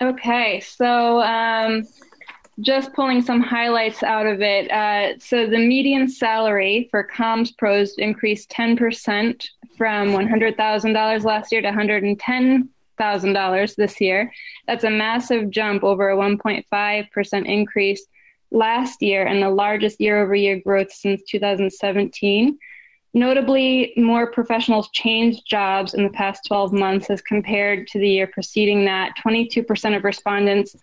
Okay, 0.00 0.60
so 0.60 1.20
um, 1.22 1.86
just 2.62 2.92
pulling 2.92 3.22
some 3.22 3.40
highlights 3.40 4.02
out 4.02 4.26
of 4.26 4.40
it. 4.40 4.68
Uh, 4.70 5.18
so 5.18 5.46
the 5.46 5.58
median 5.58 6.08
salary 6.08 6.88
for 6.90 7.06
comms 7.06 7.56
pros 7.58 7.94
increased 7.98 8.48
10% 8.50 9.44
from 9.76 10.12
$100,000 10.12 11.24
last 11.24 11.52
year 11.52 11.60
to 11.60 11.68
$110,000 11.68 13.76
this 13.76 14.00
year. 14.00 14.32
That's 14.66 14.84
a 14.84 14.90
massive 14.90 15.50
jump 15.50 15.82
over 15.82 16.10
a 16.10 16.16
1.5% 16.16 17.46
increase 17.46 18.06
last 18.52 19.02
year 19.02 19.26
and 19.26 19.42
the 19.42 19.50
largest 19.50 20.00
year 20.00 20.22
over 20.22 20.34
year 20.34 20.60
growth 20.60 20.92
since 20.92 21.22
2017. 21.28 22.58
Notably, 23.14 23.92
more 23.96 24.30
professionals 24.30 24.88
changed 24.90 25.42
jobs 25.46 25.94
in 25.94 26.02
the 26.02 26.10
past 26.10 26.46
12 26.46 26.72
months 26.72 27.10
as 27.10 27.20
compared 27.20 27.86
to 27.88 27.98
the 27.98 28.08
year 28.08 28.26
preceding 28.26 28.84
that. 28.86 29.14
22% 29.22 29.96
of 29.96 30.04
respondents 30.04 30.76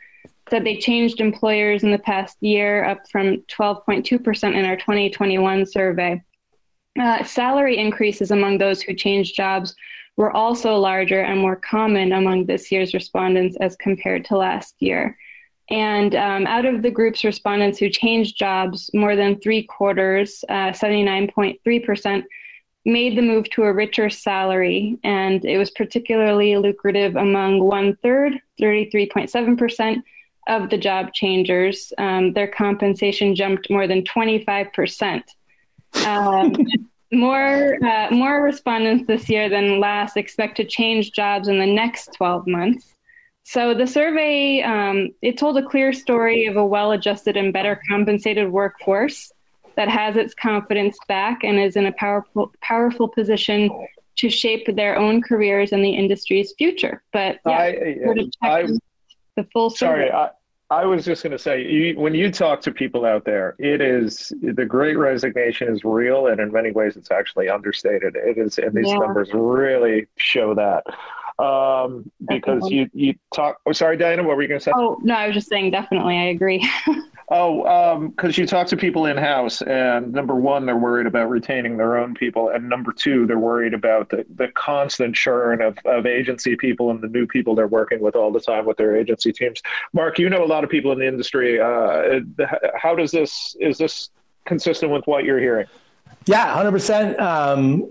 said 0.49 0.63
they 0.63 0.77
changed 0.77 1.21
employers 1.21 1.83
in 1.83 1.91
the 1.91 1.99
past 1.99 2.37
year, 2.41 2.83
up 2.85 3.09
from 3.11 3.37
12.2% 3.47 4.55
in 4.55 4.65
our 4.65 4.75
2021 4.77 5.65
survey. 5.65 6.21
Uh, 6.99 7.23
salary 7.23 7.77
increases 7.77 8.31
among 8.31 8.57
those 8.57 8.81
who 8.81 8.93
changed 8.93 9.35
jobs 9.35 9.75
were 10.17 10.31
also 10.31 10.75
larger 10.75 11.21
and 11.21 11.39
more 11.39 11.55
common 11.55 12.11
among 12.11 12.45
this 12.45 12.71
year's 12.71 12.93
respondents 12.93 13.55
as 13.61 13.75
compared 13.77 14.25
to 14.25 14.35
last 14.35 14.75
year. 14.79 15.17
And 15.69 16.15
um, 16.15 16.47
out 16.47 16.65
of 16.65 16.81
the 16.81 16.91
group's 16.91 17.23
respondents 17.23 17.77
who 17.77 17.89
changed 17.89 18.37
jobs, 18.37 18.89
more 18.93 19.15
than 19.15 19.39
three 19.39 19.63
quarters, 19.63 20.43
uh, 20.49 20.71
79.3%, 20.71 22.23
made 22.85 23.17
the 23.17 23.21
move 23.21 23.49
to 23.51 23.63
a 23.63 23.73
richer 23.73 24.09
salary. 24.09 24.97
And 25.03 25.45
it 25.45 25.57
was 25.57 25.71
particularly 25.71 26.57
lucrative 26.57 27.15
among 27.15 27.61
one 27.61 27.95
third, 27.97 28.33
33.7%, 28.59 30.01
of 30.47 30.69
the 30.69 30.77
job 30.77 31.13
changers. 31.13 31.91
Um, 31.97 32.33
their 32.33 32.47
compensation 32.47 33.35
jumped 33.35 33.69
more 33.69 33.87
than 33.87 34.03
25%. 34.03 35.23
Um, 36.05 36.55
more 37.11 37.83
uh, 37.83 38.11
more 38.11 38.43
respondents 38.43 39.07
this 39.07 39.29
year 39.29 39.49
than 39.49 39.79
last 39.79 40.15
expect 40.15 40.57
to 40.57 40.63
change 40.63 41.11
jobs 41.11 41.47
in 41.47 41.57
the 41.57 41.65
next 41.65 42.13
12 42.13 42.45
months. 42.47 42.95
So 43.43 43.73
the 43.73 43.87
survey 43.87 44.61
um, 44.61 45.09
it 45.21 45.37
told 45.37 45.57
a 45.57 45.65
clear 45.65 45.91
story 45.91 46.45
of 46.45 46.55
a 46.55 46.65
well-adjusted 46.65 47.35
and 47.35 47.51
better 47.51 47.81
compensated 47.89 48.51
workforce 48.51 49.31
that 49.75 49.89
has 49.89 50.17
its 50.17 50.35
confidence 50.35 50.97
back 51.07 51.43
and 51.43 51.59
is 51.59 51.75
in 51.75 51.87
a 51.87 51.91
powerful 51.93 52.51
powerful 52.61 53.07
position 53.07 53.69
to 54.17 54.29
shape 54.29 54.67
their 54.75 54.97
own 54.97 55.21
careers 55.21 55.71
and 55.71 55.83
the 55.83 55.91
industry's 55.91 56.53
future. 56.57 57.01
But 57.13 57.39
yeah, 57.45 57.57
I, 57.57 57.95
I, 58.43 58.67
the 59.43 59.49
full 59.51 59.69
sorry. 59.69 60.11
I 60.71 60.85
was 60.85 61.03
just 61.03 61.23
going 61.23 61.31
to 61.31 61.39
say, 61.39 61.63
you, 61.63 61.99
when 61.99 62.13
you 62.13 62.31
talk 62.31 62.61
to 62.61 62.71
people 62.71 63.03
out 63.03 63.25
there, 63.25 63.55
it 63.57 63.81
is 63.81 64.31
the 64.39 64.65
Great 64.65 64.99
Resignation 64.99 65.67
is 65.67 65.83
real, 65.83 66.27
and 66.27 66.39
in 66.39 66.51
many 66.51 66.69
ways, 66.71 66.95
it's 66.95 67.09
actually 67.09 67.49
understated. 67.49 68.15
It 68.15 68.37
is, 68.37 68.59
and 68.59 68.75
these 68.75 68.87
yeah. 68.87 68.97
numbers 68.97 69.29
really 69.33 70.05
show 70.17 70.53
that. 70.53 70.83
Um, 71.39 72.11
because 72.27 72.69
you 72.69 72.89
you 72.93 73.15
talk. 73.33 73.59
Oh, 73.65 73.71
sorry, 73.71 73.95
Diana, 73.95 74.23
what 74.23 74.35
were 74.35 74.41
you 74.41 74.49
going 74.49 74.59
to 74.59 74.63
say? 74.63 74.71
Oh 74.75 74.99
no, 75.01 75.13
I 75.13 75.27
was 75.27 75.35
just 75.35 75.47
saying, 75.47 75.71
definitely, 75.71 76.17
I 76.17 76.25
agree. 76.25 76.69
Oh, 77.31 78.07
because 78.07 78.37
um, 78.37 78.41
you 78.41 78.47
talk 78.47 78.65
to 78.67 78.77
people 78.77 79.05
in 79.05 79.15
house, 79.15 79.61
and 79.61 80.11
number 80.11 80.33
one, 80.33 80.65
they're 80.65 80.75
worried 80.75 81.05
about 81.05 81.29
retaining 81.29 81.77
their 81.77 81.95
own 81.95 82.15
people, 82.15 82.49
and 82.49 82.67
number 82.67 82.91
two, 82.91 83.27
they're 83.27 83.37
worried 83.37 83.75
about 83.75 84.09
the, 84.09 84.25
the 84.35 84.47
constant 84.55 85.15
churn 85.15 85.61
of, 85.61 85.77
of 85.85 86.07
agency 86.07 86.55
people 86.55 86.89
and 86.89 87.01
the 87.01 87.07
new 87.07 87.27
people 87.27 87.53
they're 87.53 87.67
working 87.67 87.99
with 87.99 88.15
all 88.15 88.31
the 88.31 88.39
time 88.39 88.65
with 88.65 88.77
their 88.77 88.95
agency 88.95 89.31
teams. 89.31 89.61
Marc, 89.93 90.17
you 90.17 90.27
know 90.27 90.43
a 90.43 90.47
lot 90.47 90.63
of 90.63 90.71
people 90.71 90.91
in 90.91 90.97
the 90.97 91.07
industry. 91.07 91.59
Uh, 91.59 92.21
how 92.75 92.95
does 92.95 93.11
this 93.11 93.55
is 93.59 93.77
this 93.77 94.09
consistent 94.45 94.91
with 94.91 95.05
what 95.05 95.23
you're 95.23 95.39
hearing? 95.39 95.67
Yeah, 96.25 96.51
hundred 96.51 96.69
um, 96.69 96.73
percent. 96.73 97.11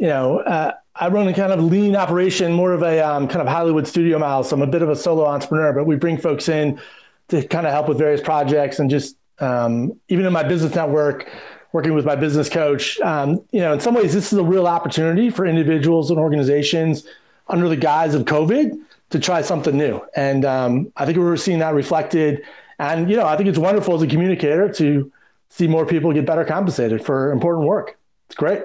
You 0.01 0.09
know. 0.09 0.41
Uh, 0.41 0.73
I 1.01 1.09
run 1.09 1.29
a 1.29 1.35
kind 1.35 1.53
of 1.53 1.63
lean 1.63 1.95
operation, 1.95 2.53
more 2.53 2.73
of 2.73 2.83
a 2.83 3.01
um, 3.01 3.29
kind 3.29 3.41
of 3.41 3.47
Hollywood 3.47 3.87
studio 3.87 4.19
model. 4.19 4.43
So 4.43 4.57
I'm 4.57 4.63
a 4.63 4.67
bit 4.67 4.83
of 4.83 4.89
a 4.89 4.97
solo 4.97 5.25
entrepreneur, 5.27 5.73
but 5.73 5.87
we 5.87 5.97
bring 5.97 6.19
folks 6.19 6.49
in 6.49 6.81
to 7.29 7.47
kind 7.47 7.67
of 7.67 7.73
help 7.73 7.89
with 7.89 7.99
various 7.99 8.21
projects 8.21 8.79
and 8.79 8.91
just 8.91 9.17
um, 9.39 9.93
even 10.09 10.27
in 10.27 10.33
my 10.33 10.43
business 10.43 10.75
network, 10.75 11.31
working 11.73 11.95
with 11.95 12.05
my 12.05 12.17
business 12.17 12.49
coach, 12.49 12.99
um, 13.01 13.45
you 13.53 13.61
know, 13.61 13.73
in 13.73 13.81
some 13.81 13.95
ways, 13.95 14.13
this 14.13 14.33
is 14.33 14.39
a 14.39 14.45
real 14.45 14.67
opportunity 14.67 15.31
for 15.31 15.47
individuals 15.47 16.11
and 16.11 16.19
organizations 16.19 17.05
under 17.49 17.69
the 17.69 17.77
guise 17.77 18.15
of 18.15 18.25
COVID 18.25 18.79
to 19.11 19.19
try 19.19 19.43
something 19.43 19.77
new. 19.77 20.01
And 20.17 20.45
um, 20.45 20.93
I 20.97 21.07
think 21.07 21.19
we're 21.19 21.37
seeing 21.37 21.61
that 21.61 21.75
reflected. 21.75 22.43
And, 22.79 23.11
you 23.11 23.17
know, 23.17 23.27
I 23.27 23.37
think 23.37 23.49
it's 23.49 23.59
wonderful 23.59 23.95
as 23.95 24.03
a 24.03 24.07
communicator 24.07 24.73
to 24.75 25.13
see 25.51 25.67
more 25.67 25.87
people 25.87 26.13
get 26.13 26.27
better 26.27 26.45
compensated 26.45 27.05
for 27.05 27.33
important 27.33 27.67
work. 27.67 27.99
It's 28.27 28.37
great. 28.37 28.63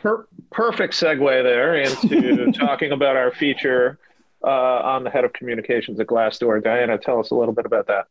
Per- 0.00 0.26
perfect 0.50 0.94
segue 0.94 1.42
there 1.42 1.76
into 1.76 2.52
talking 2.58 2.92
about 2.92 3.16
our 3.16 3.32
feature 3.32 3.98
uh, 4.42 4.48
on 4.48 5.04
the 5.04 5.10
head 5.10 5.24
of 5.24 5.32
communications 5.32 6.00
at 6.00 6.06
Glassdoor. 6.06 6.62
Diana, 6.62 6.98
tell 6.98 7.20
us 7.20 7.30
a 7.30 7.34
little 7.34 7.54
bit 7.54 7.66
about 7.66 7.86
that. 7.88 8.06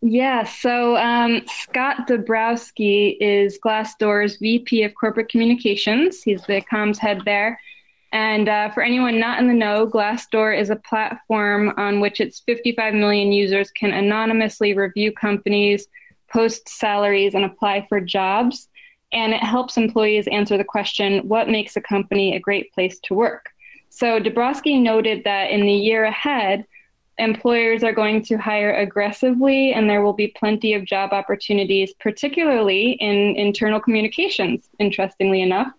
Yeah, 0.00 0.44
so 0.44 0.96
um, 0.96 1.42
Scott 1.46 2.06
Dobroski 2.06 3.16
is 3.20 3.58
Glassdoor's 3.58 4.36
VP 4.36 4.84
of 4.84 4.94
Corporate 4.94 5.28
Communications. 5.28 6.22
He's 6.22 6.44
the 6.44 6.60
comms 6.60 6.98
head 6.98 7.22
there. 7.24 7.58
And 8.12 8.48
uh, 8.48 8.70
for 8.70 8.82
anyone 8.82 9.18
not 9.18 9.40
in 9.40 9.48
the 9.48 9.54
know, 9.54 9.86
Glassdoor 9.86 10.58
is 10.58 10.70
a 10.70 10.76
platform 10.76 11.74
on 11.76 12.00
which 12.00 12.20
its 12.20 12.40
55 12.40 12.94
million 12.94 13.32
users 13.32 13.70
can 13.72 13.92
anonymously 13.92 14.72
review 14.72 15.12
companies, 15.12 15.88
post 16.30 16.68
salaries, 16.68 17.34
and 17.34 17.44
apply 17.44 17.86
for 17.88 18.00
jobs. 18.00 18.68
And 19.12 19.32
it 19.32 19.42
helps 19.42 19.76
employees 19.76 20.28
answer 20.28 20.56
the 20.56 20.64
question 20.64 21.26
what 21.28 21.48
makes 21.48 21.76
a 21.76 21.80
company 21.80 22.34
a 22.34 22.40
great 22.40 22.72
place 22.72 22.98
to 23.04 23.14
work? 23.14 23.50
So 23.88 24.20
Dobroski 24.20 24.80
noted 24.80 25.24
that 25.24 25.50
in 25.50 25.62
the 25.62 25.72
year 25.72 26.04
ahead, 26.04 26.66
employers 27.18 27.82
are 27.82 27.92
going 27.92 28.22
to 28.22 28.36
hire 28.36 28.72
aggressively 28.72 29.72
and 29.72 29.90
there 29.90 30.02
will 30.02 30.12
be 30.12 30.28
plenty 30.28 30.72
of 30.74 30.84
job 30.84 31.12
opportunities, 31.12 31.92
particularly 31.94 32.92
in 32.92 33.34
internal 33.36 33.80
communications, 33.80 34.68
interestingly 34.78 35.42
enough. 35.42 35.72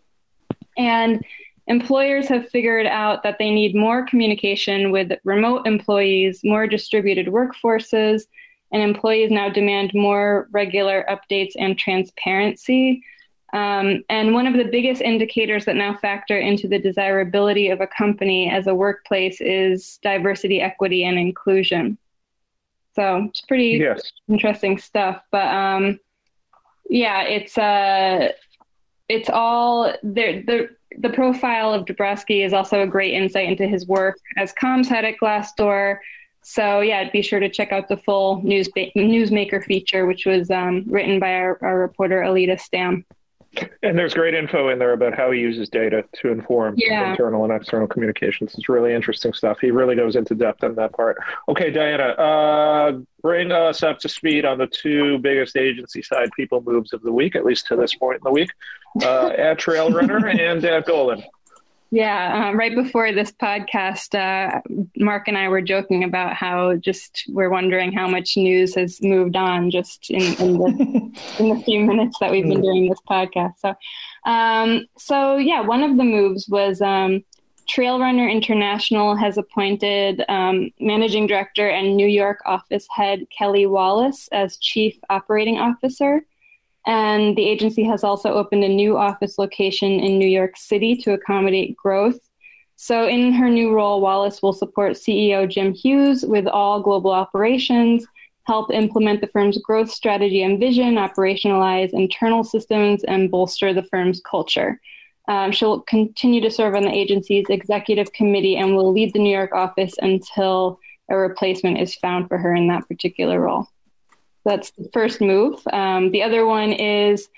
And 0.77 1.23
employers 1.67 2.27
have 2.27 2.49
figured 2.49 2.88
out 2.88 3.23
that 3.23 3.38
they 3.38 3.51
need 3.51 3.75
more 3.75 4.05
communication 4.05 4.91
with 4.91 5.11
remote 5.23 5.65
employees, 5.65 6.41
more 6.43 6.67
distributed 6.67 7.27
workforces, 7.27 8.23
and 8.71 8.82
employees 8.82 9.32
now 9.32 9.49
demand 9.49 9.91
more 9.93 10.47
regular 10.51 11.05
updates 11.09 11.53
and 11.57 11.77
transparency. 11.77 13.03
Um, 13.53 14.03
and 14.09 14.33
one 14.33 14.45
of 14.45 14.53
the 14.53 14.65
biggest 14.65 15.01
indicators 15.01 15.65
that 15.65 15.75
now 15.75 15.95
factor 15.95 16.37
into 16.37 16.67
the 16.67 16.77
desirability 16.79 17.69
of 17.69 17.81
a 17.81 17.87
company 17.87 18.49
as 18.49 18.67
a 18.67 18.75
workplace 18.75 19.41
is 19.41 19.99
diversity, 20.03 20.61
equity, 20.61 21.03
and 21.03 21.17
inclusion. 21.17 21.97
So 22.95 23.27
it's 23.29 23.41
pretty 23.41 23.79
yes. 23.81 24.11
interesting 24.27 24.77
stuff. 24.77 25.21
But 25.31 25.47
um, 25.47 25.99
yeah, 26.89 27.23
it's 27.23 27.57
uh, 27.57 28.33
it's 29.07 29.29
all 29.29 29.93
there. 30.03 30.43
The 30.43 30.69
the 30.97 31.09
profile 31.09 31.73
of 31.73 31.85
Dobroski 31.85 32.45
is 32.45 32.53
also 32.53 32.81
a 32.81 32.87
great 32.87 33.13
insight 33.13 33.47
into 33.47 33.67
his 33.67 33.87
work 33.87 34.17
as 34.37 34.53
comms 34.53 34.87
head 34.87 35.05
at 35.05 35.15
Glassdoor. 35.21 35.99
So 36.41 36.81
yeah, 36.81 37.09
be 37.09 37.21
sure 37.21 37.39
to 37.39 37.49
check 37.49 37.71
out 37.71 37.89
the 37.89 37.97
full 37.97 38.41
news 38.43 38.69
newsmaker 38.69 39.63
feature, 39.63 40.05
which 40.05 40.25
was 40.25 40.49
um, 40.49 40.83
written 40.87 41.19
by 41.19 41.33
our, 41.33 41.57
our 41.61 41.79
reporter 41.79 42.21
Aleda 42.21 42.59
Stam. 42.59 43.05
And 43.81 43.97
there's 43.97 44.13
great 44.13 44.33
info 44.33 44.69
in 44.69 44.77
there 44.77 44.93
about 44.93 45.15
how 45.15 45.31
he 45.31 45.39
uses 45.39 45.69
data 45.69 46.05
to 46.21 46.31
inform 46.31 46.75
yeah. 46.77 47.11
internal 47.11 47.43
and 47.43 47.53
external 47.53 47.87
communications. 47.87 48.53
It's 48.53 48.69
really 48.69 48.93
interesting 48.93 49.33
stuff. 49.33 49.57
He 49.59 49.71
really 49.71 49.95
goes 49.95 50.15
into 50.15 50.35
depth 50.35 50.63
on 50.63 50.75
that 50.75 50.93
part. 50.93 51.17
Okay, 51.47 51.71
Diana, 51.71 52.09
uh, 52.13 52.99
bring 53.21 53.51
us 53.51 53.81
up 53.81 53.99
to 53.99 54.09
speed 54.09 54.45
on 54.45 54.57
the 54.57 54.67
two 54.67 55.17
biggest 55.19 55.57
agency 55.57 56.01
side 56.01 56.29
people 56.35 56.61
moves 56.61 56.93
of 56.93 57.01
the 57.01 57.11
week, 57.11 57.35
at 57.35 57.45
least 57.45 57.67
to 57.67 57.75
this 57.75 57.95
point 57.95 58.17
in 58.17 58.23
the 58.23 58.31
week, 58.31 58.51
uh, 59.01 59.29
at 59.29 59.57
Trailrunner 59.57 60.33
and 60.39 60.63
at 60.63 60.85
Golin. 60.85 61.23
Yeah, 61.91 62.49
um, 62.49 62.57
right 62.57 62.75
before 62.75 63.11
this 63.11 63.31
podcast, 63.31 64.13
uh, 64.13 64.61
Marc 64.95 65.27
and 65.27 65.35
I 65.35 65.47
were 65.47 65.61
joking 65.61 66.03
about 66.03 66.35
how 66.35 66.75
just 66.75 67.23
we're 67.29 67.49
wondering 67.49 67.91
how 67.91 68.07
much 68.07 68.37
news 68.37 68.75
has 68.75 69.01
moved 69.01 69.35
on 69.35 69.71
just 69.71 70.11
in, 70.11 70.21
in 70.21 70.57
the 70.59 70.67
in 71.39 71.49
the 71.49 71.61
few 71.65 71.79
minutes 71.79 72.17
that 72.19 72.29
we've 72.29 72.47
been 72.47 72.61
doing 72.61 72.89
this 72.89 72.99
podcast. 73.09 73.53
So, 73.57 73.73
um, 74.29 74.85
so 74.99 75.37
yeah, 75.37 75.61
one 75.61 75.81
of 75.81 75.97
the 75.97 76.03
moves 76.03 76.47
was 76.47 76.79
um, 76.79 77.23
Trailrunner 77.67 78.31
International 78.31 79.15
has 79.15 79.39
appointed 79.39 80.23
um, 80.29 80.69
managing 80.79 81.25
director 81.25 81.69
and 81.69 81.95
New 81.95 82.07
York 82.07 82.39
office 82.45 82.87
head 82.91 83.25
Kelly 83.35 83.65
Wallace 83.65 84.27
as 84.31 84.57
chief 84.57 84.95
operating 85.09 85.57
officer. 85.57 86.21
And 86.86 87.38
the 87.38 87.47
agency 87.47 87.84
has 87.84 88.03
also 88.03 88.34
opened 88.34 88.63
a 88.63 88.69
new 88.69 88.97
office 88.97 89.38
location 89.38 89.99
in 89.99 90.17
New 90.17 90.27
York 90.27 90.55
City 90.55 90.95
to 90.97 91.13
accommodate 91.13 91.75
growth. 91.75 92.19
So, 92.77 93.07
in 93.07 93.34
her 93.34 93.49
new 93.49 93.73
role, 93.73 93.99
Wallace 93.99 94.41
will 94.41 94.53
support 94.53 94.93
CEO 94.93 95.49
Jim 95.49 95.73
Hughes 95.73 96.25
with 96.25 96.47
all 96.47 96.82
global 96.82 97.11
operations, 97.11 98.05
help 98.47 98.71
implement 98.71 99.19
the 99.19 99.27
firm's 99.27 99.57
growth 99.57 99.91
strategy 99.91 100.43
and 100.43 100.59
vision, 100.59 100.95
operationalize 100.95 101.89
internal 101.91 102.43
systems, 102.43 103.03
and 103.03 103.30
bolster 103.30 103.73
the 103.73 103.84
firm's 103.84 104.21
culture. 104.21 104.80
Um, 105.27 105.51
she'll 105.51 105.82
continue 105.82 106.41
to 106.41 106.49
serve 106.49 106.73
on 106.73 106.84
the 106.84 106.91
agency's 106.91 107.45
executive 107.49 108.11
committee 108.13 108.55
and 108.55 108.75
will 108.75 108.91
lead 108.91 109.13
the 109.13 109.19
New 109.19 109.36
York 109.36 109.53
office 109.53 109.93
until 110.01 110.80
a 111.09 111.17
replacement 111.17 111.80
is 111.80 111.95
found 111.95 112.27
for 112.27 112.38
her 112.38 112.55
in 112.55 112.67
that 112.69 112.88
particular 112.88 113.39
role. 113.39 113.67
That's 114.49 114.71
the 114.71 114.89
first 114.91 115.21
move. 115.21 115.61
Um, 115.71 116.09
the 116.09 116.23
other 116.23 116.43
one 116.43 116.71
is 116.73 117.29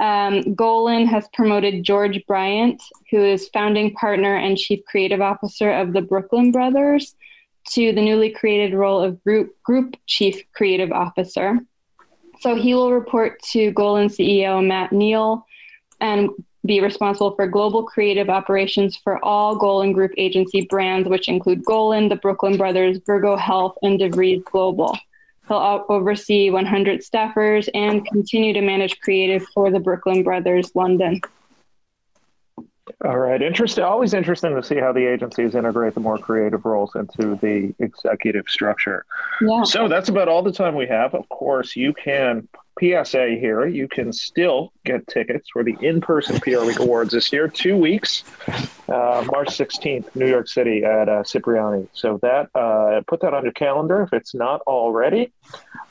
um, 0.00 0.42
Golin 0.56 1.06
has 1.06 1.28
promoted 1.34 1.84
George 1.84 2.24
Bryant, 2.26 2.82
who 3.10 3.22
is 3.22 3.50
founding 3.50 3.92
partner 3.92 4.34
and 4.34 4.56
chief 4.56 4.80
creative 4.86 5.20
officer 5.20 5.70
of 5.70 5.92
the 5.92 6.00
Brooklyn 6.00 6.52
Brothers, 6.52 7.14
to 7.72 7.92
the 7.92 8.00
newly 8.00 8.30
created 8.30 8.74
role 8.74 9.02
of 9.02 9.22
group, 9.22 9.54
group 9.62 9.96
chief 10.06 10.42
creative 10.54 10.90
officer. 10.90 11.58
So 12.40 12.54
he 12.54 12.74
will 12.74 12.92
report 12.94 13.42
to 13.52 13.70
Golin 13.74 14.06
CEO 14.06 14.66
Matt 14.66 14.90
Neale 14.90 15.44
and 16.00 16.30
be 16.64 16.80
responsible 16.80 17.34
for 17.36 17.46
global 17.46 17.82
creative 17.82 18.30
operations 18.30 18.96
for 18.96 19.22
all 19.22 19.58
Golin 19.58 19.92
Group 19.92 20.12
agency 20.16 20.62
brands, 20.62 21.10
which 21.10 21.28
include 21.28 21.62
Golin, 21.66 22.08
the 22.08 22.16
Brooklyn 22.16 22.56
Brothers, 22.56 23.00
Virgo 23.04 23.36
Health, 23.36 23.76
and 23.82 24.00
DeVries 24.00 24.42
Global. 24.44 24.96
He'll 25.48 25.84
oversee 25.88 26.50
100 26.50 27.00
staffers 27.00 27.68
and 27.74 28.06
continue 28.06 28.52
to 28.54 28.62
manage 28.62 28.98
creative 29.00 29.46
for 29.52 29.70
the 29.70 29.78
Brooklyn 29.78 30.22
Brothers 30.22 30.74
London. 30.74 31.20
All 33.04 33.18
right. 33.18 33.42
Interesting. 33.42 33.84
Always 33.84 34.14
interesting 34.14 34.54
to 34.54 34.62
see 34.62 34.76
how 34.76 34.92
the 34.92 35.04
agencies 35.04 35.54
integrate 35.54 35.94
the 35.94 36.00
more 36.00 36.16
creative 36.16 36.64
roles 36.64 36.94
into 36.94 37.38
the 37.42 37.74
executive 37.78 38.48
structure. 38.48 39.04
Yeah. 39.40 39.64
So 39.64 39.88
that's 39.88 40.08
about 40.08 40.28
all 40.28 40.42
the 40.42 40.52
time 40.52 40.74
we 40.74 40.86
have. 40.86 41.14
Of 41.14 41.28
course, 41.28 41.76
you 41.76 41.92
can 41.92 42.48
PSA 42.78 43.36
here. 43.40 43.66
You 43.66 43.88
can 43.88 44.12
still 44.12 44.72
get 44.84 45.06
tickets 45.06 45.48
for 45.52 45.62
the 45.62 45.76
in-person 45.80 46.40
PR 46.40 46.64
Week 46.64 46.78
Awards 46.78 47.12
this 47.12 47.32
year. 47.32 47.48
Two 47.48 47.76
weeks, 47.76 48.24
uh, 48.88 49.24
March 49.30 49.48
16th, 49.48 50.14
New 50.14 50.26
York 50.26 50.48
City 50.48 50.84
at 50.84 51.08
uh, 51.08 51.22
Cipriani. 51.22 51.88
So 51.92 52.18
that 52.22 52.48
uh, 52.54 53.02
put 53.06 53.20
that 53.20 53.34
on 53.34 53.44
your 53.44 53.52
calendar 53.52 54.02
if 54.02 54.12
it's 54.12 54.34
not 54.34 54.60
already. 54.62 55.32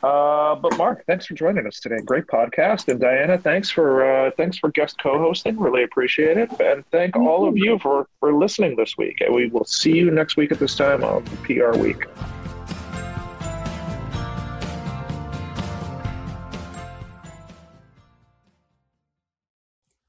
Uh, 0.01 0.55
but 0.55 0.77
Marc, 0.77 1.05
thanks 1.05 1.25
for 1.25 1.33
joining 1.33 1.65
us 1.65 1.79
today. 1.79 1.99
Great 2.03 2.27
podcast, 2.27 2.89
and 2.89 2.99
Diana, 2.99 3.37
thanks 3.37 3.69
for 3.69 4.05
uh, 4.05 4.31
thanks 4.35 4.57
for 4.57 4.69
guest 4.71 4.97
co-hosting. 5.01 5.57
Really 5.57 5.83
appreciate 5.83 6.37
it, 6.37 6.51
and 6.59 6.85
thank 6.91 7.15
all 7.15 7.47
of 7.47 7.57
you 7.57 7.79
for 7.79 8.07
for 8.19 8.33
listening 8.33 8.75
this 8.75 8.97
week. 8.97 9.21
And 9.21 9.33
we 9.33 9.47
will 9.47 9.65
see 9.65 9.93
you 9.93 10.11
next 10.11 10.35
week 10.35 10.51
at 10.51 10.59
this 10.59 10.75
time 10.75 11.03
on 11.03 11.23
PR 11.45 11.77
Week. 11.77 12.05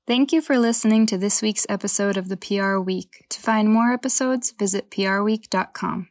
Thank 0.06 0.34
you 0.34 0.42
for 0.42 0.58
listening 0.58 1.06
to 1.06 1.16
this 1.16 1.40
week's 1.40 1.64
episode 1.66 2.18
of 2.18 2.28
the 2.28 2.36
PR 2.36 2.76
Week. 2.76 3.24
To 3.30 3.40
find 3.40 3.72
more 3.72 3.90
episodes, 3.90 4.52
visit 4.58 4.90
prweek.com. 4.90 6.08